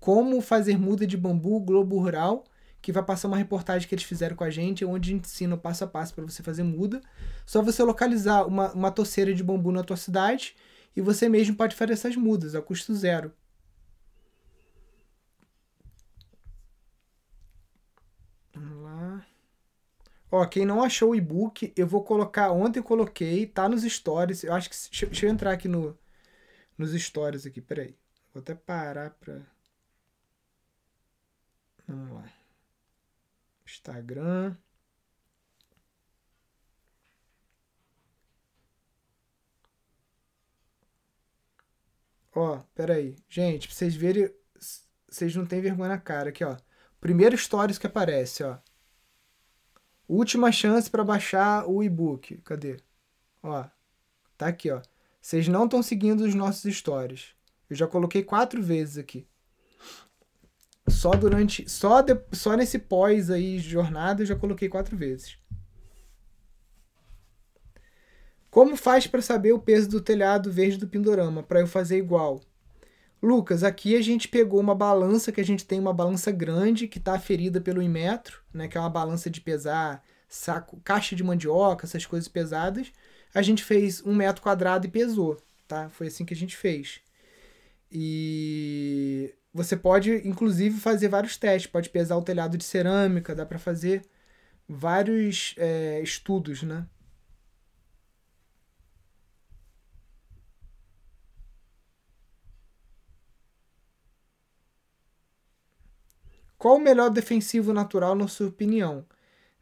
como 0.00 0.40
fazer 0.40 0.76
muda 0.76 1.06
de 1.06 1.16
bambu 1.16 1.60
Globo 1.60 1.96
Rural, 2.00 2.42
que 2.82 2.92
vai 2.92 3.02
passar 3.02 3.28
uma 3.28 3.36
reportagem 3.36 3.88
que 3.88 3.94
eles 3.94 4.04
fizeram 4.04 4.36
com 4.36 4.44
a 4.44 4.50
gente, 4.50 4.84
onde 4.84 5.14
ensina 5.14 5.56
passo 5.56 5.84
a 5.84 5.86
passo 5.86 6.14
para 6.14 6.24
você 6.24 6.42
fazer 6.42 6.64
muda. 6.64 7.00
Só 7.46 7.62
você 7.62 7.82
localizar 7.82 8.46
uma, 8.46 8.72
uma 8.72 8.90
torceira 8.90 9.32
de 9.32 9.42
bambu 9.42 9.72
na 9.72 9.84
tua 9.84 9.96
cidade 9.96 10.56
e 10.96 11.00
você 11.00 11.28
mesmo 11.28 11.56
pode 11.56 11.76
fazer 11.76 11.92
essas 11.94 12.16
mudas 12.16 12.54
a 12.54 12.60
custo 12.60 12.94
zero. 12.94 13.32
Ó, 20.32 20.46
quem 20.46 20.64
não 20.64 20.82
achou 20.82 21.10
o 21.10 21.14
e-book, 21.14 21.72
eu 21.76 21.86
vou 21.86 22.02
colocar. 22.02 22.50
Ontem 22.52 22.82
coloquei, 22.82 23.46
tá 23.46 23.68
nos 23.68 23.82
stories. 23.82 24.42
Eu 24.42 24.54
acho 24.54 24.70
que. 24.70 24.76
Deixa, 24.90 25.06
deixa 25.06 25.26
eu 25.26 25.30
entrar 25.30 25.52
aqui 25.52 25.68
no, 25.68 25.96
nos 26.78 26.92
stories 26.92 27.46
aqui, 27.46 27.60
peraí. 27.60 27.94
Vou 28.32 28.40
até 28.40 28.54
parar 28.54 29.10
pra. 29.10 29.42
Vamos 31.86 32.14
lá. 32.14 32.41
Instagram. 33.72 34.56
Ó, 42.34 42.58
peraí. 42.74 43.16
Gente, 43.28 43.68
pra 43.68 43.76
vocês 43.76 43.94
verem. 43.94 44.30
Vocês 45.08 45.36
não 45.36 45.44
têm 45.44 45.60
vergonha 45.60 45.90
na 45.90 45.98
cara 45.98 46.30
aqui, 46.30 46.44
ó. 46.44 46.56
Primeiro 47.00 47.36
stories 47.36 47.78
que 47.78 47.86
aparece, 47.86 48.42
ó. 48.42 48.58
Última 50.08 50.50
chance 50.52 50.90
para 50.90 51.04
baixar 51.04 51.68
o 51.68 51.82
e-book. 51.82 52.38
Cadê? 52.38 52.80
Ó, 53.42 53.64
tá 54.36 54.48
aqui, 54.48 54.70
ó. 54.70 54.80
Vocês 55.20 55.48
não 55.48 55.64
estão 55.64 55.82
seguindo 55.82 56.22
os 56.22 56.34
nossos 56.34 56.74
stories. 56.74 57.34
Eu 57.68 57.76
já 57.76 57.86
coloquei 57.86 58.22
quatro 58.22 58.62
vezes 58.62 58.98
aqui. 58.98 59.26
Só 60.88 61.12
durante, 61.12 61.68
só 61.70 62.02
de, 62.02 62.18
só 62.32 62.56
nesse 62.56 62.78
pós 62.78 63.30
aí 63.30 63.58
jornada 63.58 64.22
eu 64.22 64.26
já 64.26 64.36
coloquei 64.36 64.68
quatro 64.68 64.96
vezes. 64.96 65.38
Como 68.50 68.76
faz 68.76 69.06
para 69.06 69.22
saber 69.22 69.52
o 69.52 69.58
peso 69.58 69.88
do 69.88 70.00
telhado 70.00 70.52
verde 70.52 70.76
do 70.76 70.86
Pindorama 70.86 71.42
para 71.42 71.60
eu 71.60 71.66
fazer 71.66 71.96
igual? 71.96 72.40
Lucas, 73.22 73.62
aqui 73.62 73.96
a 73.96 74.02
gente 74.02 74.28
pegou 74.28 74.60
uma 74.60 74.74
balança 74.74 75.30
que 75.30 75.40
a 75.40 75.44
gente 75.44 75.64
tem 75.64 75.78
uma 75.78 75.94
balança 75.94 76.30
grande 76.32 76.88
que 76.88 76.98
está 76.98 77.14
aferida 77.14 77.60
pelo 77.60 77.80
Inmetro, 77.80 78.42
né, 78.52 78.66
que 78.66 78.76
é 78.76 78.80
uma 78.80 78.90
balança 78.90 79.30
de 79.30 79.40
pesar 79.40 80.02
saco, 80.28 80.80
caixa 80.82 81.14
de 81.14 81.22
mandioca, 81.22 81.86
essas 81.86 82.04
coisas 82.04 82.28
pesadas. 82.28 82.92
A 83.34 83.42
gente 83.42 83.62
fez 83.62 84.02
um 84.04 84.14
metro 84.14 84.42
quadrado 84.42 84.86
e 84.86 84.90
pesou, 84.90 85.40
tá? 85.68 85.88
Foi 85.90 86.08
assim 86.08 86.24
que 86.24 86.34
a 86.34 86.36
gente 86.36 86.56
fez. 86.56 87.00
E 87.90 89.32
você 89.52 89.76
pode, 89.76 90.26
inclusive, 90.26 90.78
fazer 90.80 91.08
vários 91.08 91.36
testes. 91.36 91.70
Pode 91.70 91.90
pesar 91.90 92.16
o 92.16 92.22
telhado 92.22 92.56
de 92.58 92.64
cerâmica, 92.64 93.34
dá 93.34 93.46
para 93.46 93.58
fazer 93.58 94.02
vários 94.68 95.54
é, 95.58 96.00
estudos, 96.02 96.62
né? 96.62 96.86
Qual 106.58 106.76
o 106.76 106.80
melhor 106.80 107.10
defensivo 107.10 107.72
natural, 107.72 108.14
na 108.14 108.28
sua 108.28 108.46
opinião? 108.48 109.04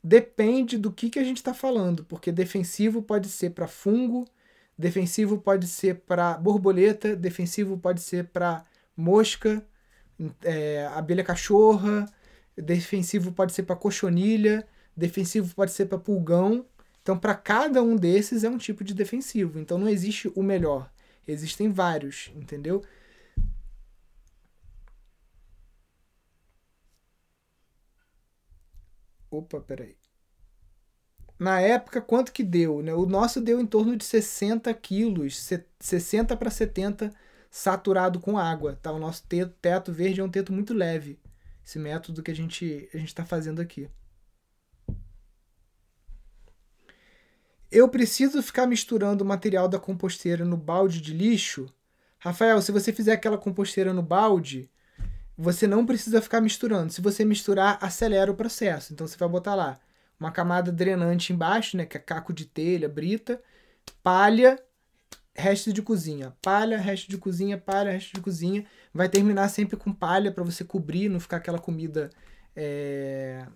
Depende 0.04 0.78
do 0.78 0.92
que, 0.92 1.10
que 1.10 1.18
a 1.18 1.24
gente 1.24 1.38
está 1.38 1.54
falando, 1.54 2.04
porque 2.04 2.32
defensivo 2.32 3.02
pode 3.02 3.28
ser 3.28 3.50
para 3.50 3.66
fungo, 3.68 4.26
defensivo 4.78 5.38
pode 5.38 5.66
ser 5.68 6.00
para 6.02 6.34
borboleta, 6.38 7.16
defensivo 7.16 7.78
pode 7.78 8.02
ser 8.02 8.26
para 8.28 8.64
mosca, 8.96 9.64
é, 10.42 10.86
abelha 10.94 11.24
cachorra, 11.24 12.06
defensivo 12.56 13.32
pode 13.32 13.52
ser 13.52 13.62
para 13.64 13.76
cochonilha, 13.76 14.66
defensivo 14.96 15.54
pode 15.54 15.72
ser 15.72 15.86
para 15.86 15.98
pulgão. 15.98 16.64
Então, 17.02 17.18
para 17.18 17.34
cada 17.34 17.82
um 17.82 17.96
desses 17.96 18.44
é 18.44 18.50
um 18.50 18.58
tipo 18.58 18.84
de 18.84 18.94
defensivo. 18.94 19.58
Então, 19.58 19.78
não 19.78 19.88
existe 19.88 20.30
o 20.34 20.42
melhor. 20.42 20.90
Existem 21.26 21.70
vários, 21.70 22.30
entendeu? 22.34 22.82
Opa, 29.30 29.60
peraí. 29.60 29.96
na 31.38 31.60
época, 31.60 32.00
quanto 32.02 32.32
que 32.32 32.42
deu? 32.44 32.82
Né? 32.82 32.92
O 32.94 33.06
nosso 33.06 33.40
deu 33.40 33.60
em 33.60 33.66
torno 33.66 33.96
de 33.96 34.04
60 34.04 34.72
quilos, 34.74 35.48
60 35.80 36.36
para 36.36 36.50
70 36.50 37.12
saturado 37.50 38.20
com 38.20 38.38
água. 38.38 38.78
Tá? 38.80 38.92
O 38.92 38.98
nosso 38.98 39.24
teto, 39.26 39.92
verde 39.92 40.20
é 40.20 40.24
um 40.24 40.30
teto 40.30 40.52
muito 40.52 40.72
leve. 40.72 41.18
Esse 41.64 41.78
método 41.78 42.22
que 42.22 42.30
a 42.30 42.34
gente 42.34 42.88
a 42.94 42.96
está 43.08 43.24
fazendo 43.24 43.60
aqui. 43.60 43.90
Eu 47.70 47.88
preciso 47.88 48.42
ficar 48.42 48.66
misturando 48.66 49.22
o 49.22 49.26
material 49.26 49.68
da 49.68 49.78
composteira 49.78 50.44
no 50.44 50.56
balde 50.56 51.00
de 51.00 51.12
lixo? 51.12 51.72
Rafael, 52.18 52.60
se 52.60 52.72
você 52.72 52.92
fizer 52.92 53.12
aquela 53.12 53.38
composteira 53.38 53.92
no 53.92 54.02
balde, 54.02 54.68
você 55.38 55.66
não 55.66 55.86
precisa 55.86 56.20
ficar 56.20 56.40
misturando. 56.40 56.92
Se 56.92 57.00
você 57.00 57.24
misturar, 57.24 57.78
acelera 57.80 58.30
o 58.30 58.34
processo. 58.34 58.92
Então 58.92 59.06
você 59.06 59.16
vai 59.16 59.28
botar 59.28 59.54
lá 59.54 59.78
uma 60.18 60.30
camada 60.30 60.70
drenante 60.70 61.32
embaixo, 61.32 61.76
né, 61.76 61.86
que 61.86 61.96
é 61.96 62.00
caco 62.00 62.32
de 62.32 62.44
telha, 62.44 62.88
brita, 62.88 63.40
palha, 64.02 64.62
resto 65.40 65.72
de 65.72 65.82
cozinha, 65.82 66.36
palha, 66.42 66.78
resto 66.78 67.10
de 67.10 67.18
cozinha, 67.18 67.58
palha, 67.58 67.90
resto 67.90 68.14
de 68.14 68.20
cozinha. 68.20 68.64
Vai 68.92 69.08
terminar 69.08 69.48
sempre 69.48 69.76
com 69.76 69.92
palha 69.92 70.30
para 70.30 70.44
você 70.44 70.64
cobrir, 70.64 71.08
não 71.08 71.18
ficar 71.18 71.38
aquela 71.38 71.58
comida 71.58 72.10
é, 72.54 73.46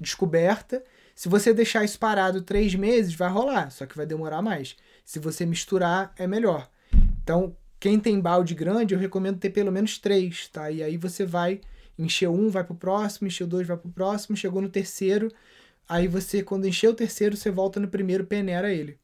descoberta. 0.00 0.82
Se 1.14 1.28
você 1.28 1.52
deixar 1.54 1.84
isso 1.84 1.98
parado 1.98 2.42
três 2.42 2.74
meses, 2.74 3.14
vai 3.14 3.28
rolar, 3.30 3.70
só 3.70 3.86
que 3.86 3.96
vai 3.96 4.06
demorar 4.06 4.42
mais. 4.42 4.76
Se 5.04 5.18
você 5.18 5.44
misturar, 5.46 6.12
é 6.16 6.26
melhor. 6.26 6.68
Então, 7.22 7.56
quem 7.80 7.98
tem 7.98 8.20
balde 8.20 8.54
grande, 8.54 8.94
eu 8.94 9.00
recomendo 9.00 9.38
ter 9.38 9.50
pelo 9.50 9.72
menos 9.72 9.98
três, 9.98 10.48
tá? 10.48 10.70
E 10.70 10.82
aí 10.82 10.96
você 10.96 11.24
vai 11.24 11.60
encher 11.98 12.28
um, 12.28 12.48
vai 12.48 12.64
pro 12.64 12.74
próximo, 12.74 13.26
encher 13.26 13.46
dois, 13.46 13.66
vai 13.66 13.76
pro 13.76 13.90
próximo, 13.90 14.36
chegou 14.36 14.62
no 14.62 14.68
terceiro, 14.68 15.32
aí 15.88 16.06
você, 16.06 16.42
quando 16.42 16.66
encher 16.66 16.88
o 16.88 16.94
terceiro, 16.94 17.36
você 17.36 17.50
volta 17.50 17.80
no 17.80 17.88
primeiro, 17.88 18.24
peneira 18.24 18.72
ele. 18.72 18.98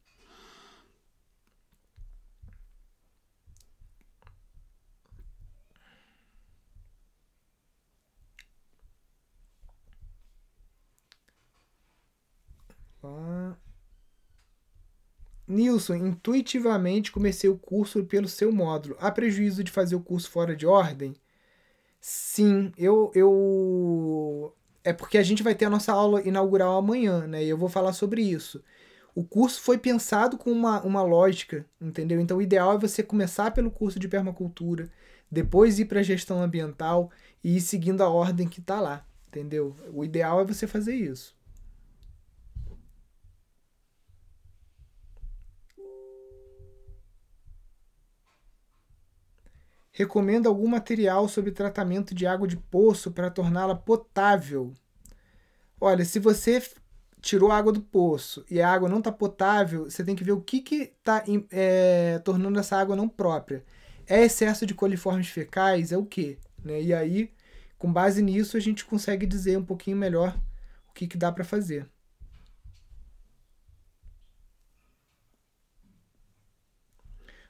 Nilson, 15.47 15.95
intuitivamente 15.95 17.11
comecei 17.11 17.49
o 17.49 17.57
curso 17.57 18.03
pelo 18.05 18.27
seu 18.27 18.51
módulo. 18.51 18.95
Há 18.99 19.11
prejuízo 19.11 19.63
de 19.63 19.71
fazer 19.71 19.95
o 19.95 20.01
curso 20.01 20.29
fora 20.29 20.55
de 20.55 20.65
ordem? 20.65 21.15
Sim, 22.01 22.71
eu, 22.77 23.11
eu. 23.15 24.53
É 24.83 24.93
porque 24.93 25.17
a 25.17 25.23
gente 25.23 25.43
vai 25.43 25.55
ter 25.55 25.65
a 25.65 25.69
nossa 25.69 25.91
aula 25.93 26.21
inaugural 26.21 26.77
amanhã, 26.77 27.27
né? 27.27 27.43
E 27.43 27.49
eu 27.49 27.57
vou 27.57 27.69
falar 27.69 27.93
sobre 27.93 28.21
isso. 28.21 28.63
O 29.15 29.23
curso 29.23 29.61
foi 29.61 29.77
pensado 29.77 30.37
com 30.37 30.51
uma, 30.51 30.81
uma 30.83 31.01
lógica, 31.03 31.65
entendeu? 31.81 32.19
Então, 32.19 32.37
o 32.37 32.41
ideal 32.41 32.73
é 32.75 32.77
você 32.77 33.01
começar 33.03 33.51
pelo 33.51 33.71
curso 33.71 33.99
de 33.99 34.07
permacultura, 34.07 34.91
depois 35.31 35.79
ir 35.79 35.85
para 35.85 36.01
a 36.01 36.03
gestão 36.03 36.41
ambiental 36.41 37.11
e 37.43 37.57
ir 37.57 37.61
seguindo 37.61 38.01
a 38.01 38.09
ordem 38.09 38.47
que 38.47 38.59
está 38.59 38.79
lá, 38.81 39.05
entendeu? 39.27 39.75
O 39.93 40.03
ideal 40.03 40.41
é 40.41 40.45
você 40.45 40.67
fazer 40.67 40.95
isso. 40.95 41.34
Recomenda 49.97 50.49
algum 50.49 50.67
material 50.67 51.25
sobre 51.29 51.53
tratamento 51.53 52.13
de 52.13 52.27
água 52.27 52.45
de 52.45 52.57
poço 52.57 53.11
para 53.11 53.31
torná-la 53.31 53.73
potável. 53.73 54.73
Olha, 55.79 56.03
se 56.03 56.19
você 56.19 56.61
tirou 57.21 57.49
a 57.49 57.57
água 57.57 57.71
do 57.71 57.79
poço 57.79 58.43
e 58.51 58.59
a 58.59 58.69
água 58.69 58.89
não 58.89 58.97
está 58.97 59.09
potável, 59.09 59.85
você 59.85 60.03
tem 60.03 60.13
que 60.13 60.23
ver 60.23 60.33
o 60.33 60.41
que 60.41 60.57
está 60.67 61.23
é, 61.49 62.19
tornando 62.25 62.59
essa 62.59 62.75
água 62.75 62.93
não 62.93 63.07
própria. 63.07 63.63
É 64.05 64.21
excesso 64.25 64.65
de 64.65 64.73
coliformes 64.73 65.29
fecais? 65.29 65.93
É 65.93 65.97
o 65.97 66.05
quê? 66.05 66.39
Né? 66.61 66.81
E 66.81 66.93
aí, 66.93 67.31
com 67.77 67.89
base 67.89 68.21
nisso, 68.21 68.57
a 68.57 68.59
gente 68.59 68.83
consegue 68.83 69.25
dizer 69.25 69.57
um 69.57 69.63
pouquinho 69.63 69.95
melhor 69.95 70.37
o 70.89 70.93
que, 70.93 71.07
que 71.07 71.17
dá 71.17 71.31
para 71.31 71.45
fazer. 71.45 71.89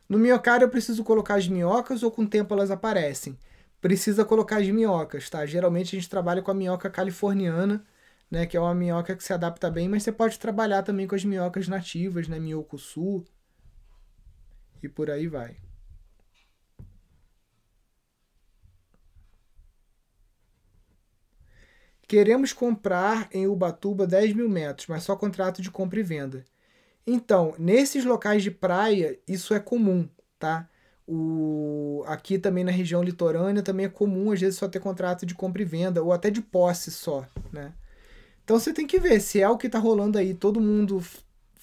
No 0.07 0.19
miocárdio 0.19 0.65
eu 0.65 0.69
preciso 0.69 1.03
colocar 1.03 1.35
as 1.35 1.47
minhocas 1.47 2.03
ou 2.03 2.11
com 2.11 2.23
o 2.23 2.27
tempo 2.27 2.53
elas 2.53 2.71
aparecem? 2.71 3.37
Precisa 3.81 4.23
colocar 4.25 4.57
as 4.57 4.67
minhocas, 4.67 5.29
tá? 5.29 5.45
Geralmente 5.45 5.95
a 5.95 5.99
gente 5.99 6.09
trabalha 6.09 6.41
com 6.41 6.51
a 6.51 6.53
minhoca 6.53 6.89
californiana, 6.89 7.83
né, 8.29 8.45
que 8.45 8.57
é 8.57 8.59
uma 8.59 8.73
minhoca 8.73 9.15
que 9.15 9.23
se 9.23 9.33
adapta 9.33 9.69
bem, 9.69 9.87
mas 9.89 10.03
você 10.03 10.11
pode 10.11 10.39
trabalhar 10.39 10.83
também 10.83 11.07
com 11.07 11.15
as 11.15 11.23
minhocas 11.25 11.67
nativas, 11.67 12.27
né, 12.27 12.37
sul 12.77 13.25
e 14.81 14.89
por 14.89 15.09
aí 15.09 15.27
vai. 15.27 15.57
Queremos 22.07 22.53
comprar 22.53 23.27
em 23.31 23.47
Ubatuba 23.47 24.05
10 24.05 24.33
mil 24.33 24.47
metros, 24.47 24.87
mas 24.87 25.03
só 25.03 25.15
contrato 25.15 25.61
de 25.61 25.71
compra 25.71 25.99
e 25.99 26.03
venda. 26.03 26.45
Então, 27.07 27.53
nesses 27.59 28.03
locais 28.03 28.41
de 28.43 28.51
praia, 28.51 29.19
isso 29.27 29.53
é 29.53 29.59
comum, 29.59 30.09
tá? 30.39 30.67
O... 31.07 32.03
Aqui 32.07 32.39
também 32.39 32.63
na 32.63 32.71
região 32.71 33.03
litorânea 33.03 33.61
também 33.61 33.85
é 33.85 33.89
comum, 33.89 34.31
às 34.31 34.39
vezes, 34.41 34.57
só 34.57 34.67
ter 34.67 34.79
contrato 34.79 35.25
de 35.25 35.35
compra 35.35 35.61
e 35.61 35.65
venda, 35.65 36.01
ou 36.01 36.11
até 36.11 36.31
de 36.31 36.41
posse 36.41 36.91
só, 36.91 37.25
né? 37.51 37.73
Então 38.43 38.59
você 38.59 38.73
tem 38.73 38.87
que 38.87 38.99
ver 38.99 39.19
se 39.21 39.41
é 39.41 39.49
o 39.49 39.57
que 39.57 39.67
está 39.67 39.79
rolando 39.79 40.17
aí, 40.17 40.33
todo 40.33 40.61
mundo 40.61 41.03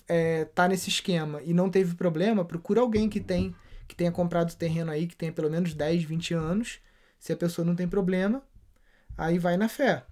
é, 0.09 0.45
tá 0.47 0.69
nesse 0.69 0.91
esquema 0.91 1.41
e 1.43 1.55
não 1.55 1.71
teve 1.71 1.95
problema, 1.95 2.45
procura 2.45 2.81
alguém 2.81 3.09
que 3.09 3.21
tem 3.21 3.55
que 3.93 3.97
tenha 3.97 4.11
comprado 4.11 4.55
terreno 4.55 4.91
aí, 4.91 5.07
que 5.07 5.15
tenha 5.15 5.33
pelo 5.33 5.51
menos 5.51 5.75
10, 5.75 6.05
20 6.05 6.33
anos. 6.33 6.81
Se 7.19 7.33
a 7.33 7.37
pessoa 7.37 7.65
não 7.65 7.77
tem 7.77 7.87
problema, 7.87 8.43
aí 9.19 9.39
vai 9.39 9.57
na 9.59 9.69
fé. 9.69 10.05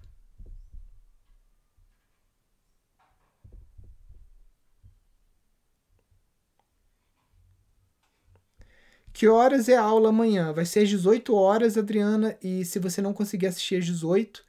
Que 9.13 9.27
horas 9.27 9.69
é 9.69 9.75
a 9.77 9.81
aula 9.83 10.09
amanhã? 10.09 10.51
Vai 10.53 10.65
ser 10.65 10.81
às 10.81 10.89
18 10.89 11.33
horas, 11.35 11.77
Adriana, 11.77 12.37
e 12.41 12.63
se 12.65 12.79
você 12.79 13.01
não 13.01 13.13
conseguir 13.13 13.47
assistir 13.47 13.75
às 13.77 13.85
18, 13.85 14.43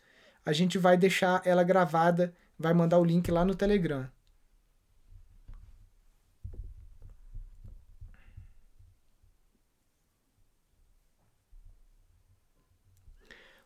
a 0.44 0.52
gente 0.52 0.78
vai 0.78 0.96
deixar 0.96 1.42
ela 1.44 1.62
gravada, 1.64 2.34
vai 2.58 2.72
mandar 2.74 2.98
o 2.98 3.04
link 3.04 3.30
lá 3.30 3.44
no 3.44 3.54
Telegram. 3.54 4.08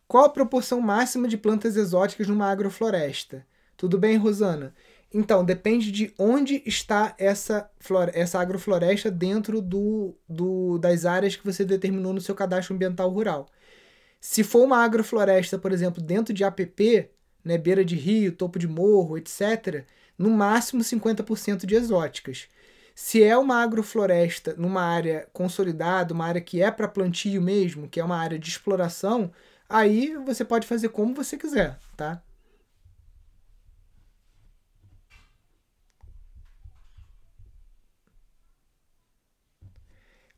Qual 0.09 0.24
a 0.24 0.28
proporção 0.28 0.80
máxima 0.80 1.28
de 1.28 1.37
plantas 1.37 1.76
exóticas 1.76 2.26
numa 2.28 2.50
agrofloresta? 2.50 3.46
Tudo 3.76 3.98
bem, 3.98 4.16
Rosana? 4.16 4.74
Então, 5.12 5.44
depende 5.44 5.92
de 5.92 6.12
onde 6.18 6.62
está 6.66 7.14
essa, 7.18 7.70
essa 8.12 8.40
agrofloresta 8.40 9.10
dentro 9.10 9.62
do, 9.62 10.14
do, 10.28 10.78
das 10.78 11.04
áreas 11.06 11.36
que 11.36 11.44
você 11.44 11.64
determinou 11.64 12.12
no 12.12 12.20
seu 12.20 12.34
cadastro 12.34 12.74
ambiental 12.74 13.08
rural. 13.10 13.48
Se 14.20 14.42
for 14.42 14.64
uma 14.64 14.84
agrofloresta, 14.84 15.58
por 15.58 15.72
exemplo, 15.72 16.02
dentro 16.02 16.34
de 16.34 16.44
APP, 16.44 17.10
né, 17.44 17.56
beira 17.56 17.84
de 17.84 17.94
rio, 17.94 18.32
topo 18.32 18.58
de 18.58 18.66
morro, 18.66 19.16
etc., 19.16 19.86
no 20.18 20.30
máximo 20.30 20.82
50% 20.82 21.66
de 21.66 21.74
exóticas. 21.76 22.48
Se 22.94 23.22
é 23.22 23.36
uma 23.36 23.62
agrofloresta 23.62 24.54
numa 24.56 24.82
área 24.82 25.28
consolidada, 25.32 26.14
uma 26.14 26.26
área 26.26 26.40
que 26.40 26.62
é 26.62 26.70
para 26.70 26.88
plantio 26.88 27.40
mesmo, 27.42 27.88
que 27.88 28.00
é 28.00 28.04
uma 28.04 28.16
área 28.16 28.38
de 28.38 28.48
exploração, 28.48 29.30
aí 29.68 30.16
você 30.24 30.44
pode 30.44 30.66
fazer 30.66 30.88
como 30.88 31.14
você 31.14 31.36
quiser, 31.36 31.78
tá? 31.96 32.22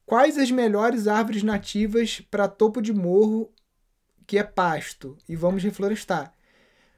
Quais 0.09 0.39
as 0.39 0.51
melhores 0.51 1.07
árvores 1.07 1.43
nativas 1.43 2.23
para 2.31 2.49
topo 2.49 2.81
de 2.81 2.95
morro 2.95 3.51
que 4.27 4.39
é 4.39 4.43
pasto 4.43 5.19
e 5.29 5.37
vamos 5.37 5.63
reflorestar? 5.63 6.33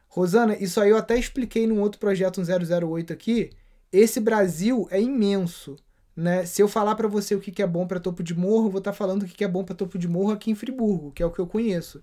Rosana, 0.07 0.57
isso 0.57 0.81
aí 0.81 0.90
eu 0.90 0.96
até 0.96 1.18
expliquei 1.18 1.66
num 1.66 1.81
outro 1.81 1.99
projeto, 1.99 2.40
um 2.40 2.44
008 2.88 3.12
aqui. 3.12 3.51
Esse 3.92 4.20
Brasil 4.20 4.87
é 4.92 5.03
imenso. 5.03 5.75
Né? 6.14 6.46
Se 6.46 6.62
eu 6.62 6.68
falar 6.68 6.94
para 6.94 7.09
você 7.09 7.35
o 7.35 7.40
que 7.40 7.61
é 7.61 7.66
bom 7.66 7.85
para 7.85 7.99
topo 7.99 8.23
de 8.23 8.33
morro, 8.33 8.68
eu 8.68 8.70
vou 8.70 8.79
estar 8.79 8.92
tá 8.92 8.96
falando 8.96 9.25
o 9.25 9.27
que 9.27 9.42
é 9.42 9.49
bom 9.49 9.64
para 9.64 9.75
topo 9.75 9.99
de 9.99 10.07
morro 10.07 10.31
aqui 10.31 10.53
em 10.53 10.55
Friburgo, 10.55 11.11
que 11.11 11.20
é 11.20 11.27
o 11.27 11.33
que 11.33 11.40
eu 11.40 11.49
conheço. 11.49 11.99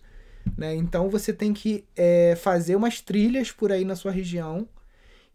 Né? 0.57 0.75
Então 0.75 1.09
você 1.09 1.31
tem 1.31 1.53
que 1.53 1.85
é, 1.95 2.35
fazer 2.35 2.75
umas 2.75 2.99
trilhas 2.99 3.49
por 3.49 3.71
aí 3.71 3.85
na 3.85 3.95
sua 3.95 4.11
região 4.11 4.67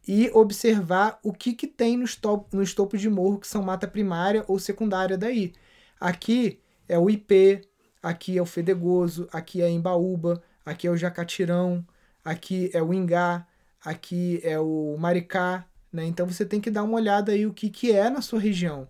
e 0.07 0.31
observar 0.35 1.19
o 1.23 1.33
que, 1.33 1.53
que 1.53 1.67
tem 1.67 1.97
nos, 1.97 2.17
top, 2.17 2.55
nos 2.57 2.75
topos 2.75 3.01
de 3.01 3.09
morro 3.09 3.39
que 3.39 3.47
são 3.47 3.63
mata 3.63 3.87
primária 3.87 4.45
ou 4.49 4.59
secundária 4.59 5.17
daí. 5.17 5.53
Aqui 6.01 6.61
é 6.89 6.99
o 6.99 7.09
IP, 7.09 7.63
aqui 8.03 8.37
é 8.37 8.43
o 8.43 8.47
Fedegoso, 8.47 9.29
aqui 9.33 9.63
é 9.63 9.71
Embaúba, 9.71 10.43
aqui 10.67 10.87
é 10.87 10.91
o 10.91 10.97
Jacatirão, 10.97 11.87
aqui 12.25 12.71
é 12.73 12.83
o 12.83 12.93
Ingá, 12.93 13.47
aqui 13.85 14.41
é 14.43 14.59
o 14.59 14.97
Maricá, 14.99 15.67
Né? 15.93 16.07
Então 16.07 16.27
você 16.27 16.45
tem 16.45 16.61
que 16.61 16.71
dar 16.71 16.83
uma 16.83 16.97
olhada 16.97 17.33
aí 17.33 17.47
o 17.47 17.53
que, 17.53 17.71
que 17.71 17.93
é 17.93 18.11
na 18.11 18.23
sua 18.23 18.41
região. 18.41 18.89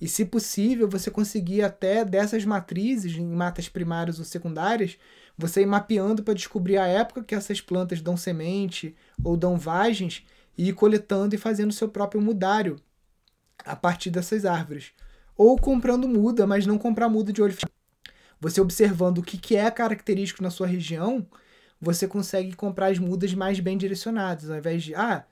E 0.00 0.08
se 0.08 0.24
possível, 0.24 0.88
você 0.88 1.10
conseguir 1.10 1.62
até 1.62 2.04
dessas 2.04 2.44
matrizes, 2.44 3.16
em 3.16 3.26
matas 3.26 3.68
primárias 3.68 4.18
ou 4.18 4.24
secundárias, 4.24 4.98
você 5.36 5.62
ir 5.62 5.66
mapeando 5.66 6.22
para 6.22 6.34
descobrir 6.34 6.78
a 6.78 6.86
época 6.86 7.24
que 7.24 7.34
essas 7.34 7.60
plantas 7.60 8.00
dão 8.00 8.16
semente 8.16 8.94
ou 9.22 9.36
dão 9.36 9.56
vagens 9.56 10.24
e 10.56 10.72
coletando 10.72 11.34
e 11.34 11.38
fazendo 11.38 11.72
seu 11.72 11.88
próprio 11.88 12.20
mudário 12.20 12.76
a 13.64 13.74
partir 13.74 14.10
dessas 14.10 14.44
árvores. 14.44 14.92
Ou 15.36 15.58
comprando 15.58 16.08
muda, 16.08 16.46
mas 16.46 16.66
não 16.66 16.78
comprar 16.78 17.08
muda 17.08 17.32
de 17.32 17.42
olho 17.42 17.52
fechado. 17.52 17.72
Você 18.40 18.60
observando 18.60 19.18
o 19.18 19.22
que, 19.22 19.38
que 19.38 19.56
é 19.56 19.70
característico 19.70 20.42
na 20.42 20.50
sua 20.50 20.66
região, 20.66 21.26
você 21.80 22.06
consegue 22.06 22.54
comprar 22.54 22.88
as 22.88 22.98
mudas 22.98 23.34
mais 23.34 23.58
bem 23.58 23.76
direcionadas. 23.76 24.50
Ao 24.50 24.56
invés 24.56 24.82
de, 24.82 24.94
ah, 24.94 25.24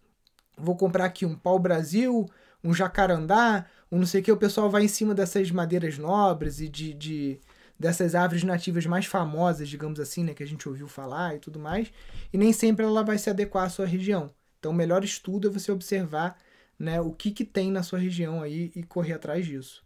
vou 0.56 0.76
comprar 0.76 1.04
aqui 1.04 1.26
um 1.26 1.34
pau-brasil, 1.34 2.28
um 2.64 2.72
jacarandá, 2.72 3.66
um 3.90 3.98
não 3.98 4.06
sei 4.06 4.20
o 4.20 4.24
que, 4.24 4.32
o 4.32 4.36
pessoal 4.36 4.70
vai 4.70 4.84
em 4.84 4.88
cima 4.88 5.14
dessas 5.14 5.50
madeiras 5.50 5.98
nobres 5.98 6.60
e 6.60 6.68
de, 6.68 6.94
de 6.94 7.40
dessas 7.78 8.14
árvores 8.14 8.44
nativas 8.44 8.86
mais 8.86 9.06
famosas, 9.06 9.68
digamos 9.68 9.98
assim, 9.98 10.24
né, 10.24 10.34
que 10.34 10.42
a 10.42 10.46
gente 10.46 10.68
ouviu 10.68 10.86
falar 10.86 11.34
e 11.34 11.38
tudo 11.40 11.58
mais, 11.58 11.92
e 12.32 12.38
nem 12.38 12.52
sempre 12.52 12.84
ela 12.84 13.02
vai 13.02 13.18
se 13.18 13.28
adequar 13.28 13.64
à 13.64 13.68
sua 13.68 13.86
região. 13.86 14.30
Então, 14.62 14.70
o 14.70 14.74
melhor 14.74 15.02
estudo 15.02 15.48
é 15.48 15.50
você 15.50 15.72
observar 15.72 16.40
né, 16.78 17.00
o 17.00 17.10
que, 17.10 17.32
que 17.32 17.44
tem 17.44 17.68
na 17.72 17.82
sua 17.82 17.98
região 17.98 18.40
aí 18.40 18.70
e 18.76 18.84
correr 18.84 19.14
atrás 19.14 19.44
disso. 19.44 19.84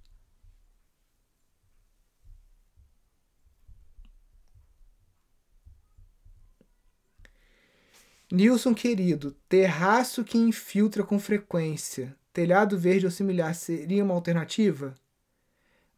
Nilson 8.31 8.75
querido, 8.75 9.33
terraço 9.49 10.23
que 10.23 10.37
infiltra 10.37 11.03
com 11.03 11.19
frequência, 11.19 12.15
telhado 12.31 12.79
verde 12.79 13.07
ou 13.07 13.11
similar 13.11 13.55
seria 13.55 14.05
uma 14.05 14.13
alternativa? 14.13 14.95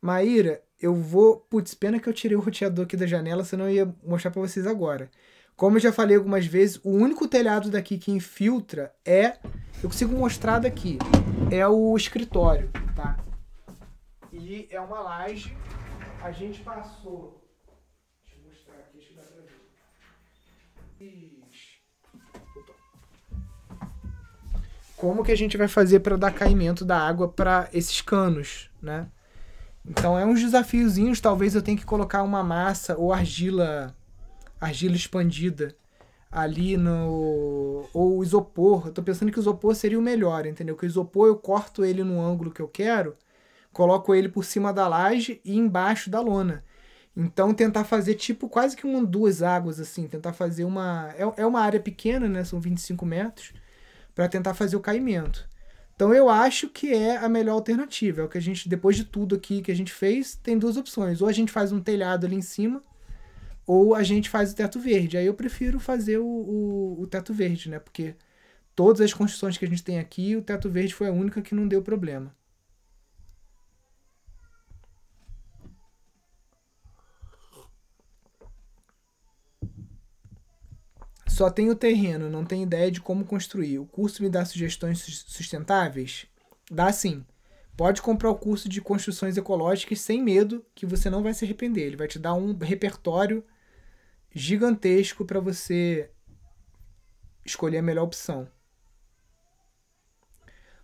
Maíra, 0.00 0.62
eu 0.80 0.94
vou. 0.94 1.40
Putz, 1.50 1.74
pena 1.74 1.98
que 1.98 2.08
eu 2.08 2.12
tirei 2.12 2.36
o 2.36 2.40
roteador 2.40 2.84
aqui 2.84 2.96
da 2.96 3.08
janela, 3.08 3.44
senão 3.44 3.68
eu 3.68 3.74
ia 3.74 3.96
mostrar 4.04 4.30
para 4.30 4.42
vocês 4.42 4.68
agora. 4.68 5.10
Como 5.58 5.76
eu 5.76 5.80
já 5.80 5.92
falei 5.92 6.16
algumas 6.16 6.46
vezes, 6.46 6.80
o 6.84 6.90
único 6.90 7.26
telhado 7.26 7.68
daqui 7.68 7.98
que 7.98 8.12
infiltra 8.12 8.94
é. 9.04 9.38
Eu 9.82 9.88
consigo 9.88 10.16
mostrar 10.16 10.60
daqui. 10.60 10.98
É 11.50 11.66
o 11.66 11.96
escritório, 11.96 12.70
tá? 12.94 13.18
E 14.32 14.68
é 14.70 14.80
uma 14.80 15.00
laje. 15.00 15.56
A 16.22 16.30
gente 16.30 16.60
passou. 16.60 17.44
Deixa 18.24 18.38
eu 18.38 18.48
mostrar 18.48 18.74
aqui, 18.76 18.98
acho 18.98 19.08
que 19.08 19.14
dá 19.14 19.22
pra 19.22 19.40
ver. 21.00 21.40
Como 24.96 25.24
que 25.24 25.32
a 25.32 25.36
gente 25.36 25.56
vai 25.56 25.66
fazer 25.66 25.98
para 25.98 26.16
dar 26.16 26.32
caimento 26.32 26.84
da 26.84 27.00
água 27.00 27.28
para 27.28 27.68
esses 27.72 28.00
canos, 28.00 28.70
né? 28.80 29.10
Então 29.84 30.16
é 30.16 30.24
uns 30.24 30.40
desafiozinhos, 30.40 31.20
talvez 31.20 31.56
eu 31.56 31.62
tenha 31.62 31.76
que 31.76 31.84
colocar 31.84 32.22
uma 32.22 32.44
massa 32.44 32.96
ou 32.96 33.12
argila 33.12 33.97
argila 34.60 34.96
expandida 34.96 35.74
ali 36.30 36.76
no. 36.76 37.88
Ou 37.92 38.22
isopor. 38.22 38.88
Eu 38.88 38.92
tô 38.92 39.02
pensando 39.02 39.32
que 39.32 39.38
o 39.38 39.40
isopor 39.40 39.74
seria 39.74 39.98
o 39.98 40.02
melhor, 40.02 40.46
entendeu? 40.46 40.76
Que 40.76 40.84
o 40.84 40.86
isopor 40.86 41.28
eu 41.28 41.36
corto 41.36 41.84
ele 41.84 42.04
no 42.04 42.20
ângulo 42.20 42.50
que 42.50 42.60
eu 42.60 42.68
quero, 42.68 43.16
coloco 43.72 44.14
ele 44.14 44.28
por 44.28 44.44
cima 44.44 44.72
da 44.72 44.88
laje 44.88 45.40
e 45.44 45.56
embaixo 45.56 46.10
da 46.10 46.20
lona. 46.20 46.64
Então 47.16 47.52
tentar 47.52 47.84
fazer 47.84 48.14
tipo 48.14 48.48
quase 48.48 48.76
que 48.76 48.86
uma, 48.86 49.04
duas 49.04 49.42
águas 49.42 49.80
assim, 49.80 50.06
tentar 50.06 50.32
fazer 50.32 50.64
uma. 50.64 51.12
É, 51.16 51.42
é 51.42 51.46
uma 51.46 51.60
área 51.60 51.80
pequena, 51.80 52.28
né? 52.28 52.44
São 52.44 52.60
25 52.60 53.04
metros, 53.04 53.52
para 54.14 54.28
tentar 54.28 54.54
fazer 54.54 54.76
o 54.76 54.80
caimento. 54.80 55.48
Então 55.96 56.14
eu 56.14 56.28
acho 56.28 56.68
que 56.68 56.92
é 56.94 57.16
a 57.16 57.28
melhor 57.28 57.54
alternativa. 57.54 58.20
É 58.20 58.24
o 58.24 58.28
que 58.28 58.38
a 58.38 58.40
gente, 58.40 58.68
depois 58.68 58.94
de 58.94 59.04
tudo 59.04 59.34
aqui 59.34 59.60
que 59.60 59.72
a 59.72 59.74
gente 59.74 59.92
fez, 59.92 60.36
tem 60.36 60.56
duas 60.56 60.76
opções. 60.76 61.20
Ou 61.20 61.26
a 61.26 61.32
gente 61.32 61.50
faz 61.50 61.72
um 61.72 61.80
telhado 61.80 62.24
ali 62.24 62.36
em 62.36 62.42
cima, 62.42 62.80
ou 63.68 63.94
a 63.94 64.02
gente 64.02 64.30
faz 64.30 64.52
o 64.52 64.56
teto 64.56 64.80
verde. 64.80 65.18
Aí 65.18 65.26
eu 65.26 65.34
prefiro 65.34 65.78
fazer 65.78 66.16
o, 66.16 66.24
o, 66.24 67.02
o, 67.02 67.06
teto 67.06 67.34
verde, 67.34 67.68
né? 67.68 67.78
Porque 67.78 68.14
todas 68.74 69.02
as 69.02 69.12
construções 69.12 69.58
que 69.58 69.64
a 69.66 69.68
gente 69.68 69.84
tem 69.84 69.98
aqui, 69.98 70.34
o 70.34 70.40
teto 70.42 70.70
verde 70.70 70.94
foi 70.94 71.06
a 71.08 71.12
única 71.12 71.42
que 71.42 71.54
não 71.54 71.68
deu 71.68 71.82
problema. 71.82 72.34
Só 81.26 81.50
tenho 81.50 81.74
terreno, 81.74 82.30
não 82.30 82.46
tenho 82.46 82.62
ideia 82.62 82.90
de 82.90 83.02
como 83.02 83.26
construir. 83.26 83.78
O 83.78 83.86
curso 83.86 84.22
me 84.22 84.30
dá 84.30 84.46
sugestões 84.46 85.24
sustentáveis? 85.26 86.26
Dá 86.70 86.90
sim. 86.90 87.22
Pode 87.76 88.00
comprar 88.00 88.30
o 88.30 88.38
curso 88.38 88.66
de 88.66 88.80
construções 88.80 89.36
ecológicas 89.36 90.00
sem 90.00 90.22
medo, 90.22 90.64
que 90.74 90.86
você 90.86 91.10
não 91.10 91.22
vai 91.22 91.34
se 91.34 91.44
arrepender. 91.44 91.82
Ele 91.82 91.96
vai 91.96 92.08
te 92.08 92.18
dar 92.18 92.32
um 92.32 92.56
repertório 92.56 93.44
gigantesco 94.34 95.24
para 95.24 95.40
você 95.40 96.10
escolher 97.44 97.78
a 97.78 97.82
melhor 97.82 98.04
opção. 98.04 98.48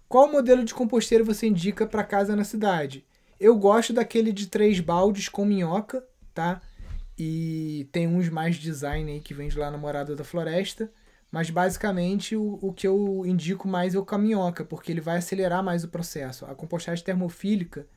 Qual 0.08 0.30
modelo 0.30 0.64
de 0.64 0.74
composteiro 0.74 1.24
você 1.24 1.46
indica 1.46 1.86
para 1.86 2.04
casa 2.04 2.36
na 2.36 2.44
cidade? 2.44 3.04
Eu 3.38 3.56
gosto 3.56 3.92
daquele 3.92 4.32
de 4.32 4.46
três 4.46 4.80
baldes 4.80 5.28
com 5.28 5.44
minhoca, 5.44 6.06
tá? 6.32 6.62
E 7.18 7.88
tem 7.92 8.06
uns 8.06 8.28
mais 8.28 8.56
design 8.56 9.10
aí 9.10 9.20
que 9.20 9.34
vende 9.34 9.58
lá 9.58 9.70
na 9.70 9.78
Morada 9.78 10.14
da 10.14 10.24
Floresta. 10.24 10.90
Mas 11.34 11.50
basicamente 11.50 12.36
o, 12.36 12.60
o 12.62 12.72
que 12.72 12.86
eu 12.86 13.24
indico 13.26 13.66
mais 13.66 13.96
é 13.96 13.98
o 13.98 14.04
com 14.04 14.14
a 14.14 14.18
minhoca, 14.18 14.64
porque 14.64 14.92
ele 14.92 15.00
vai 15.00 15.16
acelerar 15.16 15.64
mais 15.64 15.82
o 15.82 15.88
processo. 15.88 16.46
A 16.46 16.54
compostagem 16.54 17.04
termofílica, 17.04 17.88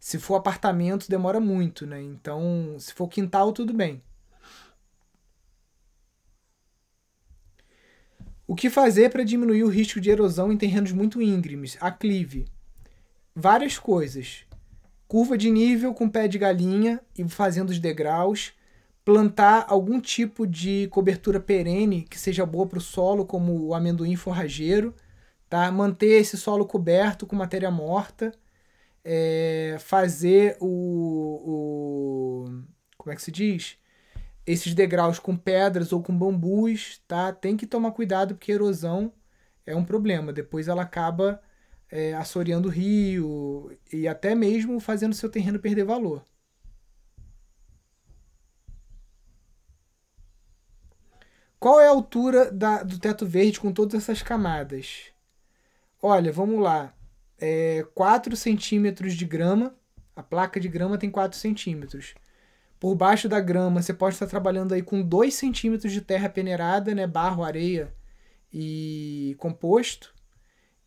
se 0.00 0.18
for 0.18 0.34
apartamento, 0.34 1.08
demora 1.08 1.38
muito, 1.38 1.86
né? 1.86 2.02
Então, 2.02 2.74
se 2.80 2.92
for 2.92 3.06
quintal, 3.06 3.52
tudo 3.52 3.72
bem. 3.72 4.02
O 8.46 8.54
que 8.54 8.68
fazer 8.68 9.10
para 9.10 9.24
diminuir 9.24 9.62
o 9.62 9.68
risco 9.68 10.00
de 10.00 10.10
erosão 10.10 10.52
em 10.52 10.56
terrenos 10.56 10.92
muito 10.92 11.22
íngremes? 11.22 11.76
Aclive. 11.80 12.46
Várias 13.34 13.78
coisas. 13.78 14.44
Curva 15.06 15.38
de 15.38 15.50
nível 15.50 15.94
com 15.94 16.08
pé 16.08 16.26
de 16.26 16.38
galinha 16.38 17.00
e 17.16 17.26
fazendo 17.28 17.70
os 17.70 17.78
degraus. 17.78 18.52
Plantar 19.04 19.66
algum 19.68 20.00
tipo 20.00 20.46
de 20.46 20.88
cobertura 20.90 21.40
perene 21.40 22.02
que 22.02 22.18
seja 22.18 22.44
boa 22.44 22.66
para 22.66 22.78
o 22.78 22.80
solo, 22.80 23.24
como 23.24 23.66
o 23.66 23.74
amendoim 23.74 24.16
forrageiro. 24.16 24.94
Tá? 25.48 25.70
Manter 25.70 26.20
esse 26.20 26.36
solo 26.36 26.66
coberto 26.66 27.26
com 27.26 27.36
matéria 27.36 27.70
morta. 27.70 28.32
É, 29.04 29.76
fazer 29.80 30.56
o, 30.60 32.46
o. 32.46 32.62
Como 32.96 33.12
é 33.12 33.16
que 33.16 33.22
se 33.22 33.30
diz? 33.30 33.76
Esses 34.46 34.74
degraus 34.74 35.18
com 35.18 35.36
pedras 35.36 35.92
ou 35.92 36.02
com 36.02 36.16
bambus, 36.16 37.00
tá? 37.06 37.32
Tem 37.32 37.56
que 37.56 37.66
tomar 37.66 37.92
cuidado 37.92 38.34
porque 38.34 38.52
erosão 38.52 39.12
é 39.66 39.74
um 39.76 39.84
problema. 39.84 40.32
Depois 40.32 40.68
ela 40.68 40.82
acaba 40.82 41.40
é, 41.90 42.14
assoreando 42.14 42.68
o 42.68 42.70
rio 42.70 43.76
e 43.92 44.08
até 44.08 44.34
mesmo 44.34 44.80
fazendo 44.80 45.14
seu 45.14 45.28
terreno 45.30 45.58
perder 45.58 45.84
valor. 45.84 46.24
Qual 51.62 51.80
é 51.80 51.86
a 51.86 51.90
altura 51.90 52.50
da, 52.50 52.82
do 52.82 52.98
teto 52.98 53.24
verde 53.24 53.60
com 53.60 53.72
todas 53.72 53.94
essas 53.94 54.20
camadas? 54.20 55.12
Olha, 56.02 56.32
vamos 56.32 56.60
lá. 56.60 56.92
É 57.38 57.86
4 57.94 58.34
centímetros 58.34 59.14
de 59.14 59.24
grama. 59.24 59.72
A 60.16 60.22
placa 60.24 60.58
de 60.58 60.68
grama 60.68 60.98
tem 60.98 61.08
4 61.08 61.38
centímetros. 61.38 62.14
Por 62.82 62.96
baixo 62.96 63.28
da 63.28 63.38
grama, 63.38 63.80
você 63.80 63.94
pode 63.94 64.16
estar 64.16 64.26
trabalhando 64.26 64.74
aí 64.74 64.82
com 64.82 65.02
2 65.02 65.32
centímetros 65.34 65.92
de 65.92 66.00
terra 66.00 66.28
peneirada, 66.28 66.92
né? 66.92 67.06
Barro, 67.06 67.44
areia 67.44 67.94
e 68.52 69.36
composto. 69.38 70.12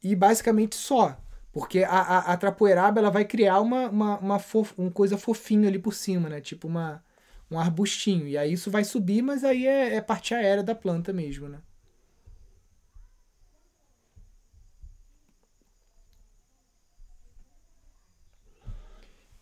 E 0.03 0.13
basicamente 0.13 0.75
só. 0.75 1.17
Porque 1.53 1.85
a, 1.85 1.89
a, 1.89 2.33
a 2.33 2.35
trapoeraba 2.35 2.99
ela 2.99 3.09
vai 3.09 3.23
criar 3.23 3.61
uma, 3.61 3.87
uma, 3.87 4.17
uma, 4.17 4.39
fof, 4.39 4.73
uma 4.77 4.91
coisa 4.91 5.17
fofinha 5.17 5.69
ali 5.69 5.79
por 5.79 5.93
cima, 5.93 6.27
né? 6.27 6.41
Tipo 6.41 6.67
uma, 6.67 7.01
um 7.49 7.57
arbustinho. 7.57 8.27
E 8.27 8.37
aí 8.37 8.51
isso 8.51 8.69
vai 8.69 8.83
subir, 8.83 9.21
mas 9.21 9.45
aí 9.45 9.65
é, 9.65 9.95
é 9.95 10.01
parte 10.01 10.33
aérea 10.33 10.63
da 10.63 10.75
planta 10.75 11.13
mesmo, 11.13 11.47
né? 11.47 11.59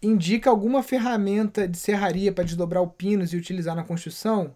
Indica 0.03 0.49
alguma 0.49 0.83
ferramenta 0.83 1.67
de 1.67 1.77
serraria 1.77 2.31
para 2.31 2.43
desdobrar 2.43 2.83
o 2.83 2.89
pinos 2.89 3.33
e 3.33 3.37
utilizar 3.37 3.75
na 3.75 3.83
construção? 3.83 4.55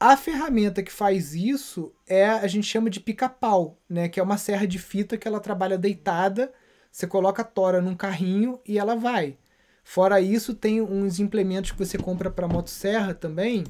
A 0.00 0.16
ferramenta 0.16 0.82
que 0.82 0.92
faz 0.92 1.34
isso 1.34 1.94
é 2.06 2.26
a 2.26 2.46
gente 2.46 2.66
chama 2.66 2.90
de 2.90 3.00
pica-pau, 3.00 3.78
né? 3.88 4.08
Que 4.08 4.18
é 4.18 4.22
uma 4.22 4.38
serra 4.38 4.66
de 4.66 4.78
fita 4.78 5.16
que 5.16 5.26
ela 5.28 5.40
trabalha 5.40 5.78
deitada. 5.78 6.52
Você 6.90 7.06
coloca 7.06 7.42
a 7.42 7.44
tora 7.44 7.80
num 7.80 7.94
carrinho 7.94 8.60
e 8.66 8.78
ela 8.78 8.96
vai. 8.96 9.38
Fora 9.82 10.20
isso, 10.20 10.54
tem 10.54 10.80
uns 10.80 11.20
implementos 11.20 11.72
que 11.72 11.78
você 11.78 11.98
compra 11.98 12.30
para 12.30 12.48
motosserra 12.48 13.14
também. 13.14 13.64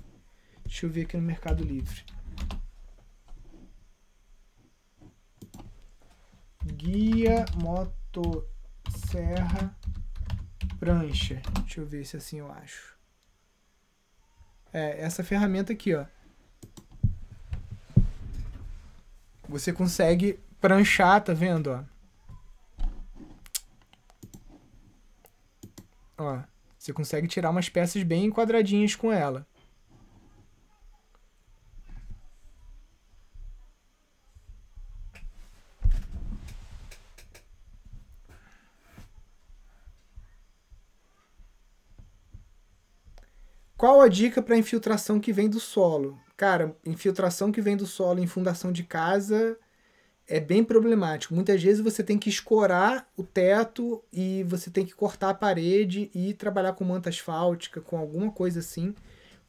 Deixa 0.64 0.86
eu 0.86 0.90
ver 0.90 1.02
aqui 1.02 1.16
no 1.16 1.22
Mercado 1.22 1.62
Livre. 1.62 2.04
guia 6.84 7.44
motosserra 7.56 8.44
prancha. 10.84 11.40
Deixa 11.62 11.80
eu 11.80 11.86
ver 11.86 12.04
se 12.04 12.14
assim 12.14 12.40
eu 12.40 12.52
acho. 12.52 12.94
É, 14.70 15.00
essa 15.00 15.24
ferramenta 15.24 15.72
aqui, 15.72 15.94
ó. 15.94 16.04
Você 19.48 19.72
consegue 19.72 20.38
pranchar, 20.60 21.22
tá 21.24 21.32
vendo, 21.32 21.68
ó? 21.68 21.84
Ó, 26.18 26.42
você 26.78 26.92
consegue 26.92 27.28
tirar 27.28 27.50
umas 27.50 27.70
peças 27.70 28.02
bem 28.02 28.30
quadradinhas 28.30 28.94
com 28.94 29.10
ela. 29.10 29.46
Qual 43.76 44.00
a 44.00 44.08
dica 44.08 44.40
para 44.40 44.56
infiltração 44.56 45.18
que 45.18 45.32
vem 45.32 45.48
do 45.48 45.58
solo? 45.58 46.18
Cara, 46.36 46.76
infiltração 46.86 47.50
que 47.50 47.60
vem 47.60 47.76
do 47.76 47.86
solo 47.86 48.20
em 48.20 48.26
fundação 48.26 48.70
de 48.70 48.84
casa 48.84 49.58
é 50.28 50.38
bem 50.38 50.62
problemático. 50.62 51.34
Muitas 51.34 51.62
vezes 51.62 51.82
você 51.82 52.02
tem 52.02 52.16
que 52.16 52.28
escorar 52.28 53.08
o 53.16 53.24
teto 53.24 54.02
e 54.12 54.44
você 54.44 54.70
tem 54.70 54.86
que 54.86 54.94
cortar 54.94 55.30
a 55.30 55.34
parede 55.34 56.08
e 56.14 56.32
trabalhar 56.34 56.72
com 56.74 56.84
manta 56.84 57.08
asfáltica, 57.08 57.80
com 57.80 57.98
alguma 57.98 58.30
coisa 58.30 58.60
assim, 58.60 58.94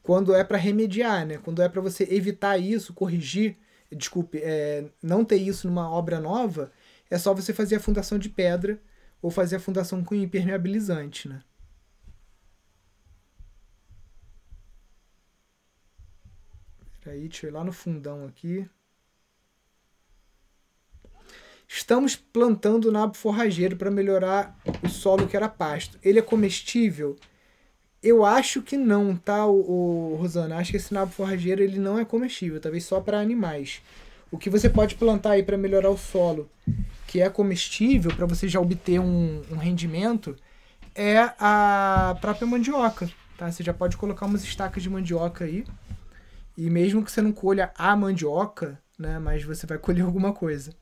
quando 0.02 0.34
é 0.34 0.44
para 0.44 0.58
remediar, 0.58 1.26
né? 1.26 1.38
Quando 1.38 1.62
é 1.62 1.70
para 1.70 1.82
você 1.82 2.04
evitar 2.10 2.58
isso, 2.58 2.94
corrigir, 2.94 3.58
desculpe, 3.92 4.40
é, 4.42 4.86
não 5.02 5.24
ter 5.24 5.38
isso 5.38 5.68
numa 5.68 5.90
obra 5.90 6.20
nova, 6.20 6.72
é 7.10 7.18
só 7.18 7.34
você 7.34 7.54
fazer 7.54 7.76
a 7.76 7.80
fundação 7.80 8.18
de 8.18 8.30
pedra 8.30 8.82
ou 9.22 9.30
fazer 9.30 9.58
a 9.58 9.60
fundação 9.60 10.04
com 10.04 10.16
impermeabilizante, 10.16 11.30
né? 11.30 11.42
Peraí, 17.06 17.28
deixa 17.28 17.46
eu 17.46 17.52
ir 17.52 17.54
lá 17.54 17.64
no 17.64 17.72
fundão 17.72 18.26
aqui. 18.26 18.68
Estamos 21.68 22.16
plantando 22.16 22.92
nabo 22.92 23.16
forrageiro 23.16 23.78
para 23.78 23.92
melhorar 23.92 24.58
o 24.82 24.90
solo 24.90 25.28
que 25.28 25.38
era 25.38 25.48
pasto. 25.48 26.00
Ele 26.02 26.18
é 26.18 26.22
comestível? 26.24 27.16
Eu 28.02 28.26
acho 28.26 28.64
que 28.64 28.76
não, 28.76 29.16
tá, 29.16 29.46
o, 29.46 30.14
o 30.14 30.16
Rosana? 30.16 30.58
Acho 30.58 30.72
que 30.72 30.78
esse 30.78 30.92
nabo 30.96 31.12
forrageiro 31.12 31.62
ele 31.62 31.78
não 31.78 32.00
é 32.00 32.04
comestível, 32.04 32.60
talvez 32.60 32.84
só 32.86 33.00
para 33.00 33.20
animais. 33.20 33.84
O 34.32 34.38
que 34.40 34.50
você 34.50 34.68
pode 34.68 34.96
plantar 34.96 35.32
aí 35.32 35.44
para 35.44 35.60
melhorar 35.60 35.92
o 35.92 35.98
solo, 35.98 36.50
que 37.06 37.22
é 37.22 37.30
comestível 37.30 38.16
para 38.16 38.26
você 38.26 38.48
já 38.48 38.60
obter 38.60 39.00
um, 39.00 39.44
um 39.52 39.58
rendimento, 39.58 40.36
é 40.96 41.20
a 41.40 42.18
própria 42.20 42.48
mandioca, 42.48 43.08
tá? 43.38 43.52
Você 43.52 43.64
já 43.64 43.76
pode 43.76 43.96
colocar 43.96 44.26
umas 44.26 44.44
estacas 44.44 44.82
de 44.82 44.90
mandioca 44.90 45.46
aí 45.46 45.64
e 46.58 46.70
mesmo 46.70 47.04
que 47.04 47.12
você 47.12 47.22
não 47.22 47.32
colha 47.32 47.72
a 47.76 47.96
mandioca, 47.96 48.82
né, 48.98 49.20
mas 49.20 49.44
você 49.44 49.66
vai 49.66 49.78
colher 49.78 50.04
alguma 50.04 50.34
coisa. 50.34 50.74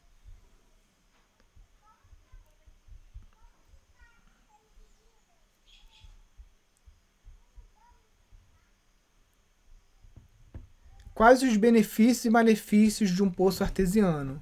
Quais 11.14 11.44
os 11.44 11.56
benefícios 11.58 12.26
e 12.26 12.30
malefícios 12.30 13.12
de 13.12 13.22
um 13.22 13.30
poço 13.30 13.64
artesiano? 13.64 14.42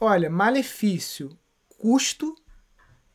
Olha, 0.00 0.30
malefício, 0.30 1.38
custo 1.68 2.34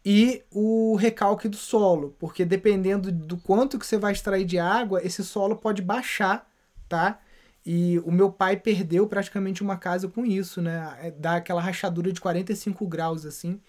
e 0.06 0.44
o 0.52 0.96
recalque 0.96 1.48
do 1.48 1.56
solo, 1.56 2.16
porque 2.20 2.46
dependendo 2.46 3.12
do 3.12 3.38
quanto 3.38 3.80
que 3.80 3.86
você 3.86 3.98
vai 3.98 4.12
extrair 4.14 4.46
de 4.46 4.60
água, 4.60 5.02
esse 5.04 5.24
solo 5.24 5.56
pode 5.56 5.82
baixar 5.82 6.48
tá? 6.88 7.20
E 7.66 8.00
o 8.00 8.12
meu 8.12 8.32
pai 8.32 8.58
perdeu 8.58 9.08
praticamente 9.08 9.62
uma 9.62 9.78
casa 9.78 10.08
com 10.08 10.26
isso, 10.26 10.62
né? 10.62 10.98
É, 11.02 11.12
dá 11.12 11.38
aquela 11.38 11.62
rachadura 11.62 12.12
de 12.12 12.20
45 12.20 12.86
graus, 12.88 13.26
assim. 13.26 13.62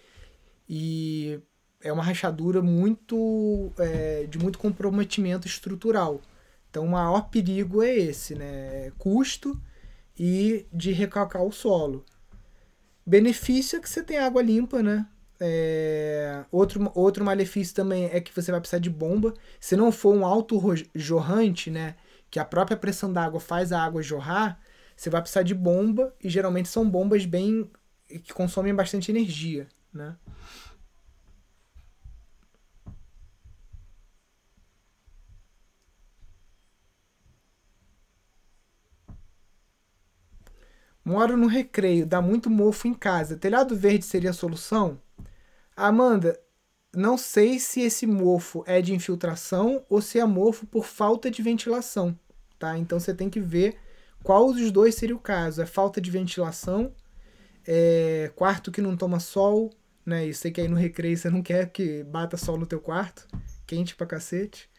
E 0.68 1.40
é 1.80 1.92
uma 1.92 2.02
rachadura 2.02 2.60
muito 2.60 3.72
é, 3.78 4.26
de 4.28 4.38
muito 4.38 4.58
comprometimento 4.58 5.46
estrutural. 5.46 6.20
Então, 6.70 6.84
o 6.84 6.90
maior 6.90 7.28
perigo 7.30 7.82
é 7.82 7.94
esse, 7.94 8.34
né? 8.34 8.86
É 8.86 8.92
custo 8.98 9.60
e 10.18 10.66
de 10.72 10.90
recalcar 10.92 11.42
o 11.42 11.52
solo. 11.52 12.04
Benefício 13.06 13.76
é 13.76 13.80
que 13.80 13.88
você 13.88 14.02
tem 14.02 14.18
água 14.18 14.42
limpa, 14.42 14.82
né? 14.82 15.06
É... 15.38 16.44
Outro, 16.50 16.90
outro 16.94 17.24
malefício 17.24 17.74
também 17.74 18.06
é 18.06 18.20
que 18.20 18.34
você 18.34 18.50
vai 18.50 18.60
precisar 18.60 18.78
de 18.78 18.90
bomba. 18.90 19.34
Se 19.60 19.76
não 19.76 19.92
for 19.92 20.14
um 20.14 20.24
alto 20.24 20.60
jorrante, 20.94 21.70
né? 21.70 21.96
Que 22.34 22.40
a 22.40 22.44
própria 22.44 22.76
pressão 22.76 23.12
da 23.12 23.22
água 23.24 23.38
faz 23.38 23.70
a 23.70 23.80
água 23.80 24.02
jorrar, 24.02 24.60
você 24.96 25.08
vai 25.08 25.20
precisar 25.20 25.44
de 25.44 25.54
bomba 25.54 26.12
e 26.20 26.28
geralmente 26.28 26.68
são 26.68 26.90
bombas 26.90 27.24
bem 27.24 27.70
que 28.08 28.34
consomem 28.34 28.74
bastante 28.74 29.12
energia, 29.12 29.68
né? 29.92 30.16
Moro 41.04 41.36
no 41.36 41.46
recreio, 41.46 42.04
dá 42.04 42.20
muito 42.20 42.50
mofo 42.50 42.88
em 42.88 42.94
casa. 42.94 43.36
Telhado 43.36 43.76
verde 43.76 44.04
seria 44.04 44.30
a 44.30 44.32
solução? 44.32 45.00
Amanda, 45.76 46.36
não 46.92 47.16
sei 47.16 47.60
se 47.60 47.82
esse 47.82 48.08
mofo 48.08 48.64
é 48.66 48.82
de 48.82 48.92
infiltração 48.92 49.86
ou 49.88 50.02
se 50.02 50.18
é 50.18 50.24
mofo 50.24 50.66
por 50.66 50.84
falta 50.84 51.30
de 51.30 51.40
ventilação 51.40 52.18
tá? 52.58 52.78
Então 52.78 53.00
você 53.00 53.14
tem 53.14 53.30
que 53.30 53.40
ver 53.40 53.76
qual 54.22 54.52
dos 54.52 54.70
dois 54.70 54.94
seria 54.94 55.16
o 55.16 55.20
caso. 55.20 55.62
É 55.62 55.66
falta 55.66 56.00
de 56.00 56.10
ventilação, 56.10 56.94
é 57.66 58.30
quarto 58.36 58.72
que 58.72 58.82
não 58.82 58.96
toma 58.96 59.20
sol, 59.20 59.70
né? 60.04 60.26
E 60.26 60.34
sei 60.34 60.50
que 60.50 60.60
aí 60.60 60.68
no 60.68 60.76
recreio 60.76 61.16
você 61.16 61.30
não 61.30 61.42
quer 61.42 61.70
que 61.70 62.04
bata 62.04 62.36
sol 62.36 62.58
no 62.58 62.66
teu 62.66 62.80
quarto, 62.80 63.26
quente 63.66 63.94
pra 63.94 64.06
cacete. 64.06 64.70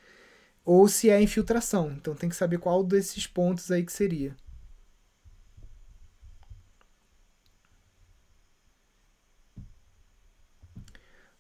Ou 0.64 0.88
se 0.88 1.10
é 1.10 1.22
infiltração. 1.22 1.92
Então 1.92 2.16
tem 2.16 2.30
que 2.30 2.36
saber 2.36 2.58
qual 2.58 2.84
desses 2.84 3.28
pontos 3.28 3.72
aí 3.72 3.84
que 3.86 3.94
seria. 3.94 4.36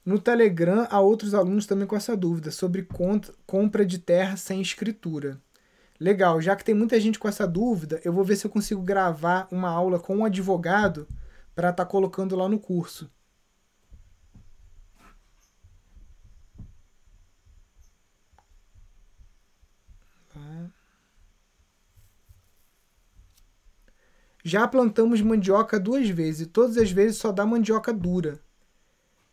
No 0.05 0.19
Telegram, 0.19 0.88
há 0.91 0.99
outros 0.99 1.33
alunos 1.33 1.65
também 1.65 1.88
com 1.88 1.95
essa 1.95 2.15
dúvida 2.15 2.51
sobre 2.51 2.88
compra 3.47 3.83
de 3.83 3.97
terra 3.97 4.38
sem 4.38 4.61
escritura. 4.61 5.41
Legal, 6.00 6.41
já 6.41 6.56
que 6.56 6.64
tem 6.64 6.76
muita 6.76 7.00
gente 7.00 7.18
com 7.18 7.28
essa 7.28 7.48
dúvida, 7.48 8.02
eu 8.04 8.12
vou 8.12 8.24
ver 8.24 8.36
se 8.36 8.46
eu 8.46 8.52
consigo 8.52 8.82
gravar 8.82 9.48
uma 9.52 9.70
aula 9.70 10.00
com 10.00 10.18
um 10.18 10.26
advogado 10.26 11.08
para 11.56 11.70
estar 11.70 11.86
tá 11.86 11.89
colocando 11.89 12.36
lá 12.36 12.50
no 12.50 12.60
curso. 12.60 13.10
Já 24.46 24.68
plantamos 24.68 25.22
mandioca 25.22 25.80
duas 25.80 26.08
vezes 26.08 26.41
e 26.41 26.46
todas 26.46 26.78
as 26.78 26.91
vezes 26.91 27.18
só 27.18 27.32
dá 27.32 27.43
mandioca 27.48 27.91
dura. 27.91 28.39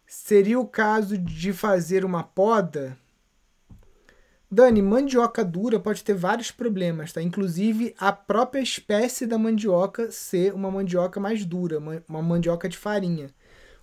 Seria 0.06 0.58
o 0.58 0.66
caso 0.66 1.18
de 1.18 1.52
fazer 1.52 2.04
uma 2.04 2.22
poda? 2.22 2.96
Dani, 4.54 4.82
mandioca 4.82 5.42
dura 5.42 5.80
pode 5.80 6.04
ter 6.04 6.12
vários 6.12 6.50
problemas, 6.50 7.10
tá? 7.10 7.22
Inclusive 7.22 7.94
a 7.98 8.12
própria 8.12 8.60
espécie 8.60 9.26
da 9.26 9.38
mandioca 9.38 10.10
ser 10.10 10.52
uma 10.52 10.70
mandioca 10.70 11.18
mais 11.18 11.42
dura, 11.46 11.78
uma 11.78 12.20
mandioca 12.20 12.68
de 12.68 12.76
farinha. 12.76 13.30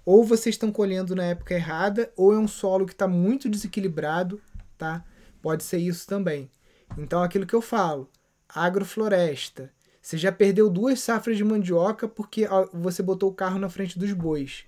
Ou 0.06 0.24
vocês 0.24 0.54
estão 0.54 0.72
colhendo 0.72 1.16
na 1.16 1.24
época 1.24 1.56
errada, 1.56 2.14
ou 2.16 2.32
é 2.32 2.38
um 2.38 2.48
solo 2.48 2.86
que 2.86 2.92
está 2.92 3.08
muito 3.08 3.50
desequilibrado, 3.50 4.40
tá? 4.78 5.04
Pode 5.42 5.64
ser 5.64 5.80
isso 5.80 6.06
também. 6.06 6.52
Então, 7.00 7.24
aquilo 7.24 7.48
que 7.48 7.56
eu 7.56 7.64
falo, 7.64 8.08
agrofloresta. 8.48 9.72
Você 10.00 10.20
já 10.20 10.32
perdeu 10.32 10.70
duas 10.70 11.00
safras 11.00 11.36
de 11.36 11.44
mandioca 11.44 12.08
porque 12.08 12.48
você 12.72 13.02
botou 13.02 13.32
o 13.32 13.36
carro 13.36 13.58
na 13.58 13.70
frente 13.70 13.98
dos 13.98 14.14
bois. 14.14 14.66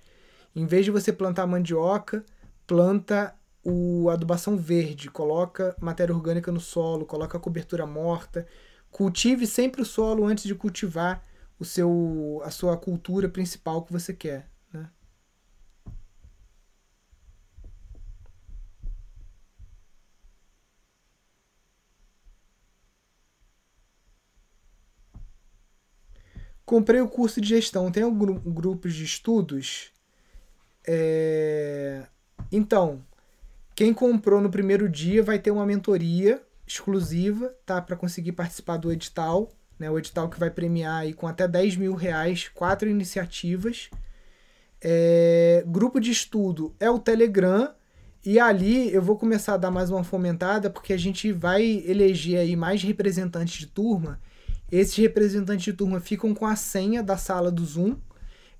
Em 0.52 0.66
vez 0.66 0.84
de 0.84 0.90
você 0.90 1.12
plantar 1.12 1.46
mandioca, 1.46 2.24
planta 2.66 3.36
o 3.64 4.10
adubação 4.10 4.56
verde, 4.56 5.10
coloca 5.10 5.76
matéria 5.80 6.14
orgânica 6.14 6.50
no 6.52 6.60
solo, 6.60 7.06
coloca 7.06 7.38
cobertura 7.38 7.86
morta, 7.86 8.46
cultive 8.90 9.46
sempre 9.46 9.82
o 9.82 9.84
solo 9.86 10.24
antes 10.26 10.44
de 10.44 10.54
cultivar 10.54 11.22
o 11.58 11.64
seu, 11.64 12.40
a 12.44 12.50
sua 12.50 12.76
cultura 12.76 13.28
principal 13.28 13.82
que 13.84 13.92
você 13.92 14.12
quer. 14.12 14.50
Né? 14.72 14.90
Comprei 26.64 27.00
o 27.00 27.08
curso 27.08 27.40
de 27.40 27.48
gestão. 27.48 27.90
Tem 27.92 28.02
algum 28.02 28.34
grupos 28.52 28.94
de 28.94 29.04
estudos? 29.04 29.92
É... 30.86 32.06
Então, 32.50 33.04
quem 33.74 33.92
comprou 33.94 34.40
no 34.40 34.50
primeiro 34.50 34.88
dia 34.88 35.22
vai 35.22 35.38
ter 35.38 35.50
uma 35.50 35.66
mentoria 35.66 36.42
exclusiva, 36.66 37.54
tá? 37.66 37.80
Para 37.80 37.96
conseguir 37.96 38.32
participar 38.32 38.76
do 38.76 38.92
edital. 38.92 39.50
Né? 39.78 39.90
O 39.90 39.98
edital 39.98 40.28
que 40.28 40.38
vai 40.38 40.50
premiar 40.50 41.00
aí 41.00 41.12
com 41.12 41.26
até 41.26 41.48
10 41.48 41.76
mil 41.76 41.94
reais 41.94 42.48
quatro 42.48 42.88
iniciativas. 42.88 43.90
É... 44.80 45.64
Grupo 45.66 46.00
de 46.00 46.10
estudo 46.10 46.74
é 46.78 46.90
o 46.90 46.98
Telegram. 46.98 47.74
E 48.24 48.38
ali 48.38 48.92
eu 48.94 49.02
vou 49.02 49.16
começar 49.16 49.54
a 49.54 49.56
dar 49.56 49.70
mais 49.70 49.90
uma 49.90 50.04
fomentada, 50.04 50.70
porque 50.70 50.92
a 50.92 50.96
gente 50.96 51.32
vai 51.32 51.82
eleger 51.84 52.38
aí 52.38 52.54
mais 52.54 52.82
representantes 52.82 53.58
de 53.58 53.66
turma. 53.66 54.20
Esses 54.70 54.96
representantes 54.96 55.64
de 55.64 55.72
turma 55.72 55.98
ficam 55.98 56.32
com 56.32 56.46
a 56.46 56.54
senha 56.54 57.02
da 57.02 57.16
sala 57.16 57.50
do 57.50 57.64
Zoom. 57.64 57.96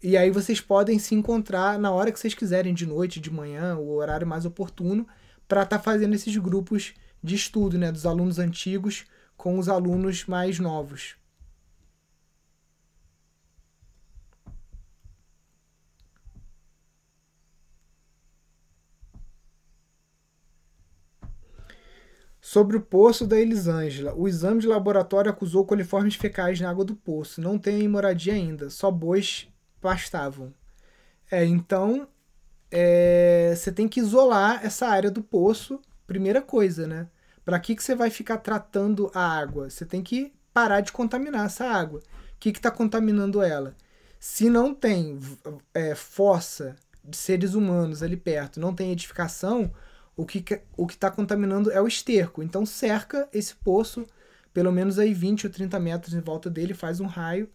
E 0.02 0.16
aí 0.16 0.30
vocês 0.30 0.60
podem 0.60 0.98
se 0.98 1.14
encontrar 1.14 1.78
na 1.78 1.92
hora 1.92 2.10
que 2.10 2.18
vocês 2.18 2.34
quiserem, 2.34 2.74
de 2.74 2.84
noite, 2.84 3.20
de 3.20 3.30
manhã, 3.30 3.76
o 3.76 3.94
horário 3.94 4.26
mais 4.26 4.44
oportuno, 4.44 5.06
para 5.46 5.62
estar 5.62 5.78
tá 5.78 5.82
fazendo 5.82 6.14
esses 6.14 6.36
grupos 6.36 6.92
de 7.22 7.36
estudo, 7.36 7.78
né, 7.78 7.92
dos 7.92 8.04
alunos 8.04 8.40
antigos 8.40 9.04
com 9.36 9.58
os 9.58 9.68
alunos 9.68 10.26
mais 10.26 10.58
novos. 10.58 11.14
Sobre 22.40 22.76
o 22.76 22.80
poço 22.80 23.24
da 23.24 23.38
Elisângela. 23.38 24.14
O 24.16 24.26
exame 24.26 24.60
de 24.60 24.66
laboratório 24.66 25.30
acusou 25.30 25.64
coliformes 25.64 26.16
fecais 26.16 26.60
na 26.60 26.68
água 26.68 26.84
do 26.84 26.96
poço. 26.96 27.40
Não 27.40 27.56
tem 27.56 27.86
moradia 27.86 28.34
ainda, 28.34 28.68
só 28.68 28.90
bois 28.90 29.51
pastavam. 29.82 30.54
É, 31.30 31.44
então 31.44 32.08
é, 32.70 33.52
você 33.54 33.70
tem 33.70 33.86
que 33.86 34.00
isolar 34.00 34.64
essa 34.64 34.86
área 34.86 35.10
do 35.10 35.22
poço, 35.22 35.80
primeira 36.06 36.40
coisa, 36.40 36.86
né? 36.86 37.08
Para 37.44 37.58
que, 37.58 37.74
que 37.74 37.82
você 37.82 37.94
vai 37.94 38.08
ficar 38.08 38.38
tratando 38.38 39.10
a 39.12 39.20
água? 39.20 39.68
Você 39.68 39.84
tem 39.84 40.02
que 40.02 40.32
parar 40.54 40.80
de 40.80 40.92
contaminar 40.92 41.46
essa 41.46 41.64
água. 41.66 42.00
O 42.00 42.38
que 42.38 42.50
está 42.50 42.70
contaminando 42.70 43.42
ela? 43.42 43.74
Se 44.20 44.48
não 44.48 44.72
tem 44.72 45.18
é, 45.74 45.94
fossa 45.94 46.76
de 47.04 47.16
seres 47.16 47.54
humanos 47.54 48.02
ali 48.02 48.16
perto, 48.16 48.60
não 48.60 48.72
tem 48.72 48.92
edificação, 48.92 49.72
o 50.16 50.24
que 50.24 50.44
o 50.76 50.86
está 50.86 51.10
contaminando 51.10 51.70
é 51.72 51.80
o 51.80 51.88
esterco. 51.88 52.42
Então 52.42 52.64
cerca 52.64 53.28
esse 53.32 53.56
poço, 53.56 54.06
pelo 54.52 54.70
menos 54.70 55.00
aí 55.00 55.12
20 55.12 55.46
ou 55.46 55.52
30 55.52 55.80
metros 55.80 56.14
em 56.14 56.20
volta 56.20 56.48
dele, 56.48 56.74
faz 56.74 57.00
um 57.00 57.06
raio 57.06 57.50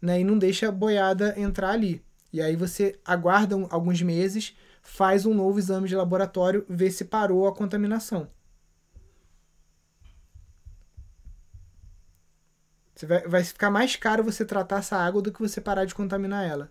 né, 0.00 0.20
e 0.20 0.24
não 0.24 0.38
deixa 0.38 0.68
a 0.68 0.72
boiada 0.72 1.38
entrar 1.38 1.70
ali. 1.70 2.02
E 2.32 2.40
aí 2.40 2.56
você 2.56 2.98
aguarda 3.04 3.56
alguns 3.70 4.00
meses, 4.02 4.56
faz 4.82 5.26
um 5.26 5.34
novo 5.34 5.58
exame 5.58 5.88
de 5.88 5.96
laboratório, 5.96 6.64
vê 6.68 6.90
se 6.90 7.04
parou 7.04 7.46
a 7.46 7.54
contaminação. 7.54 8.28
Você 12.94 13.06
vai, 13.06 13.26
vai 13.26 13.44
ficar 13.44 13.70
mais 13.70 13.96
caro 13.96 14.22
você 14.22 14.44
tratar 14.44 14.78
essa 14.78 14.96
água 14.96 15.22
do 15.22 15.32
que 15.32 15.40
você 15.40 15.60
parar 15.60 15.86
de 15.86 15.94
contaminar 15.94 16.46
ela. 16.46 16.70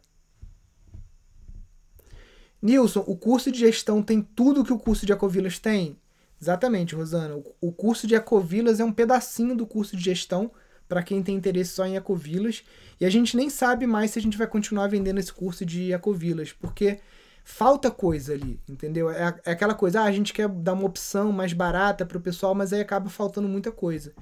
Nilson, 2.61 3.03
o 3.07 3.15
curso 3.15 3.51
de 3.51 3.59
gestão 3.59 4.03
tem 4.03 4.21
tudo 4.21 4.63
que 4.63 4.73
o 4.73 4.77
curso 4.77 5.05
de 5.05 5.13
Ecovilas 5.13 5.59
tem? 5.59 5.97
Exatamente, 6.41 6.93
Rosana. 6.93 7.41
O 7.59 7.71
curso 7.71 8.05
de 8.05 8.15
Ecovilas 8.15 8.79
é 8.79 8.83
um 8.83 8.91
pedacinho 8.91 9.55
do 9.55 9.65
curso 9.65 9.95
de 9.95 10.03
gestão 10.03 10.51
para 10.89 11.03
quem 11.03 11.23
tem 11.23 11.35
interesse 11.35 11.71
só 11.71 11.85
em 11.85 11.95
Ecovilas. 11.95 12.63
E 12.99 13.05
a 13.05 13.09
gente 13.09 13.37
nem 13.37 13.49
sabe 13.49 13.87
mais 13.87 14.11
se 14.11 14.19
a 14.19 14.21
gente 14.21 14.37
vai 14.37 14.47
continuar 14.47 14.87
vendendo 14.87 15.19
esse 15.19 15.31
curso 15.31 15.65
de 15.65 15.93
Ecovilas, 15.93 16.51
porque 16.51 16.99
falta 17.45 17.89
coisa 17.89 18.33
ali, 18.33 18.59
entendeu? 18.67 19.09
É, 19.09 19.39
é 19.45 19.51
aquela 19.51 19.75
coisa, 19.75 20.01
ah, 20.01 20.05
a 20.05 20.11
gente 20.11 20.33
quer 20.33 20.49
dar 20.49 20.73
uma 20.73 20.85
opção 20.85 21.31
mais 21.31 21.53
barata 21.53 22.05
para 22.05 22.17
o 22.17 22.21
pessoal, 22.21 22.53
mas 22.53 22.73
aí 22.73 22.81
acaba 22.81 23.09
faltando 23.09 23.47
muita 23.47 23.71
coisa. 23.71 24.13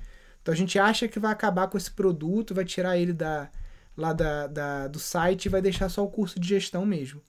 Então 0.42 0.54
a 0.54 0.58
gente 0.58 0.78
acha 0.78 1.08
que 1.08 1.20
vai 1.20 1.32
acabar 1.32 1.68
com 1.68 1.78
esse 1.78 1.90
produto, 1.90 2.54
vai 2.54 2.66
tirar 2.66 2.98
ele 2.98 3.14
da, 3.14 3.50
lá 3.96 4.14
da, 4.14 4.48
da, 4.48 4.88
do 4.88 5.00
site 5.00 5.46
e 5.46 5.50
vai 5.50 5.62
deixar 5.62 5.90
só 5.90 6.04
o 6.04 6.12
curso 6.12 6.40
de 6.40 6.48
gestão 6.50 6.86
mesmo. 6.86 7.22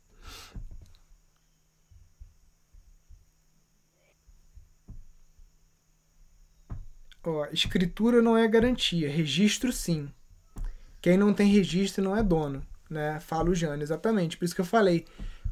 Ó, 7.25 7.47
escritura 7.53 8.23
não 8.23 8.37
é 8.37 8.47
garantia, 8.49 9.11
registro 9.11 9.73
sim. 9.73 10.11
Quem 11.01 11.17
não 11.17 11.33
tem 11.35 11.49
registro 11.49 12.03
não 12.03 12.17
é 12.17 12.23
dono, 12.23 12.65
né? 12.89 13.21
Fala 13.21 13.51
o 13.51 13.55
Jânio, 13.55 13.83
exatamente. 13.83 14.37
Por 14.37 14.45
isso 14.45 14.55
que 14.55 14.61
eu 14.61 14.65
falei 14.65 15.07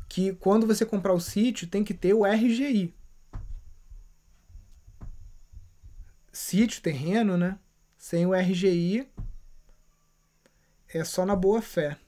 que 0.08 0.34
quando 0.34 0.66
você 0.66 0.84
comprar 0.84 1.12
o 1.12 1.20
sítio 1.20 1.66
tem 1.66 1.84
que 1.84 1.94
ter 1.94 2.14
o 2.14 2.24
RGI. 2.24 2.94
Sítio, 6.32 6.82
terreno, 6.82 7.36
né? 7.36 7.58
Sem 7.96 8.26
o 8.26 8.34
RGI 8.34 9.08
é 10.88 11.04
só 11.04 11.24
na 11.26 11.34
boa 11.34 11.60
fé. 11.60 11.98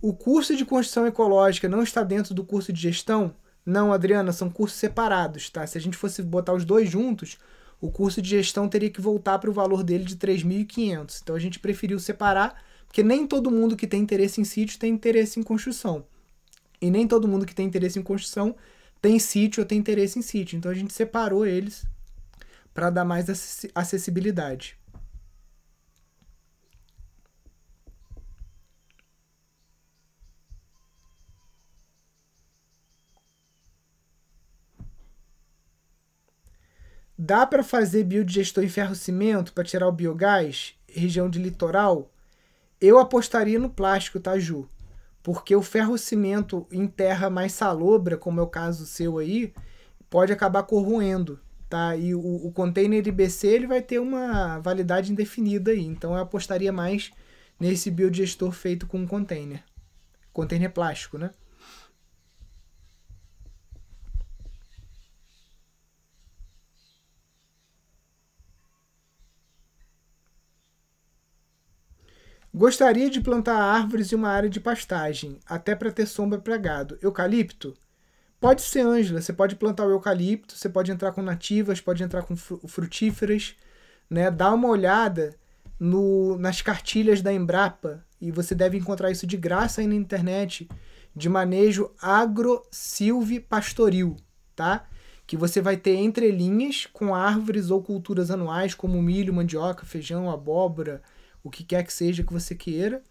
O 0.00 0.12
curso 0.12 0.56
de 0.56 0.64
construção 0.64 1.06
ecológica 1.06 1.68
não 1.68 1.82
está 1.82 2.02
dentro 2.02 2.34
do 2.34 2.44
curso 2.44 2.72
de 2.72 2.80
gestão? 2.80 3.34
Não, 3.64 3.92
Adriana, 3.92 4.32
são 4.32 4.50
cursos 4.50 4.78
separados, 4.78 5.48
tá? 5.48 5.66
Se 5.66 5.78
a 5.78 5.80
gente 5.80 5.96
fosse 5.96 6.22
botar 6.22 6.52
os 6.52 6.64
dois 6.64 6.90
juntos, 6.90 7.38
o 7.80 7.90
curso 7.90 8.20
de 8.20 8.30
gestão 8.30 8.68
teria 8.68 8.90
que 8.90 9.00
voltar 9.00 9.38
para 9.38 9.50
o 9.50 9.52
valor 9.52 9.82
dele 9.82 10.04
de 10.04 10.16
3.500. 10.16 11.20
Então 11.22 11.36
a 11.36 11.38
gente 11.38 11.58
preferiu 11.58 11.98
separar, 11.98 12.62
porque 12.86 13.02
nem 13.02 13.26
todo 13.26 13.50
mundo 13.50 13.76
que 13.76 13.86
tem 13.86 14.02
interesse 14.02 14.40
em 14.40 14.44
sítio 14.44 14.78
tem 14.78 14.92
interesse 14.92 15.38
em 15.38 15.42
construção. 15.42 16.04
E 16.80 16.90
nem 16.90 17.06
todo 17.06 17.28
mundo 17.28 17.46
que 17.46 17.54
tem 17.54 17.66
interesse 17.66 17.98
em 17.98 18.02
construção 18.02 18.56
tem 19.00 19.18
sítio 19.18 19.62
ou 19.62 19.66
tem 19.66 19.78
interesse 19.78 20.18
em 20.18 20.22
sítio. 20.22 20.56
Então 20.56 20.70
a 20.70 20.74
gente 20.74 20.92
separou 20.92 21.46
eles 21.46 21.84
para 22.74 22.90
dar 22.90 23.04
mais 23.04 23.26
acessibilidade. 23.74 24.76
Dá 37.24 37.46
para 37.46 37.62
fazer 37.62 38.02
biodigestor 38.02 38.64
em 38.64 38.68
ferro-cimento 38.68 39.52
para 39.52 39.62
tirar 39.62 39.86
o 39.86 39.92
biogás, 39.92 40.74
região 40.88 41.30
de 41.30 41.38
litoral? 41.38 42.10
Eu 42.80 42.98
apostaria 42.98 43.60
no 43.60 43.70
plástico, 43.70 44.18
tá, 44.18 44.36
Ju? 44.40 44.68
Porque 45.22 45.54
o 45.54 45.62
ferro-cimento 45.62 46.66
em 46.72 46.84
terra 46.84 47.30
mais 47.30 47.52
salobra, 47.52 48.16
como 48.16 48.40
é 48.40 48.42
o 48.42 48.48
caso 48.48 48.84
seu 48.84 49.18
aí, 49.18 49.54
pode 50.10 50.32
acabar 50.32 50.64
corroendo, 50.64 51.38
tá? 51.70 51.94
E 51.94 52.12
o, 52.12 52.18
o 52.18 52.50
container 52.50 53.06
IBC 53.06 53.46
ele 53.46 53.68
vai 53.68 53.80
ter 53.80 54.00
uma 54.00 54.58
validade 54.58 55.12
indefinida 55.12 55.70
aí. 55.70 55.86
Então 55.86 56.16
eu 56.16 56.22
apostaria 56.22 56.72
mais 56.72 57.12
nesse 57.56 57.88
biodigestor 57.88 58.50
feito 58.50 58.84
com 58.84 59.06
container. 59.06 59.62
Container 60.32 60.72
plástico, 60.72 61.18
né? 61.18 61.30
Gostaria 72.54 73.08
de 73.08 73.18
plantar 73.20 73.56
árvores 73.56 74.08
e 74.08 74.14
uma 74.14 74.28
área 74.28 74.50
de 74.50 74.60
pastagem, 74.60 75.38
até 75.46 75.74
para 75.74 75.90
ter 75.90 76.04
sombra 76.04 76.38
para 76.38 76.58
gado. 76.58 76.98
Eucalipto? 77.00 77.72
Pode 78.38 78.60
ser, 78.60 78.80
Ângela. 78.80 79.22
Você 79.22 79.32
pode 79.32 79.56
plantar 79.56 79.86
o 79.86 79.90
eucalipto, 79.90 80.54
você 80.54 80.68
pode 80.68 80.92
entrar 80.92 81.12
com 81.12 81.22
nativas, 81.22 81.80
pode 81.80 82.02
entrar 82.02 82.24
com 82.24 82.36
frutíferas. 82.36 83.54
Né? 84.10 84.30
Dá 84.30 84.52
uma 84.52 84.68
olhada 84.68 85.34
no, 85.80 86.36
nas 86.38 86.60
cartilhas 86.60 87.22
da 87.22 87.32
Embrapa, 87.32 88.04
e 88.20 88.30
você 88.30 88.54
deve 88.54 88.76
encontrar 88.76 89.10
isso 89.10 89.26
de 89.26 89.36
graça 89.36 89.80
aí 89.80 89.86
na 89.86 89.94
internet, 89.94 90.68
de 91.16 91.28
manejo 91.28 91.90
agro-silvipastoril, 92.00 94.16
tá? 94.54 94.86
Que 95.26 95.36
você 95.36 95.60
vai 95.60 95.76
ter 95.76 95.96
entrelinhas 95.96 96.86
com 96.86 97.14
árvores 97.14 97.70
ou 97.70 97.82
culturas 97.82 98.30
anuais, 98.30 98.74
como 98.74 99.02
milho, 99.02 99.34
mandioca, 99.34 99.84
feijão, 99.84 100.30
abóbora, 100.30 101.02
o 101.42 101.50
que 101.50 101.64
quer 101.64 101.84
que 101.84 101.92
seja 101.92 102.22
que 102.22 102.32
você 102.32 102.54
queira, 102.54 103.02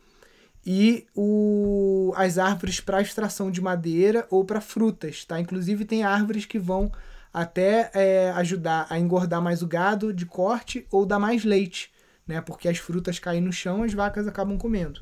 e 0.65 1.07
o, 1.15 2.13
as 2.15 2.37
árvores 2.37 2.79
para 2.79 3.01
extração 3.01 3.49
de 3.49 3.59
madeira 3.59 4.27
ou 4.29 4.45
para 4.45 4.61
frutas, 4.61 5.25
tá? 5.25 5.39
Inclusive 5.39 5.85
tem 5.85 6.03
árvores 6.03 6.45
que 6.45 6.59
vão 6.59 6.91
até 7.33 7.89
é, 7.93 8.31
ajudar 8.31 8.85
a 8.89 8.99
engordar 8.99 9.41
mais 9.41 9.61
o 9.61 9.67
gado 9.67 10.13
de 10.13 10.25
corte 10.25 10.85
ou 10.91 11.05
dar 11.05 11.17
mais 11.17 11.43
leite, 11.43 11.91
né? 12.27 12.41
Porque 12.41 12.67
as 12.67 12.77
frutas 12.77 13.17
caem 13.17 13.41
no 13.41 13.51
chão, 13.51 13.83
as 13.83 13.93
vacas 13.93 14.27
acabam 14.27 14.57
comendo. 14.57 15.01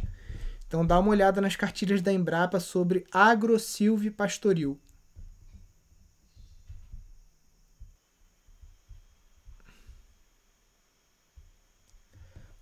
Então 0.67 0.85
dá 0.85 0.99
uma 0.99 1.09
olhada 1.09 1.41
nas 1.41 1.55
cartilhas 1.55 2.01
da 2.01 2.13
Embrapa 2.13 2.59
sobre 2.59 3.05
pastoril. 4.09 4.79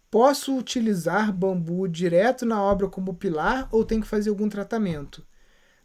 Posso 0.09 0.57
utilizar 0.57 1.33
bambu 1.33 1.87
direto 1.87 2.45
na 2.45 2.61
obra 2.61 2.87
como 2.87 3.13
pilar 3.13 3.67
ou 3.71 3.83
tem 3.83 3.99
que 3.99 4.07
fazer 4.07 4.29
algum 4.29 4.47
tratamento? 4.47 5.25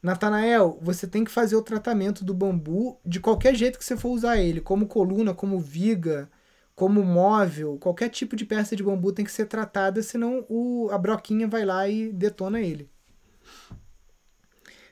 Natanael, 0.01 0.79
você 0.81 1.07
tem 1.07 1.25
que 1.25 1.31
fazer 1.31 1.57
o 1.57 1.63
tratamento 1.63 2.25
do 2.25 2.35
bambu 2.35 3.01
de 3.05 3.21
qualquer 3.21 3.55
jeito 3.55 3.79
que 3.79 3.85
você 3.85 3.97
for 3.97 4.11
usar 4.11 4.39
ele, 4.39 4.61
como 4.61 4.87
coluna, 4.87 5.33
como 5.35 5.61
viga, 5.61 6.31
como 6.75 7.03
móvel, 7.05 7.79
qualquer 7.79 8.09
tipo 8.09 8.35
de 8.35 8.45
peça 8.45 8.75
de 8.75 8.83
bambu 8.83 9.13
tem 9.13 9.25
que 9.25 9.31
ser 9.31 9.47
tratada, 9.47 10.03
senão 10.03 10.45
o, 10.49 10.89
a 10.91 10.99
broquinha 10.99 11.47
vai 11.47 11.65
lá 11.65 11.89
e 11.89 12.13
detona 12.13 12.61
ele. 12.61 12.91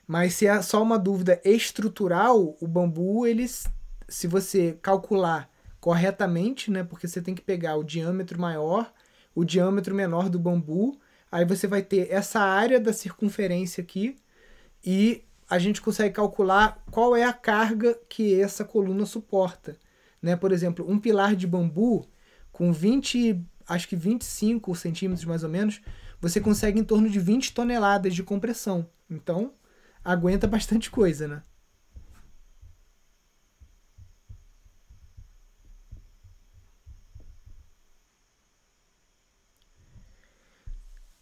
Mas 0.07 0.33
se 0.35 0.45
é 0.45 0.61
só 0.61 0.81
uma 0.81 0.99
dúvida 0.99 1.41
estrutural, 1.43 2.57
o 2.61 2.67
bambu, 2.67 3.23
se 4.07 4.27
você 4.27 4.77
calcular 4.81 5.49
corretamente, 5.79 6.69
né, 6.69 6.83
porque 6.83 7.07
você 7.07 7.21
tem 7.21 7.33
que 7.33 7.41
pegar 7.41 7.75
o 7.75 7.83
diâmetro 7.83 8.39
maior, 8.39 8.93
o 9.33 9.43
diâmetro 9.43 9.95
menor 9.95 10.29
do 10.29 10.39
bambu, 10.39 10.99
aí 11.31 11.45
você 11.45 11.67
vai 11.67 11.81
ter 11.81 12.11
essa 12.11 12.39
área 12.39 12.79
da 12.79 12.91
circunferência 12.91 13.81
aqui, 13.81 14.15
e 14.83 15.23
a 15.49 15.59
gente 15.59 15.81
consegue 15.81 16.15
calcular 16.15 16.83
qual 16.89 17.15
é 17.15 17.23
a 17.23 17.33
carga 17.33 17.97
que 18.07 18.39
essa 18.39 18.63
coluna 18.63 19.05
suporta. 19.05 19.77
Né? 20.21 20.35
Por 20.35 20.51
exemplo, 20.51 20.89
um 20.89 20.97
pilar 20.97 21.35
de 21.35 21.45
bambu 21.45 22.07
com 22.51 22.71
20, 22.71 23.43
acho 23.67 23.87
que 23.87 23.95
25 23.95 24.73
centímetros 24.75 25.25
mais 25.25 25.43
ou 25.43 25.49
menos, 25.49 25.81
você 26.19 26.39
consegue 26.39 26.79
em 26.79 26.83
torno 26.83 27.09
de 27.09 27.19
20 27.19 27.53
toneladas 27.53 28.13
de 28.13 28.23
compressão. 28.23 28.87
Então, 29.09 29.53
aguenta 30.03 30.47
bastante 30.47 30.89
coisa, 30.89 31.27
né? 31.27 31.41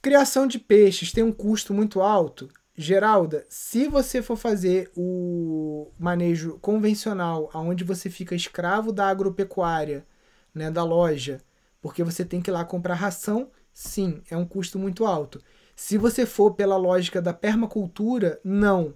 Criação 0.01 0.47
de 0.47 0.57
peixes 0.57 1.11
tem 1.11 1.25
um 1.25 1.31
custo 1.31 1.73
muito 1.73 2.01
alto? 2.01 2.47
Geralda, 2.73 3.45
se 3.49 3.85
você 3.85 4.21
for 4.21 4.37
fazer 4.37 4.89
o 4.95 5.91
manejo 5.99 6.57
convencional, 6.61 7.49
onde 7.53 7.83
você 7.83 8.09
fica 8.09 8.33
escravo 8.33 8.93
da 8.93 9.09
agropecuária, 9.09 10.07
né, 10.55 10.71
da 10.71 10.85
loja, 10.85 11.41
porque 11.81 12.01
você 12.01 12.23
tem 12.23 12.41
que 12.41 12.49
ir 12.49 12.53
lá 12.53 12.63
comprar 12.63 12.93
ração, 12.93 13.51
sim, 13.73 14.21
é 14.31 14.37
um 14.37 14.45
custo 14.45 14.79
muito 14.79 15.05
alto. 15.05 15.43
Se 15.75 15.97
você 15.97 16.25
for 16.25 16.53
pela 16.53 16.77
lógica 16.77 17.21
da 17.21 17.33
permacultura, 17.33 18.39
não. 18.41 18.93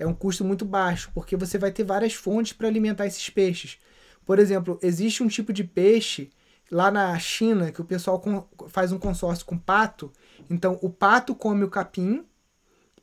É 0.00 0.04
um 0.06 0.14
custo 0.14 0.44
muito 0.44 0.64
baixo, 0.64 1.12
porque 1.14 1.36
você 1.36 1.58
vai 1.58 1.70
ter 1.70 1.84
várias 1.84 2.14
fontes 2.14 2.54
para 2.54 2.66
alimentar 2.66 3.06
esses 3.06 3.30
peixes. 3.30 3.78
Por 4.26 4.40
exemplo, 4.40 4.80
existe 4.82 5.22
um 5.22 5.28
tipo 5.28 5.52
de 5.52 5.62
peixe 5.62 6.28
lá 6.70 6.90
na 6.90 7.18
China 7.18 7.70
que 7.70 7.80
o 7.80 7.84
pessoal 7.84 8.20
faz 8.68 8.90
um 8.90 8.98
consórcio 8.98 9.44
com 9.46 9.58
pato. 9.58 10.12
Então, 10.48 10.78
o 10.82 10.90
pato 10.90 11.34
come 11.34 11.64
o 11.64 11.70
capim 11.70 12.24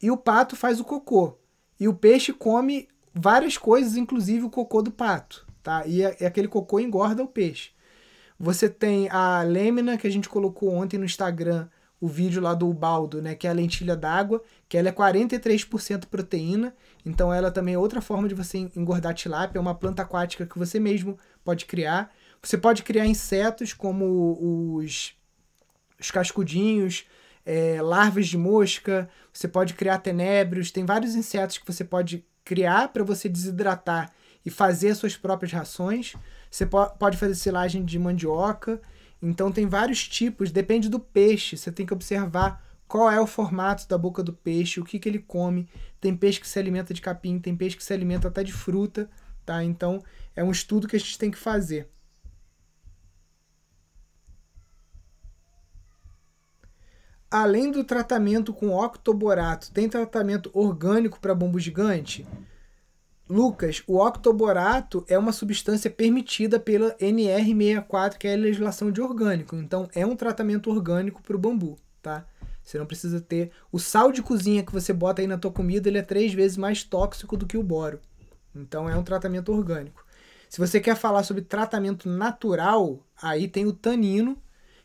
e 0.02 0.10
o 0.10 0.18
pato 0.18 0.56
faz 0.56 0.80
o 0.80 0.84
cocô. 0.84 1.38
E 1.80 1.88
o 1.88 1.94
peixe 1.94 2.34
come 2.34 2.88
várias 3.14 3.58
coisas, 3.58 3.96
inclusive 3.96 4.46
o 4.46 4.50
cocô 4.50 4.82
do 4.82 4.92
pato, 4.92 5.46
tá? 5.62 5.86
E, 5.86 6.00
e 6.00 6.26
aquele 6.26 6.48
cocô 6.48 6.80
engorda 6.80 7.24
o 7.24 7.28
peixe. 7.28 7.72
Você 8.40 8.70
tem 8.70 9.10
a 9.10 9.42
lêmina 9.42 9.98
que 9.98 10.08
a 10.08 10.12
gente 10.12 10.30
colocou 10.30 10.74
ontem 10.74 10.98
no 10.98 11.06
Instagram, 11.06 11.68
o 12.00 12.08
vídeo 12.08 12.42
lá 12.42 12.54
do 12.54 12.70
Ubaldo, 12.70 13.22
né, 13.22 13.34
que 13.34 13.48
é 13.48 13.50
a 13.50 13.54
lentilha 13.54 13.96
d'água, 13.96 14.44
que 14.70 14.78
ela 14.78 14.90
é 14.90 14.92
43% 14.92 16.06
proteína, 16.06 16.76
então 17.04 17.34
ela 17.34 17.50
também 17.50 17.74
é 17.74 17.80
outra 17.80 18.02
forma 18.02 18.28
de 18.28 18.36
você 18.36 18.70
engordar 18.76 19.16
tilápia, 19.16 19.58
é 19.58 19.62
uma 19.62 19.74
planta 19.74 20.04
aquática 20.04 20.46
que 20.46 20.60
você 20.60 20.80
mesmo 20.80 21.18
pode 21.44 21.66
criar. 21.66 22.14
Você 22.42 22.58
pode 22.58 22.84
criar 22.84 23.08
insetos 23.08 23.74
como 23.74 24.76
os, 24.76 25.16
os 26.00 26.12
cascudinhos, 26.12 27.06
é, 27.48 27.82
larvas 27.82 28.28
de 28.28 28.38
mosca, 28.38 29.10
você 29.32 29.48
pode 29.48 29.74
criar 29.74 30.00
tenébrios, 30.00 30.70
tem 30.70 30.86
vários 30.86 31.16
insetos 31.16 31.58
que 31.58 31.66
você 31.66 31.86
pode 31.86 32.26
criar 32.44 32.90
para 32.90 33.06
você 33.06 33.30
desidratar 33.30 34.12
e 34.46 34.50
fazer 34.50 34.94
suas 34.96 35.16
próprias 35.16 35.54
rações. 35.54 36.14
Você 36.52 36.66
po 36.66 36.86
pode 37.00 37.16
fazer 37.16 37.36
silagem 37.36 37.86
de 37.86 37.98
mandioca. 37.98 38.82
Então 39.22 39.50
tem 39.50 39.66
vários 39.66 40.06
tipos, 40.06 40.52
depende 40.52 40.90
do 40.90 41.00
peixe. 41.00 41.56
Você 41.56 41.72
tem 41.72 41.86
que 41.86 41.94
observar 41.94 42.62
qual 42.86 43.10
é 43.10 43.20
o 43.20 43.26
formato 43.26 43.88
da 43.88 43.98
boca 43.98 44.22
do 44.22 44.34
peixe, 44.34 44.82
o 44.82 44.84
que, 44.84 45.00
que 45.00 45.08
ele 45.08 45.20
come. 45.20 45.70
Tem 46.02 46.16
peixe 46.16 46.42
que 46.42 46.48
se 46.48 46.60
alimenta 46.60 46.94
de 46.94 47.02
capim, 47.02 47.40
tem 47.40 47.56
peixe 47.56 47.78
que 47.78 47.84
se 47.84 47.94
alimenta 47.94 48.28
até 48.28 48.44
de 48.44 48.52
fruta, 48.52 49.10
tá? 49.46 49.64
Então 49.64 50.04
é 50.36 50.44
um 50.44 50.52
estudo 50.52 50.86
que 50.86 50.98
a 50.98 51.00
gente 51.00 51.18
tem 51.18 51.32
que 51.32 51.38
fazer. 51.38 51.88
Além 57.30 57.72
do 57.72 57.84
tratamento 57.84 58.54
com 58.54 58.70
octoborato, 58.70 59.72
tem 59.72 59.90
tratamento 59.90 60.50
orgânico 60.54 61.20
para 61.20 61.36
bambu 61.36 61.60
gigante? 61.60 62.26
Lucas, 63.30 63.84
o 63.86 63.98
octoborato 64.00 65.04
é 65.10 65.20
uma 65.20 65.34
substância 65.34 65.92
permitida 65.92 66.60
pela 66.60 66.96
NR64, 66.98 68.18
que 68.18 68.28
é 68.28 68.34
a 68.34 68.38
legislação 68.38 68.90
de 68.90 69.02
orgânico. 69.02 69.56
Então, 69.58 69.90
é 69.94 70.06
um 70.06 70.16
tratamento 70.16 70.70
orgânico 70.70 71.22
para 71.22 71.36
o 71.36 71.40
bambu, 71.40 71.78
tá? 72.02 72.26
Você 72.64 72.80
não 72.80 72.86
precisa 72.86 73.20
ter... 73.20 73.52
O 73.70 73.80
sal 73.80 74.14
de 74.14 74.22
cozinha 74.22 74.64
que 74.64 74.72
você 74.72 74.94
bota 74.94 75.22
aí 75.22 75.28
na 75.28 75.38
tua 75.38 75.52
comida, 75.52 75.90
ele 75.90 75.98
é 75.98 76.02
três 76.02 76.34
vezes 76.34 76.56
mais 76.56 76.84
tóxico 76.84 77.36
do 77.36 77.46
que 77.46 77.58
o 77.58 77.64
boro. 77.64 78.00
Então, 78.56 78.90
é 78.90 78.96
um 78.96 79.04
tratamento 79.04 79.52
orgânico. 79.52 80.06
Se 80.50 80.60
você 80.60 80.80
quer 80.80 80.96
falar 80.96 81.24
sobre 81.24 81.42
tratamento 81.42 82.08
natural, 82.08 83.06
aí 83.22 83.50
tem 83.50 83.66
o 83.66 83.74
tanino, 83.74 84.38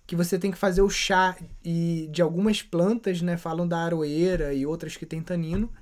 que 0.07 0.16
você 0.16 0.38
tem 0.38 0.50
que 0.50 0.59
fazer 0.59 0.82
o 0.82 0.90
chá 0.90 1.36
e 1.64 2.09
de 2.11 2.20
algumas 2.22 2.62
plantas, 2.62 3.22
né? 3.22 3.36
Falam 3.36 3.66
da 3.66 3.78
aroeira 3.78 4.53
e 4.53 4.66
outras 4.66 4.96
que 4.96 5.07
tem 5.07 5.22
tanino. 5.22 5.72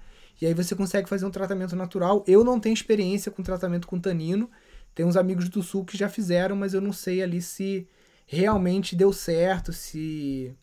E 0.41 0.47
aí 0.47 0.55
você 0.55 0.75
consegue 0.75 1.09
fazer 1.09 1.27
um 1.27 1.31
tratamento 1.31 1.77
natural. 1.77 2.25
Eu 2.27 2.43
não 2.45 2.59
tenho 2.59 2.73
experiência 2.73 3.31
com 3.31 3.43
tratamento 3.43 3.87
com 3.87 3.99
tanino. 3.99 4.51
Tem 4.95 5.05
uns 5.05 5.17
amigos 5.17 5.49
do 5.49 5.63
sul 5.63 5.85
que 5.85 5.97
já 5.97 6.09
fizeram, 6.09 6.57
mas 6.57 6.75
eu 6.75 6.81
não 6.81 6.93
sei 6.93 7.23
ali 7.23 7.43
se 7.43 7.87
realmente 8.27 8.97
deu 8.97 9.13
certo, 9.13 9.73
se 9.73 10.55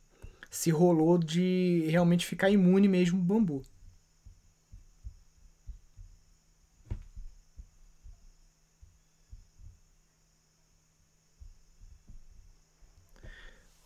se 0.49 0.71
rolou 0.71 1.17
de 1.17 1.85
realmente 1.89 2.25
ficar 2.25 2.49
imune 2.49 2.87
mesmo 2.87 3.19
o 3.19 3.23
bambu. 3.23 3.61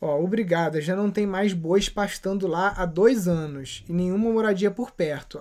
Ó, 0.02 0.20
obrigada, 0.20 0.82
já 0.82 0.96
não 0.96 1.12
tem 1.12 1.28
mais 1.28 1.54
bois 1.54 1.88
pastando 1.88 2.48
lá 2.48 2.74
há 2.76 2.88
dois 2.88 3.28
anos 3.28 3.84
e 3.88 3.94
nenhuma 3.94 4.32
moradia 4.32 4.72
por 4.72 4.90
perto. 4.90 5.40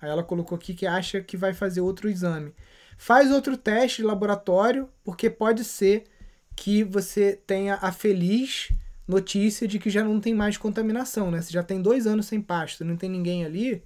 Aí 0.00 0.10
ela 0.10 0.24
colocou 0.24 0.56
aqui 0.56 0.74
que 0.74 0.84
acha 0.84 1.20
que 1.20 1.36
vai 1.36 1.54
fazer 1.54 1.80
outro 1.80 2.10
exame. 2.10 2.52
Faz 2.98 3.30
outro 3.30 3.56
teste 3.56 4.02
de 4.02 4.08
laboratório, 4.08 4.88
porque 5.04 5.30
pode 5.30 5.62
ser 5.62 6.02
que 6.56 6.82
você 6.82 7.40
tenha 7.46 7.78
a 7.80 7.92
feliz 7.92 8.72
notícia 9.06 9.68
de 9.68 9.78
que 9.78 9.88
já 9.88 10.02
não 10.02 10.20
tem 10.20 10.34
mais 10.34 10.56
contaminação, 10.56 11.30
né? 11.30 11.40
Você 11.40 11.52
já 11.52 11.62
tem 11.62 11.80
dois 11.80 12.04
anos 12.04 12.26
sem 12.26 12.40
pasto, 12.40 12.84
não 12.84 12.96
tem 12.96 13.08
ninguém 13.08 13.44
ali, 13.44 13.84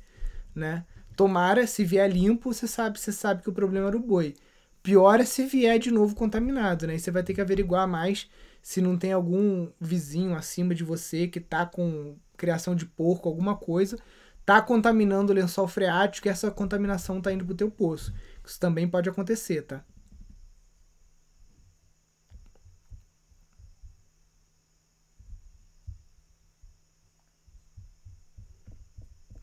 né? 0.55 0.87
Tomara, 1.14 1.67
se 1.67 1.85
vier 1.85 2.11
limpo, 2.11 2.55
você 2.55 2.67
sabe, 2.67 2.99
você 2.99 3.12
sabe 3.12 3.43
que 3.43 3.51
o 3.51 3.53
problema 3.53 3.89
era 3.89 3.97
o 3.97 4.01
boi. 4.01 4.35
Pior 4.83 5.21
é 5.21 5.25
se 5.25 5.45
vier 5.45 5.79
de 5.79 5.91
novo 5.91 6.14
contaminado, 6.14 6.87
né? 6.87 6.97
E 6.97 7.01
você 7.01 7.11
vai 7.11 7.23
ter 7.23 7.35
que 7.35 7.41
averiguar 7.41 7.87
mais 7.87 8.31
se 8.67 8.81
não 8.81 8.99
tem 8.99 9.12
algum 9.12 9.71
vizinho 9.81 10.35
acima 10.35 10.75
de 10.75 10.83
você 10.83 11.29
que 11.29 11.39
tá 11.39 11.64
com 11.64 12.19
criação 12.37 12.75
de 12.75 12.85
porco, 12.85 13.29
alguma 13.29 13.57
coisa, 13.57 13.97
tá 14.45 14.61
contaminando 14.61 15.33
o 15.33 15.35
lençol 15.37 15.69
freático 15.69 16.27
e 16.27 16.31
essa 16.31 16.51
contaminação 16.51 17.21
tá 17.23 17.33
indo 17.33 17.47
pro 17.47 17.55
teu 17.55 17.71
poço. 17.71 18.12
Isso 18.45 18.59
também 18.59 18.89
pode 18.89 19.09
acontecer, 19.09 19.62
tá? 19.62 19.85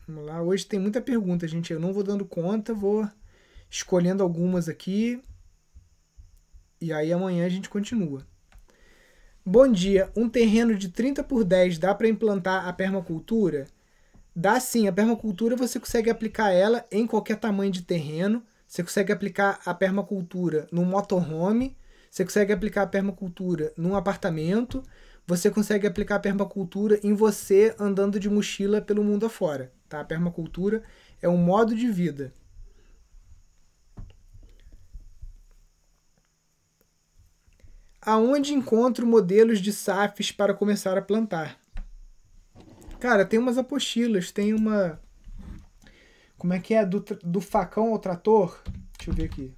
Vamos 0.06 0.26
lá, 0.26 0.42
hoje 0.42 0.66
tem 0.66 0.78
muita 0.78 1.00
pergunta, 1.00 1.48
gente. 1.48 1.72
Eu 1.72 1.80
não 1.80 1.94
vou 1.94 2.02
dando 2.02 2.26
conta, 2.26 2.74
vou 2.74 3.10
escolhendo 3.70 4.22
algumas 4.22 4.68
aqui. 4.68 5.22
E 6.78 6.92
aí 6.92 7.10
amanhã 7.10 7.46
a 7.46 7.48
gente 7.48 7.70
continua. 7.70 8.33
Bom 9.46 9.70
dia, 9.70 10.10
um 10.16 10.26
terreno 10.26 10.74
de 10.74 10.88
30 10.88 11.22
por 11.22 11.44
10 11.44 11.76
dá 11.76 11.94
para 11.94 12.08
implantar 12.08 12.66
a 12.66 12.72
permacultura? 12.72 13.66
Dá 14.34 14.58
sim, 14.58 14.88
a 14.88 14.92
permacultura 14.92 15.54
você 15.54 15.78
consegue 15.78 16.08
aplicar 16.08 16.50
ela 16.50 16.86
em 16.90 17.06
qualquer 17.06 17.36
tamanho 17.36 17.70
de 17.70 17.82
terreno. 17.82 18.42
Você 18.66 18.82
consegue 18.82 19.12
aplicar 19.12 19.60
a 19.66 19.74
permacultura 19.74 20.66
num 20.72 20.86
motorhome, 20.86 21.76
você 22.10 22.24
consegue 22.24 22.54
aplicar 22.54 22.84
a 22.84 22.86
permacultura 22.86 23.70
num 23.76 23.94
apartamento, 23.94 24.82
você 25.26 25.50
consegue 25.50 25.86
aplicar 25.86 26.14
a 26.14 26.20
permacultura 26.20 26.98
em 27.02 27.12
você 27.12 27.74
andando 27.78 28.18
de 28.18 28.30
mochila 28.30 28.80
pelo 28.80 29.04
mundo 29.04 29.26
afora. 29.26 29.70
Tá? 29.90 30.00
A 30.00 30.04
permacultura 30.06 30.82
é 31.20 31.28
um 31.28 31.36
modo 31.36 31.76
de 31.76 31.90
vida. 31.90 32.32
Aonde 38.06 38.52
encontro 38.52 39.06
modelos 39.06 39.60
de 39.60 39.72
SAFs 39.72 40.30
para 40.30 40.52
começar 40.52 40.98
a 40.98 41.02
plantar? 41.02 41.58
Cara, 43.00 43.24
tem 43.24 43.38
umas 43.38 43.56
apostilas, 43.56 44.30
tem 44.30 44.52
uma. 44.52 45.00
Como 46.36 46.52
é 46.52 46.60
que 46.60 46.74
é? 46.74 46.84
Do, 46.84 47.00
do 47.22 47.40
facão 47.40 47.92
ao 47.92 47.98
trator? 47.98 48.60
Deixa 48.98 49.10
eu 49.10 49.14
ver 49.14 49.24
aqui. 49.24 49.54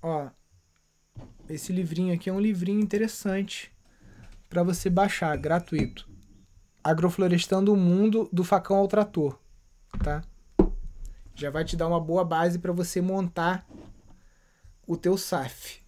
Ó, 0.00 0.30
esse 1.48 1.72
livrinho 1.72 2.14
aqui 2.14 2.30
é 2.30 2.32
um 2.32 2.40
livrinho 2.40 2.80
interessante 2.80 3.68
para 4.48 4.62
você 4.62 4.88
baixar, 4.88 5.36
gratuito. 5.36 6.08
Agroflorestando 6.84 7.72
o 7.72 7.76
mundo 7.76 8.28
do 8.32 8.44
facão 8.44 8.76
ao 8.76 8.86
trator, 8.86 9.36
tá? 10.04 10.22
Já 11.38 11.50
vai 11.50 11.64
te 11.64 11.76
dar 11.76 11.86
uma 11.86 12.00
boa 12.00 12.24
base 12.24 12.58
para 12.58 12.72
você 12.72 13.00
montar 13.00 13.64
o 14.84 14.96
teu 14.96 15.16
SAF. 15.16 15.80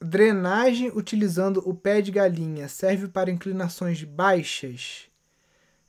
Drenagem 0.00 0.92
utilizando 0.94 1.60
o 1.68 1.74
pé 1.74 2.00
de 2.00 2.12
galinha 2.12 2.68
serve 2.68 3.08
para 3.08 3.32
inclinações 3.32 4.04
baixas? 4.04 5.08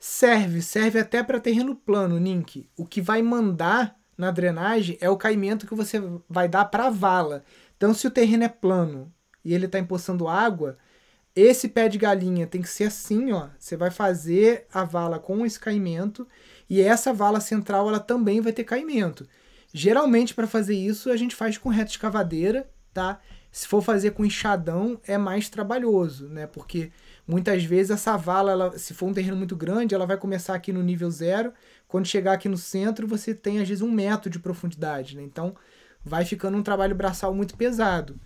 Serve, 0.00 0.60
serve 0.60 0.98
até 0.98 1.22
para 1.22 1.38
terreno 1.38 1.76
plano, 1.76 2.18
Nink. 2.18 2.68
O 2.76 2.84
que 2.84 3.00
vai 3.00 3.22
mandar 3.22 3.96
na 4.18 4.32
drenagem 4.32 4.98
é 5.00 5.08
o 5.08 5.16
caimento 5.16 5.64
que 5.64 5.76
você 5.76 6.02
vai 6.28 6.48
dar 6.48 6.64
para 6.64 6.88
a 6.88 6.90
vala. 6.90 7.44
Então, 7.76 7.94
se 7.94 8.04
o 8.04 8.10
terreno 8.10 8.42
é 8.42 8.48
plano 8.48 9.14
e 9.44 9.54
ele 9.54 9.66
está 9.66 9.78
empoçando 9.78 10.26
água, 10.26 10.76
esse 11.40 11.68
pé 11.68 11.88
de 11.88 11.98
galinha 11.98 12.46
tem 12.46 12.60
que 12.60 12.68
ser 12.68 12.84
assim, 12.84 13.32
ó. 13.32 13.48
Você 13.58 13.76
vai 13.76 13.90
fazer 13.90 14.66
a 14.72 14.84
vala 14.84 15.18
com 15.18 15.44
esse 15.46 15.58
caimento 15.58 16.26
e 16.68 16.80
essa 16.80 17.12
vala 17.12 17.40
central 17.40 17.88
ela 17.88 18.00
também 18.00 18.40
vai 18.40 18.52
ter 18.52 18.64
caimento. 18.64 19.26
Geralmente 19.72 20.34
para 20.34 20.46
fazer 20.46 20.74
isso 20.74 21.10
a 21.10 21.16
gente 21.16 21.34
faz 21.34 21.56
com 21.56 21.68
reta 21.68 21.90
escavadeira, 21.90 22.68
tá? 22.92 23.20
Se 23.52 23.66
for 23.66 23.82
fazer 23.82 24.12
com 24.12 24.24
enxadão 24.24 25.00
é 25.04 25.18
mais 25.18 25.48
trabalhoso, 25.48 26.28
né? 26.28 26.46
Porque 26.46 26.90
muitas 27.26 27.64
vezes 27.64 27.90
essa 27.90 28.16
vala, 28.16 28.52
ela, 28.52 28.78
se 28.78 28.94
for 28.94 29.06
um 29.06 29.12
terreno 29.12 29.36
muito 29.36 29.56
grande, 29.56 29.94
ela 29.94 30.06
vai 30.06 30.16
começar 30.16 30.54
aqui 30.54 30.72
no 30.72 30.82
nível 30.82 31.10
zero. 31.10 31.52
Quando 31.88 32.06
chegar 32.06 32.32
aqui 32.32 32.48
no 32.48 32.58
centro, 32.58 33.06
você 33.06 33.34
tem 33.34 33.60
às 33.60 33.68
vezes 33.68 33.82
um 33.82 33.90
metro 33.90 34.30
de 34.30 34.38
profundidade, 34.38 35.16
né? 35.16 35.22
Então 35.22 35.54
vai 36.04 36.24
ficando 36.24 36.56
um 36.56 36.62
trabalho 36.62 36.94
braçal 36.94 37.34
muito 37.34 37.56
pesado. 37.56 38.18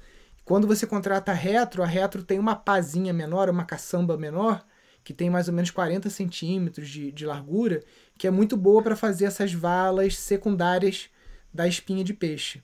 Quando 0.45 0.66
você 0.66 0.86
contrata 0.86 1.32
a 1.32 1.34
retro, 1.34 1.82
a 1.82 1.86
retro 1.86 2.22
tem 2.22 2.38
uma 2.38 2.55
pazinha 2.55 3.12
menor, 3.12 3.49
uma 3.49 3.64
caçamba 3.64 4.16
menor, 4.16 4.64
que 5.03 5.14
tem 5.14 5.30
mais 5.30 5.49
ou 5.49 5.55
menos 5.55 5.70
40 5.70 6.11
centímetros 6.11 6.88
de, 6.88 7.11
de 7.11 7.24
largura, 7.24 7.82
que 8.18 8.26
é 8.26 8.30
muito 8.30 8.57
boa 8.57 8.82
para 8.82 8.97
fazer 8.97 9.24
essas 9.24 9.53
valas 9.53 10.18
secundárias 10.18 11.09
da 11.53 11.66
espinha 11.66 12.05
de 12.05 12.12
peixe. 12.12 12.62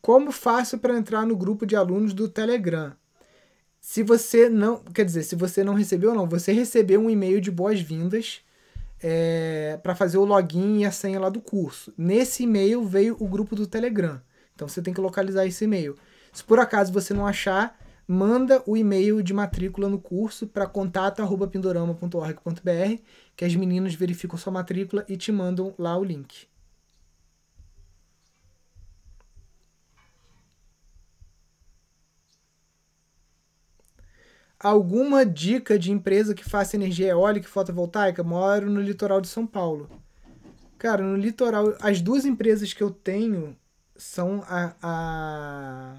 Como 0.00 0.32
faço 0.32 0.78
para 0.78 0.96
entrar 0.96 1.26
no 1.26 1.36
grupo 1.36 1.66
de 1.66 1.76
alunos 1.76 2.14
do 2.14 2.28
Telegram? 2.28 2.96
Se 3.80 4.02
você 4.02 4.48
não, 4.48 4.82
quer 4.82 5.04
dizer, 5.04 5.22
se 5.22 5.36
você 5.36 5.62
não 5.62 5.74
recebeu 5.74 6.14
não, 6.14 6.26
você 6.26 6.52
recebeu 6.52 7.00
um 7.00 7.10
e-mail 7.10 7.40
de 7.40 7.50
boas-vindas 7.50 8.40
é, 9.02 9.78
para 9.82 9.94
fazer 9.94 10.16
o 10.18 10.24
login 10.24 10.80
e 10.80 10.84
a 10.84 10.90
senha 10.90 11.20
lá 11.20 11.28
do 11.28 11.40
curso. 11.40 11.92
Nesse 11.96 12.42
e-mail 12.44 12.84
veio 12.84 13.16
o 13.18 13.28
grupo 13.28 13.54
do 13.54 13.66
Telegram. 13.66 14.20
Então 14.54 14.68
você 14.68 14.80
tem 14.82 14.94
que 14.94 15.00
localizar 15.00 15.46
esse 15.46 15.64
e-mail. 15.64 15.94
Se 16.32 16.44
por 16.44 16.58
acaso 16.58 16.92
você 16.92 17.14
não 17.14 17.26
achar, 17.26 17.78
manda 18.06 18.62
o 18.66 18.76
e-mail 18.76 19.22
de 19.22 19.32
matrícula 19.32 19.88
no 19.88 19.98
curso 19.98 20.46
para 20.46 20.66
contato@pindorama.org.br, 20.66 23.02
que 23.36 23.44
as 23.44 23.54
meninas 23.54 23.94
verificam 23.94 24.38
sua 24.38 24.52
matrícula 24.52 25.04
e 25.08 25.16
te 25.16 25.30
mandam 25.30 25.72
lá 25.78 25.96
o 25.96 26.04
link. 26.04 26.48
Alguma 34.58 35.24
dica 35.24 35.78
de 35.78 35.92
empresa 35.92 36.34
que 36.34 36.44
faça 36.44 36.76
energia 36.76 37.08
eólica 37.08 37.46
e 37.46 37.50
fotovoltaica? 37.50 38.22
Moro 38.22 38.70
no 38.70 38.80
litoral 38.80 39.20
de 39.20 39.28
São 39.28 39.46
Paulo. 39.46 39.88
Cara, 40.78 41.02
no 41.02 41.16
litoral, 41.16 41.76
as 41.80 42.00
duas 42.00 42.24
empresas 42.24 42.72
que 42.72 42.82
eu 42.82 42.90
tenho 42.90 43.56
são 43.96 44.44
a, 44.46 44.74
a 44.82 45.96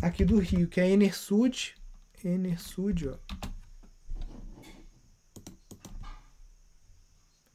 aqui 0.00 0.24
do 0.24 0.38
Rio, 0.38 0.68
que 0.68 0.80
é 0.80 0.84
a 0.84 0.88
Enersud, 0.88 1.74
Enersud, 2.24 3.08
ó. 3.08 3.18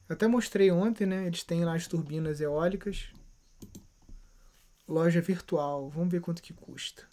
Eu 0.08 0.14
até 0.14 0.26
mostrei 0.26 0.72
ontem, 0.72 1.06
né? 1.06 1.26
Eles 1.26 1.44
têm 1.44 1.64
lá 1.64 1.74
as 1.74 1.86
turbinas 1.86 2.40
eólicas. 2.40 3.10
Loja 4.86 5.20
virtual. 5.20 5.88
Vamos 5.88 6.10
ver 6.10 6.20
quanto 6.20 6.42
que 6.42 6.52
custa. 6.52 7.06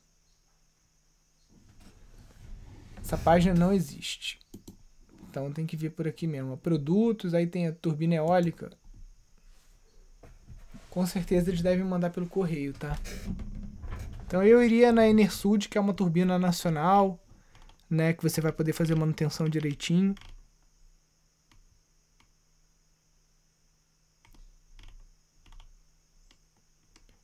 Essa 3.07 3.17
página 3.17 3.53
não 3.53 3.71
existe. 3.71 4.37
Então 5.29 5.49
tem 5.49 5.65
que 5.65 5.77
vir 5.77 5.91
por 5.91 6.05
aqui 6.05 6.27
mesmo. 6.27 6.57
Produtos, 6.57 7.33
aí 7.33 7.47
tem 7.47 7.65
a 7.65 7.71
turbina 7.71 8.15
eólica. 8.15 8.69
Com 10.89 11.05
certeza 11.05 11.49
eles 11.49 11.61
devem 11.61 11.85
mandar 11.85 12.09
pelo 12.09 12.27
correio, 12.27 12.73
tá? 12.73 12.99
Então 14.25 14.43
eu 14.43 14.61
iria 14.61 14.91
na 14.91 15.07
Enersud, 15.07 15.69
que 15.69 15.77
é 15.77 15.81
uma 15.81 15.93
turbina 15.93 16.37
nacional, 16.37 17.17
né, 17.89 18.11
que 18.11 18.21
você 18.21 18.41
vai 18.41 18.51
poder 18.51 18.73
fazer 18.73 18.93
manutenção 18.93 19.47
direitinho. 19.47 20.13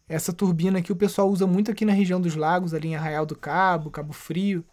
Essa 0.07 0.31
turbina 0.31 0.79
aqui 0.79 0.93
o 0.93 0.95
pessoal 0.95 1.29
usa 1.29 1.45
muito 1.45 1.69
aqui 1.69 1.83
na 1.83 1.91
região 1.91 2.21
dos 2.21 2.37
lagos, 2.37 2.73
ali 2.73 2.87
em 2.87 2.95
Arraial 2.95 3.25
do 3.25 3.35
Cabo, 3.35 3.91
Cabo 3.91 4.13
Frio 4.13 4.63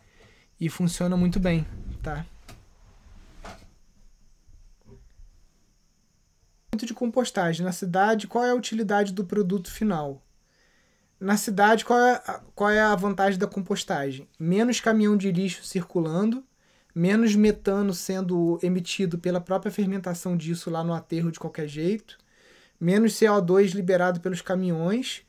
e 0.60 0.68
funciona 0.68 1.16
muito 1.16 1.40
bem, 1.40 1.66
tá? 2.02 2.24
de 6.86 6.94
compostagem 6.94 7.64
na 7.64 7.72
cidade, 7.72 8.26
qual 8.26 8.42
é 8.42 8.50
a 8.50 8.54
utilidade 8.54 9.12
do 9.12 9.22
produto 9.22 9.70
final? 9.70 10.22
Na 11.20 11.36
cidade, 11.36 11.84
qual 11.84 12.00
é, 12.00 12.12
a, 12.26 12.40
qual 12.54 12.70
é 12.70 12.80
a 12.80 12.94
vantagem 12.94 13.38
da 13.38 13.46
compostagem? 13.46 14.26
Menos 14.38 14.80
caminhão 14.80 15.14
de 15.14 15.30
lixo 15.30 15.62
circulando, 15.62 16.42
menos 16.94 17.34
metano 17.36 17.92
sendo 17.92 18.58
emitido 18.62 19.18
pela 19.18 19.42
própria 19.42 19.70
fermentação 19.70 20.36
disso 20.36 20.70
lá 20.70 20.82
no 20.82 20.94
aterro 20.94 21.30
de 21.30 21.38
qualquer 21.38 21.68
jeito, 21.68 22.16
menos 22.80 23.12
CO2 23.12 23.74
liberado 23.74 24.20
pelos 24.20 24.40
caminhões 24.40 25.22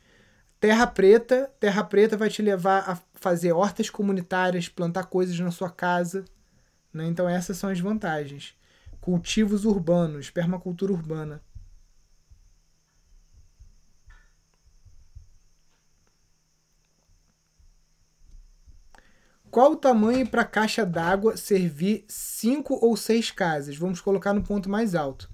Terra 0.61 0.85
Preta, 0.85 1.51
Terra 1.59 1.83
Preta 1.83 2.15
vai 2.15 2.29
te 2.29 2.39
levar 2.39 2.87
a 2.87 2.95
fazer 3.21 3.53
hortas 3.53 3.89
comunitárias, 3.89 4.67
plantar 4.67 5.05
coisas 5.05 5.39
na 5.39 5.51
sua 5.51 5.69
casa. 5.69 6.25
Né? 6.93 7.07
Então 7.07 7.29
essas 7.29 7.55
são 7.55 7.69
as 7.69 7.79
vantagens. 7.79 8.53
Cultivos 8.99 9.63
urbanos, 9.63 10.29
permacultura 10.29 10.91
urbana. 10.91 11.41
Qual 19.49 19.71
o 19.71 19.75
tamanho 19.75 20.27
para 20.27 20.41
a 20.41 20.45
caixa 20.45 20.85
d'água 20.85 21.37
servir 21.37 22.03
cinco 22.09 22.77
ou 22.85 22.97
seis 22.97 23.31
casas? 23.31 23.77
Vamos 23.77 24.01
colocar 24.01 24.33
no 24.33 24.43
ponto 24.43 24.69
mais 24.69 24.95
alto. 24.95 25.29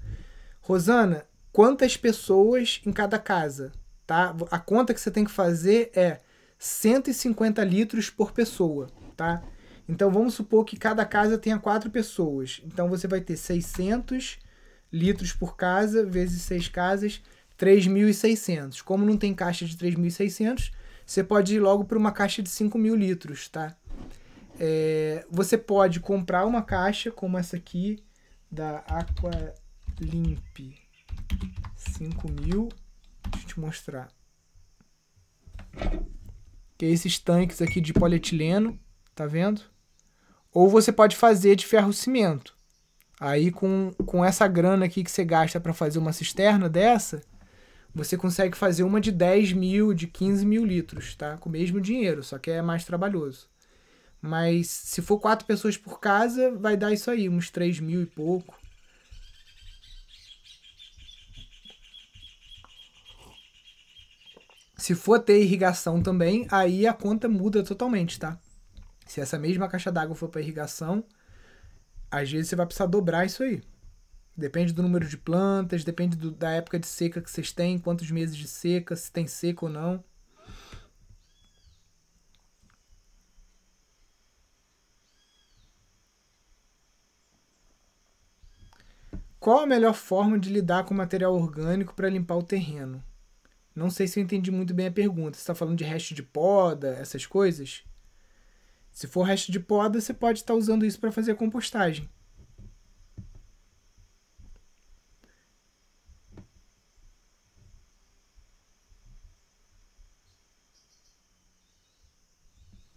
Rosana, 0.62 1.26
quantas 1.52 1.98
pessoas 1.98 2.82
em 2.86 2.92
cada 2.92 3.18
casa? 3.18 3.72
tá? 4.08 4.34
A 4.50 4.58
conta 4.58 4.94
que 4.94 5.02
você 5.02 5.12
tem 5.12 5.26
que 5.26 5.32
fazer 5.32 5.92
é 5.94 6.22
150 6.58 7.64
litros 7.64 8.10
por 8.10 8.32
pessoa, 8.32 8.88
tá? 9.16 9.44
Então 9.88 10.12
vamos 10.12 10.34
supor 10.34 10.66
que 10.66 10.76
cada 10.78 11.06
casa 11.06 11.38
tenha 11.38 11.60
quatro 11.60 11.90
pessoas. 11.90 12.62
Então 12.66 12.90
você 12.90 13.08
vai 13.08 13.22
ter 13.22 13.38
600 13.38 14.38
litros 14.92 15.34
por 15.34 15.56
casa 15.56 16.06
vezes 16.06 16.42
seis 16.42 16.68
casas, 16.68 17.22
3.600. 17.58 18.82
Como 18.82 19.06
não 19.06 19.18
tem 19.18 19.34
caixa 19.34 19.66
de 19.66 19.78
3.600, 19.78 20.72
você 21.06 21.24
pode 21.24 21.56
ir 21.56 21.60
logo 21.60 21.86
para 21.86 21.98
uma 21.98 22.12
caixa 22.12 22.42
de 22.42 22.50
5.000 22.50 22.96
litros, 22.96 23.48
tá? 23.48 23.76
É, 24.60 25.26
você 25.30 25.58
pode 25.58 26.00
comprar 26.00 26.46
uma 26.46 26.62
caixa 26.62 27.12
como 27.12 27.38
essa 27.38 27.56
aqui 27.56 28.04
da 28.52 28.80
Aqualimp 28.88 30.58
5000 31.76 32.70
Deixa 33.30 33.46
eu 33.46 33.48
te 33.48 33.60
mostrar. 33.60 34.10
Que 36.78 36.86
é 36.86 36.90
esses 36.90 37.18
tanques 37.18 37.62
aqui 37.62 37.82
de 37.82 37.94
polietileno, 37.94 38.78
tá 39.16 39.26
vendo? 39.26 39.62
Ou 40.54 40.70
você 40.70 40.92
pode 40.92 41.16
fazer 41.16 41.56
de 41.56 41.66
ferro 41.66 41.92
cimento. 41.92 42.56
Aí 43.20 43.52
com, 43.52 43.92
com 44.06 44.24
essa 44.24 44.48
grana 44.48 44.86
aqui 44.86 45.04
que 45.04 45.10
você 45.10 45.26
gasta 45.26 45.60
para 45.60 45.74
fazer 45.74 45.98
uma 45.98 46.14
cisterna 46.14 46.70
dessa, 46.70 47.24
você 47.94 48.16
consegue 48.16 48.56
fazer 48.56 48.84
uma 48.84 49.02
de 49.02 49.12
10 49.12 49.54
mil, 49.54 49.94
de 49.94 50.06
15 50.06 50.46
mil 50.46 50.64
litros, 50.64 51.16
tá? 51.16 51.36
Com 51.38 51.50
o 51.50 51.52
mesmo 51.52 51.82
dinheiro, 51.82 52.24
só 52.24 52.38
que 52.38 52.52
é 52.52 52.62
mais 52.62 52.86
trabalhoso. 52.86 53.50
Mas 54.22 54.68
se 54.70 55.02
for 55.02 55.20
quatro 55.20 55.46
pessoas 55.46 55.78
por 55.78 56.00
casa, 56.00 56.52
vai 56.52 56.78
dar 56.78 56.92
isso 56.94 57.10
aí, 57.10 57.28
uns 57.28 57.50
3 57.50 57.80
mil 57.80 58.02
e 58.02 58.06
pouco. 58.06 58.56
Se 64.78 64.94
for 64.94 65.20
ter 65.20 65.42
irrigação 65.42 66.02
também, 66.02 66.48
aí 66.52 66.86
a 66.86 66.94
conta 66.94 67.28
muda 67.28 67.64
totalmente, 67.64 68.20
tá? 68.20 68.40
Se 69.06 69.20
essa 69.20 69.40
mesma 69.40 69.68
caixa 69.68 69.92
d'água 69.92 70.16
for 70.16 70.30
para 70.30 70.42
irrigação, 70.42 71.04
às 72.12 72.32
vezes 72.32 72.50
você 72.50 72.56
vai 72.56 72.66
precisar 72.66 72.86
dobrar 72.86 73.26
isso 73.26 73.44
aí. 73.44 73.62
Depende 74.36 74.72
do 74.74 74.84
número 74.84 75.08
de 75.08 75.18
plantas, 75.18 75.84
depende 75.84 76.16
do, 76.16 76.30
da 76.32 76.52
época 76.52 76.80
de 76.80 76.86
seca 76.86 77.22
que 77.22 77.32
vocês 77.32 77.52
têm, 77.52 77.80
quantos 77.80 78.12
meses 78.12 78.38
de 78.38 78.48
seca, 78.48 78.96
se 78.96 79.12
tem 79.12 79.26
seca 79.26 79.66
ou 79.66 79.72
não. 79.72 80.04
Qual 89.40 89.60
a 89.60 89.66
melhor 89.66 89.94
forma 89.94 90.38
de 90.38 90.52
lidar 90.52 90.84
com 90.86 90.94
material 90.94 91.34
orgânico 91.34 91.96
para 91.96 92.10
limpar 92.10 92.36
o 92.36 92.44
terreno? 92.44 93.02
Não 93.78 93.92
sei 93.92 94.08
se 94.08 94.20
eu 94.20 94.24
entendi 94.24 94.50
muito 94.50 94.74
bem 94.74 94.88
a 94.88 94.92
pergunta. 94.92 95.38
Você 95.38 95.42
está 95.42 95.54
falando 95.54 95.78
de 95.78 95.84
resto 95.84 96.16
de 96.16 96.24
poda, 96.24 96.96
essas 97.00 97.28
coisas? 97.28 97.84
Se 98.92 99.06
for 99.06 99.22
resto 99.22 99.52
de 99.52 99.60
poda, 99.60 100.02
você 100.02 100.16
pode 100.16 100.40
estar 100.40 100.56
usando 100.56 100.84
isso 100.84 101.00
para 101.00 101.12
fazer 101.12 101.36
compostagem. 101.36 102.10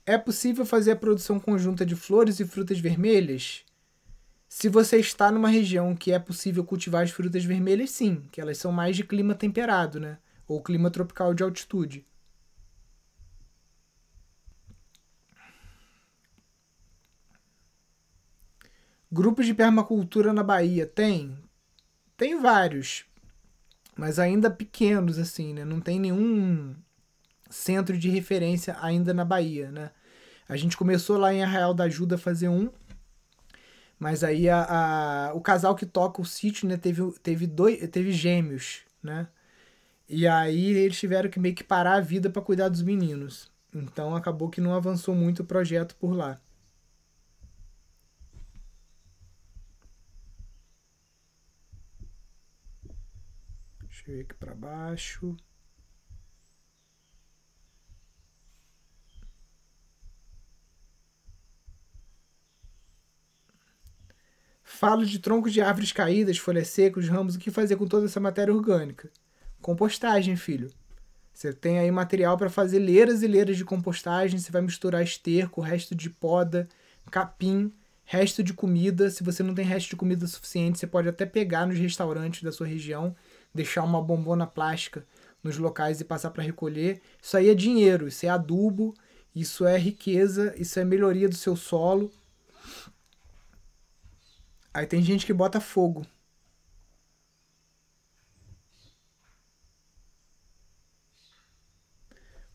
É 0.06 0.16
possível 0.16 0.64
fazer 0.64 0.92
a 0.92 0.96
produção 0.96 1.38
conjunta 1.38 1.84
de 1.84 1.94
flores 1.94 2.40
e 2.40 2.46
frutas 2.46 2.80
vermelhas? 2.80 3.66
Se 4.48 4.70
você 4.70 4.96
está 4.96 5.30
numa 5.30 5.50
região 5.50 5.94
que 5.94 6.10
é 6.10 6.18
possível 6.18 6.64
cultivar 6.64 7.02
as 7.04 7.10
frutas 7.10 7.44
vermelhas, 7.44 7.90
sim, 7.90 8.22
que 8.32 8.40
elas 8.40 8.56
são 8.56 8.72
mais 8.72 8.96
de 8.96 9.04
clima 9.04 9.34
temperado, 9.34 10.00
né? 10.00 10.16
Ou 10.50 10.60
clima 10.60 10.90
tropical 10.90 11.32
de 11.32 11.44
altitude. 11.44 12.04
Grupos 19.12 19.46
de 19.46 19.54
permacultura 19.54 20.32
na 20.32 20.42
Bahia 20.42 20.88
tem? 20.88 21.38
Tem 22.16 22.40
vários, 22.40 23.04
mas 23.96 24.18
ainda 24.18 24.50
pequenos 24.50 25.20
assim, 25.20 25.54
né? 25.54 25.64
Não 25.64 25.80
tem 25.80 26.00
nenhum 26.00 26.74
centro 27.48 27.96
de 27.96 28.10
referência 28.10 28.76
ainda 28.80 29.14
na 29.14 29.24
Bahia, 29.24 29.70
né? 29.70 29.92
A 30.48 30.56
gente 30.56 30.76
começou 30.76 31.16
lá 31.16 31.32
em 31.32 31.44
Arraial 31.44 31.72
da 31.72 31.84
Ajuda 31.84 32.16
a 32.16 32.18
fazer 32.18 32.48
um, 32.48 32.72
mas 34.00 34.24
aí 34.24 34.48
a, 34.48 34.64
a, 35.28 35.32
o 35.32 35.40
casal 35.40 35.76
que 35.76 35.86
toca 35.86 36.20
o 36.20 36.26
sítio, 36.26 36.68
né, 36.68 36.76
teve, 36.76 37.08
teve, 37.22 37.46
dois, 37.46 37.88
teve 37.88 38.10
gêmeos, 38.10 38.80
né? 39.00 39.28
E 40.12 40.26
aí 40.26 40.72
eles 40.72 40.98
tiveram 40.98 41.30
que 41.30 41.38
meio 41.38 41.54
que 41.54 41.62
parar 41.62 41.94
a 41.94 42.00
vida 42.00 42.28
para 42.28 42.42
cuidar 42.42 42.68
dos 42.68 42.82
meninos. 42.82 43.48
Então 43.72 44.16
acabou 44.16 44.50
que 44.50 44.60
não 44.60 44.74
avançou 44.74 45.14
muito 45.14 45.42
o 45.42 45.46
projeto 45.46 45.94
por 45.96 46.12
lá. 46.12 46.40
Deixa 53.82 54.10
eu 54.10 54.16
ver 54.16 54.22
aqui 54.22 54.34
para 54.34 54.52
baixo. 54.54 55.36
Falo 64.64 65.04
de 65.06 65.18
troncos 65.20 65.52
de 65.52 65.60
árvores 65.60 65.92
caídas, 65.92 66.36
folhas 66.38 66.68
secas, 66.68 67.06
ramos, 67.08 67.36
o 67.36 67.38
que 67.38 67.50
fazer 67.50 67.76
com 67.76 67.86
toda 67.86 68.06
essa 68.06 68.18
matéria 68.18 68.52
orgânica? 68.52 69.08
Compostagem, 69.60 70.36
filho. 70.36 70.70
Você 71.32 71.52
tem 71.52 71.78
aí 71.78 71.90
material 71.90 72.36
para 72.36 72.50
fazer 72.50 72.78
leiras 72.78 73.22
e 73.22 73.26
leiras 73.26 73.56
de 73.56 73.64
compostagem, 73.64 74.38
você 74.38 74.52
vai 74.52 74.60
misturar 74.60 75.02
esterco, 75.02 75.60
resto 75.60 75.94
de 75.94 76.10
poda, 76.10 76.68
capim, 77.10 77.72
resto 78.04 78.42
de 78.42 78.52
comida. 78.52 79.10
Se 79.10 79.22
você 79.22 79.42
não 79.42 79.54
tem 79.54 79.64
resto 79.64 79.90
de 79.90 79.96
comida 79.96 80.26
suficiente, 80.26 80.78
você 80.78 80.86
pode 80.86 81.08
até 81.08 81.24
pegar 81.24 81.66
nos 81.66 81.78
restaurantes 81.78 82.42
da 82.42 82.52
sua 82.52 82.66
região, 82.66 83.14
deixar 83.54 83.84
uma 83.84 84.02
bombona 84.02 84.46
plástica 84.46 85.06
nos 85.42 85.56
locais 85.56 86.00
e 86.00 86.04
passar 86.04 86.30
para 86.30 86.42
recolher. 86.42 87.00
Isso 87.22 87.36
aí 87.36 87.48
é 87.48 87.54
dinheiro, 87.54 88.08
isso 88.08 88.26
é 88.26 88.28
adubo, 88.28 88.94
isso 89.34 89.64
é 89.64 89.78
riqueza, 89.78 90.54
isso 90.56 90.78
é 90.78 90.84
melhoria 90.84 91.28
do 91.28 91.36
seu 91.36 91.56
solo. 91.56 92.12
Aí 94.74 94.86
tem 94.86 95.02
gente 95.02 95.24
que 95.24 95.32
bota 95.32 95.60
fogo. 95.60 96.04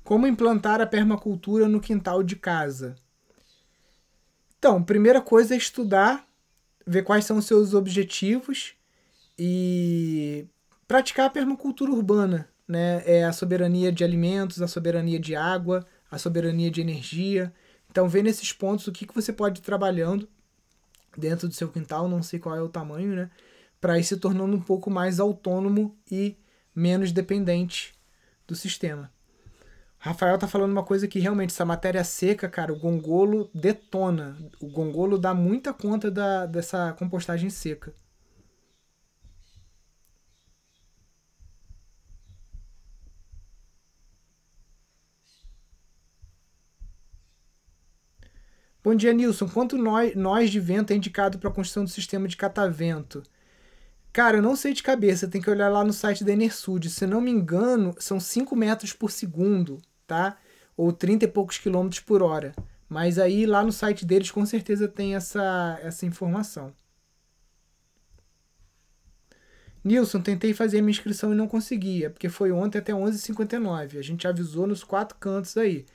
Como 0.05 0.27
implantar 0.27 0.79
a 0.79 0.85
permacultura 0.85 1.67
no 1.67 1.81
quintal 1.81 2.21
de 2.21 2.35
casa? 2.35 2.95
Então, 4.59 4.83
primeira 4.83 5.19
coisa 5.19 5.55
é 5.55 5.57
estudar, 5.57 6.27
ver 6.85 7.03
quais 7.03 7.25
são 7.25 7.37
os 7.37 7.45
seus 7.45 7.73
objetivos 7.73 8.75
e 9.37 10.45
praticar 10.87 11.25
a 11.25 11.29
permacultura 11.31 11.91
urbana, 11.91 12.47
né? 12.67 13.01
É 13.03 13.25
a 13.25 13.33
soberania 13.33 13.91
de 13.91 14.03
alimentos, 14.03 14.61
a 14.61 14.67
soberania 14.67 15.19
de 15.19 15.35
água, 15.35 15.83
a 16.09 16.19
soberania 16.19 16.69
de 16.69 16.81
energia. 16.81 17.51
Então, 17.89 18.07
ver 18.07 18.21
nesses 18.21 18.53
pontos 18.53 18.85
o 18.85 18.91
que, 18.91 19.07
que 19.07 19.15
você 19.15 19.33
pode 19.33 19.59
ir 19.59 19.63
trabalhando 19.63 20.29
dentro 21.17 21.47
do 21.47 21.55
seu 21.55 21.67
quintal, 21.67 22.07
não 22.07 22.21
sei 22.21 22.37
qual 22.37 22.55
é 22.55 22.61
o 22.61 22.69
tamanho, 22.69 23.15
né? 23.15 23.31
Para 23.81 23.97
ir 23.97 24.03
se 24.03 24.17
tornando 24.17 24.55
um 24.55 24.61
pouco 24.61 24.91
mais 24.91 25.19
autônomo 25.19 25.97
e 26.11 26.37
menos 26.75 27.11
dependente 27.11 27.95
do 28.45 28.55
sistema. 28.55 29.14
Rafael 30.05 30.37
tá 30.37 30.47
falando 30.47 30.71
uma 30.71 30.83
coisa 30.83 31.07
que 31.07 31.17
realmente, 31.19 31.49
essa 31.49 31.65
matéria 31.65 32.03
seca, 32.03 32.47
cara, 32.47 32.71
o 32.71 32.77
gongolo 32.77 33.49
detona. 33.51 34.37
O 34.61 34.67
gongolo 34.67 35.17
dá 35.17 35.33
muita 35.33 35.73
conta 35.73 36.11
da, 36.11 36.45
dessa 36.45 36.93
compostagem 36.93 37.49
seca. 37.49 37.91
Bom 48.83 48.93
dia, 48.93 49.11
Nilson. 49.11 49.49
Quanto 49.49 49.75
nós, 49.75 50.15
nós 50.15 50.51
de 50.51 50.59
vento 50.59 50.93
é 50.93 50.95
indicado 50.95 51.39
para 51.39 51.49
a 51.49 51.53
construção 51.53 51.83
do 51.83 51.89
sistema 51.89 52.27
de 52.27 52.37
catavento? 52.37 53.23
Cara, 54.13 54.37
eu 54.37 54.41
não 54.43 54.55
sei 54.55 54.71
de 54.71 54.83
cabeça, 54.83 55.27
tem 55.27 55.41
que 55.41 55.49
olhar 55.49 55.69
lá 55.69 55.83
no 55.83 55.91
site 55.91 56.23
da 56.23 56.31
Enersud. 56.31 56.91
Se 56.91 57.07
não 57.07 57.19
me 57.19 57.31
engano, 57.31 57.95
são 57.97 58.19
5 58.19 58.55
metros 58.55 58.93
por 58.93 59.09
segundo, 59.09 59.81
tá? 60.05 60.37
Ou 60.75 60.91
30 60.91 61.25
e 61.25 61.27
poucos 61.27 61.57
quilômetros 61.57 62.01
por 62.01 62.21
hora. 62.21 62.53
Mas 62.87 63.17
aí 63.17 63.45
lá 63.45 63.63
no 63.63 63.71
site 63.71 64.05
deles 64.05 64.31
com 64.31 64.45
certeza 64.45 64.87
tem 64.87 65.15
essa, 65.15 65.79
essa 65.81 66.05
informação. 66.05 66.73
Nilson, 69.83 70.19
tentei 70.19 70.51
fazer 70.51 70.81
minha 70.81 70.91
inscrição 70.91 71.31
e 71.31 71.35
não 71.35 71.47
conseguia, 71.47 72.09
porque 72.09 72.27
foi 72.27 72.51
ontem 72.51 72.79
até 72.79 72.91
11h59. 72.91 73.99
A 73.99 74.01
gente 74.01 74.27
avisou 74.27 74.65
nos 74.65 74.83
quatro 74.83 75.15
cantos 75.19 75.55
aí. 75.57 75.85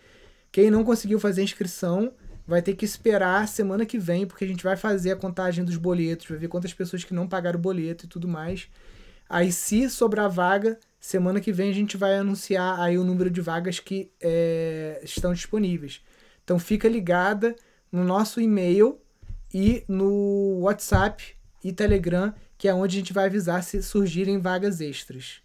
Quem 0.52 0.70
não 0.70 0.84
conseguiu 0.84 1.18
fazer 1.18 1.40
a 1.40 1.44
inscrição, 1.44 2.12
vai 2.46 2.62
ter 2.62 2.74
que 2.74 2.84
esperar 2.84 3.48
semana 3.48 3.84
que 3.84 3.98
vem, 3.98 4.26
porque 4.26 4.44
a 4.44 4.46
gente 4.46 4.62
vai 4.62 4.76
fazer 4.76 5.10
a 5.10 5.16
contagem 5.16 5.64
dos 5.64 5.76
boletos, 5.76 6.26
vai 6.28 6.38
ver 6.38 6.48
quantas 6.48 6.72
pessoas 6.72 7.02
que 7.02 7.12
não 7.12 7.28
pagaram 7.28 7.58
o 7.58 7.62
boleto 7.62 8.04
e 8.04 8.08
tudo 8.08 8.28
mais. 8.28 8.68
Aí, 9.28 9.50
se 9.50 9.88
sobrar 9.90 10.30
vaga, 10.30 10.78
semana 11.00 11.40
que 11.40 11.52
vem 11.52 11.70
a 11.70 11.74
gente 11.74 11.96
vai 11.96 12.16
anunciar 12.16 12.78
aí 12.78 12.98
o 12.98 13.04
número 13.04 13.30
de 13.30 13.40
vagas 13.40 13.80
que 13.80 14.12
é, 14.20 15.00
estão 15.02 15.32
disponíveis. 15.32 16.02
Então, 16.44 16.58
fica 16.58 16.86
ligada 16.86 17.56
no 17.90 18.04
nosso 18.04 18.40
e-mail 18.40 19.00
e 19.52 19.82
no 19.88 20.60
WhatsApp 20.60 21.34
e 21.64 21.72
Telegram, 21.72 22.34
que 22.58 22.68
é 22.68 22.74
onde 22.74 22.96
a 22.96 23.00
gente 23.00 23.12
vai 23.12 23.26
avisar 23.26 23.62
se 23.62 23.82
surgirem 23.82 24.38
vagas 24.38 24.80
extras. 24.80 25.42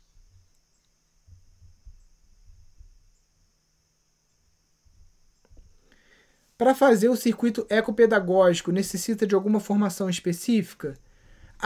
Para 6.57 6.73
fazer 6.73 7.09
o 7.09 7.17
circuito 7.17 7.65
ecopedagógico, 7.69 8.71
necessita 8.71 9.27
de 9.27 9.35
alguma 9.35 9.59
formação 9.59 10.09
específica? 10.09 10.97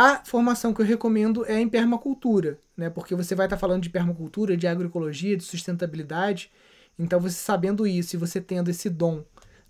A 0.02 0.24
formação 0.24 0.74
que 0.74 0.82
eu 0.82 0.86
recomendo 0.86 1.46
é 1.46 1.60
em 1.60 1.68
permacultura, 1.68 2.58
né? 2.78 2.90
porque 2.90 3.14
você 3.14 3.36
vai 3.36 3.48
estar 3.48 3.58
tá 3.58 3.60
falando 3.60 3.84
de 3.84 3.90
permacultura, 3.90 4.56
de 4.56 4.66
agroecologia, 4.66 5.36
de 5.36 5.44
sustentabilidade. 5.44 6.50
Então, 6.98 7.20
você 7.20 7.36
sabendo 7.36 7.86
isso 7.86 8.16
e 8.16 8.18
você 8.18 8.40
tendo 8.40 8.70
esse 8.70 8.90
dom 8.90 9.26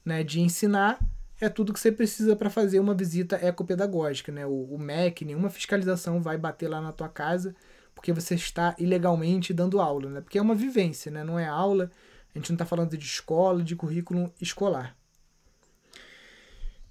né, 0.05 0.23
de 0.23 0.39
ensinar, 0.39 0.99
é 1.41 1.49
tudo 1.49 1.73
que 1.73 1.79
você 1.79 1.91
precisa 1.91 2.35
para 2.35 2.47
fazer 2.47 2.79
uma 2.79 2.93
visita 2.93 3.43
ecopedagógica. 3.43 4.31
Né? 4.31 4.45
O, 4.45 4.75
o 4.75 4.77
MEC, 4.77 5.25
nenhuma 5.25 5.49
fiscalização 5.49 6.21
vai 6.21 6.37
bater 6.37 6.67
lá 6.67 6.79
na 6.79 6.91
tua 6.91 7.09
casa, 7.09 7.55
porque 7.95 8.13
você 8.13 8.35
está 8.35 8.75
ilegalmente 8.77 9.51
dando 9.51 9.81
aula, 9.81 10.11
né? 10.11 10.21
Porque 10.21 10.37
é 10.37 10.41
uma 10.43 10.53
vivência, 10.53 11.11
né? 11.11 11.23
Não 11.23 11.39
é 11.39 11.47
aula, 11.47 11.89
a 12.35 12.37
gente 12.37 12.51
não 12.51 12.55
está 12.55 12.67
falando 12.67 12.95
de 12.95 13.03
escola, 13.03 13.63
de 13.63 13.75
currículo 13.75 14.31
escolar. 14.39 14.95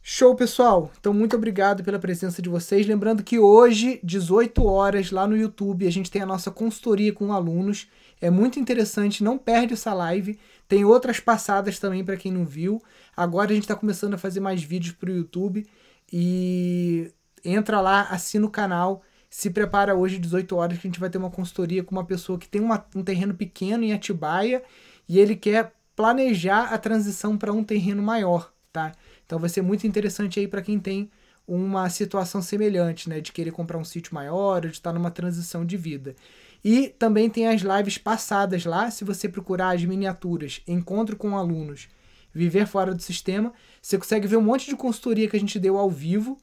Show, 0.03 0.35
pessoal! 0.35 0.91
Então, 0.99 1.13
muito 1.13 1.37
obrigado 1.37 1.85
pela 1.85 1.99
presença 1.99 2.41
de 2.41 2.49
vocês. 2.49 2.87
Lembrando 2.87 3.23
que 3.23 3.39
hoje, 3.39 4.01
18 4.03 4.65
horas, 4.65 5.11
lá 5.11 5.27
no 5.27 5.37
YouTube, 5.37 5.87
a 5.87 5.91
gente 5.91 6.11
tem 6.11 6.23
a 6.23 6.27
nossa 6.27 6.51
consultoria 6.51 7.13
com 7.13 7.33
alunos. 7.33 7.89
É 8.21 8.31
muito 8.31 8.59
interessante, 8.59 9.23
não 9.23 9.37
perde 9.37 9.75
essa 9.75 9.93
live. 9.93 10.39
Tem 10.67 10.85
outras 10.85 11.21
passadas 11.21 11.79
também 11.79 12.05
para 12.05 12.17
quem 12.17 12.33
não 12.33 12.45
viu. 12.45 12.83
Agora 13.17 13.51
a 13.51 13.55
gente 13.55 13.65
está 13.65 13.77
começando 13.77 14.15
a 14.15 14.19
fazer 14.19 14.41
mais 14.41 14.63
vídeos 14.63 14.95
para 14.95 15.11
o 15.11 15.15
YouTube. 15.15 15.67
E 16.11 17.13
entra 17.45 17.81
lá, 17.81 18.03
assina 18.11 18.47
o 18.47 18.51
canal. 18.51 19.03
Se 19.29 19.51
prepara 19.51 19.95
hoje, 19.95 20.19
18 20.19 20.57
horas, 20.57 20.79
que 20.79 20.87
a 20.87 20.91
gente 20.91 21.01
vai 21.01 21.11
ter 21.11 21.19
uma 21.19 21.31
consultoria 21.31 21.85
com 21.85 21.95
uma 21.95 22.05
pessoa 22.05 22.39
que 22.39 22.49
tem 22.49 22.63
uma, 22.63 22.83
um 22.95 23.05
terreno 23.05 23.35
pequeno 23.35 23.85
em 23.85 23.93
Atibaia 23.93 24.63
e 25.07 25.19
ele 25.19 25.37
quer 25.37 25.75
planejar 25.95 26.73
a 26.73 26.79
transição 26.79 27.37
para 27.37 27.53
um 27.53 27.63
terreno 27.63 28.03
maior, 28.03 28.53
tá? 28.73 28.93
Então 29.29 29.39
vai 29.39 29.51
ser 29.51 29.61
muito 29.61 29.87
interessante 29.87 30.41
aí 30.41 30.49
para 30.49 30.63
quem 30.63 30.81
tem 30.81 31.11
uma 31.47 31.89
situação 31.91 32.41
semelhante, 32.41 33.11
né, 33.11 33.21
de 33.21 33.31
querer 33.31 33.51
comprar 33.51 33.77
um 33.77 33.85
sítio 33.85 34.15
maior, 34.15 34.63
de 34.63 34.69
estar 34.69 34.91
numa 34.91 35.11
transição 35.11 35.67
de 35.67 35.77
vida. 35.77 36.17
E 36.65 36.89
também 36.89 37.29
tem 37.29 37.47
as 37.47 37.61
lives 37.61 37.99
passadas 37.99 38.65
lá, 38.65 38.91
se 38.91 39.05
você 39.05 39.29
procurar 39.29 39.75
as 39.75 39.85
miniaturas, 39.85 40.63
encontro 40.67 41.15
com 41.15 41.37
alunos, 41.37 41.89
viver 42.33 42.67
fora 42.67 42.95
do 42.95 43.03
sistema, 43.03 43.53
você 43.83 43.99
consegue 43.99 44.27
ver 44.27 44.39
um 44.39 44.43
monte 44.43 44.67
de 44.67 44.77
consultoria 44.77 45.29
que 45.29 45.37
a 45.37 45.41
gente 45.41 45.59
deu 45.59 45.77
ao 45.77 45.91
vivo, 45.91 46.39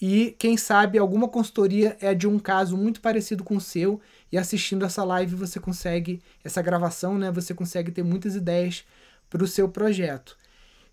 e 0.00 0.34
quem 0.38 0.56
sabe 0.56 0.98
alguma 0.98 1.28
consultoria 1.28 1.98
é 2.00 2.14
de 2.14 2.26
um 2.26 2.38
caso 2.38 2.78
muito 2.78 3.00
parecido 3.02 3.44
com 3.44 3.56
o 3.56 3.60
seu 3.60 4.00
e 4.32 4.38
assistindo 4.38 4.86
essa 4.86 5.04
live 5.04 5.36
você 5.36 5.60
consegue 5.60 6.20
essa 6.42 6.62
gravação, 6.62 7.18
né? 7.18 7.30
Você 7.30 7.54
consegue 7.54 7.92
ter 7.92 8.02
muitas 8.02 8.34
ideias 8.34 8.84
para 9.30 9.44
o 9.44 9.46
seu 9.46 9.68
projeto. 9.68 10.36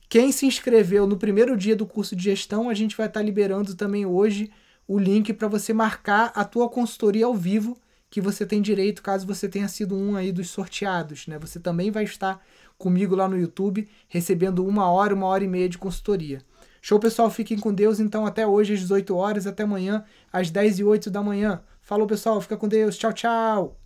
Quem 0.09 0.31
se 0.31 0.47
inscreveu 0.47 1.05
no 1.05 1.17
primeiro 1.17 1.55
dia 1.55 1.75
do 1.75 1.85
curso 1.85 2.15
de 2.15 2.23
gestão, 2.23 2.67
a 2.67 2.73
gente 2.73 2.97
vai 2.97 3.05
estar 3.05 3.19
tá 3.19 3.25
liberando 3.25 3.75
também 3.75 4.07
hoje 4.07 4.51
o 4.87 4.97
link 4.97 5.31
para 5.33 5.47
você 5.47 5.71
marcar 5.71 6.31
a 6.33 6.43
tua 6.43 6.67
consultoria 6.67 7.27
ao 7.27 7.35
vivo 7.35 7.77
que 8.09 8.19
você 8.19 8.43
tem 8.43 8.59
direito 8.59 9.03
caso 9.03 9.27
você 9.27 9.47
tenha 9.47 9.67
sido 9.67 9.95
um 9.95 10.15
aí 10.15 10.31
dos 10.31 10.49
sorteados, 10.49 11.27
né? 11.27 11.37
Você 11.37 11.59
também 11.59 11.91
vai 11.91 12.05
estar 12.05 12.43
comigo 12.75 13.15
lá 13.15 13.27
no 13.27 13.37
YouTube 13.37 13.87
recebendo 14.07 14.65
uma 14.65 14.89
hora, 14.89 15.13
uma 15.13 15.27
hora 15.27 15.43
e 15.43 15.47
meia 15.47 15.69
de 15.69 15.77
consultoria. 15.77 16.41
Show, 16.81 16.99
pessoal. 16.99 17.29
Fiquem 17.29 17.59
com 17.59 17.71
Deus. 17.71 17.99
Então, 17.99 18.25
até 18.25 18.47
hoje 18.47 18.73
às 18.73 18.79
18 18.79 19.15
horas, 19.15 19.45
até 19.45 19.63
amanhã 19.63 20.03
às 20.33 20.49
10 20.49 20.79
e 20.79 20.83
8 20.83 21.11
da 21.11 21.21
manhã. 21.21 21.61
Falou, 21.81 22.07
pessoal. 22.07 22.41
Fica 22.41 22.57
com 22.57 22.67
Deus. 22.67 22.97
Tchau, 22.97 23.13
tchau. 23.13 23.78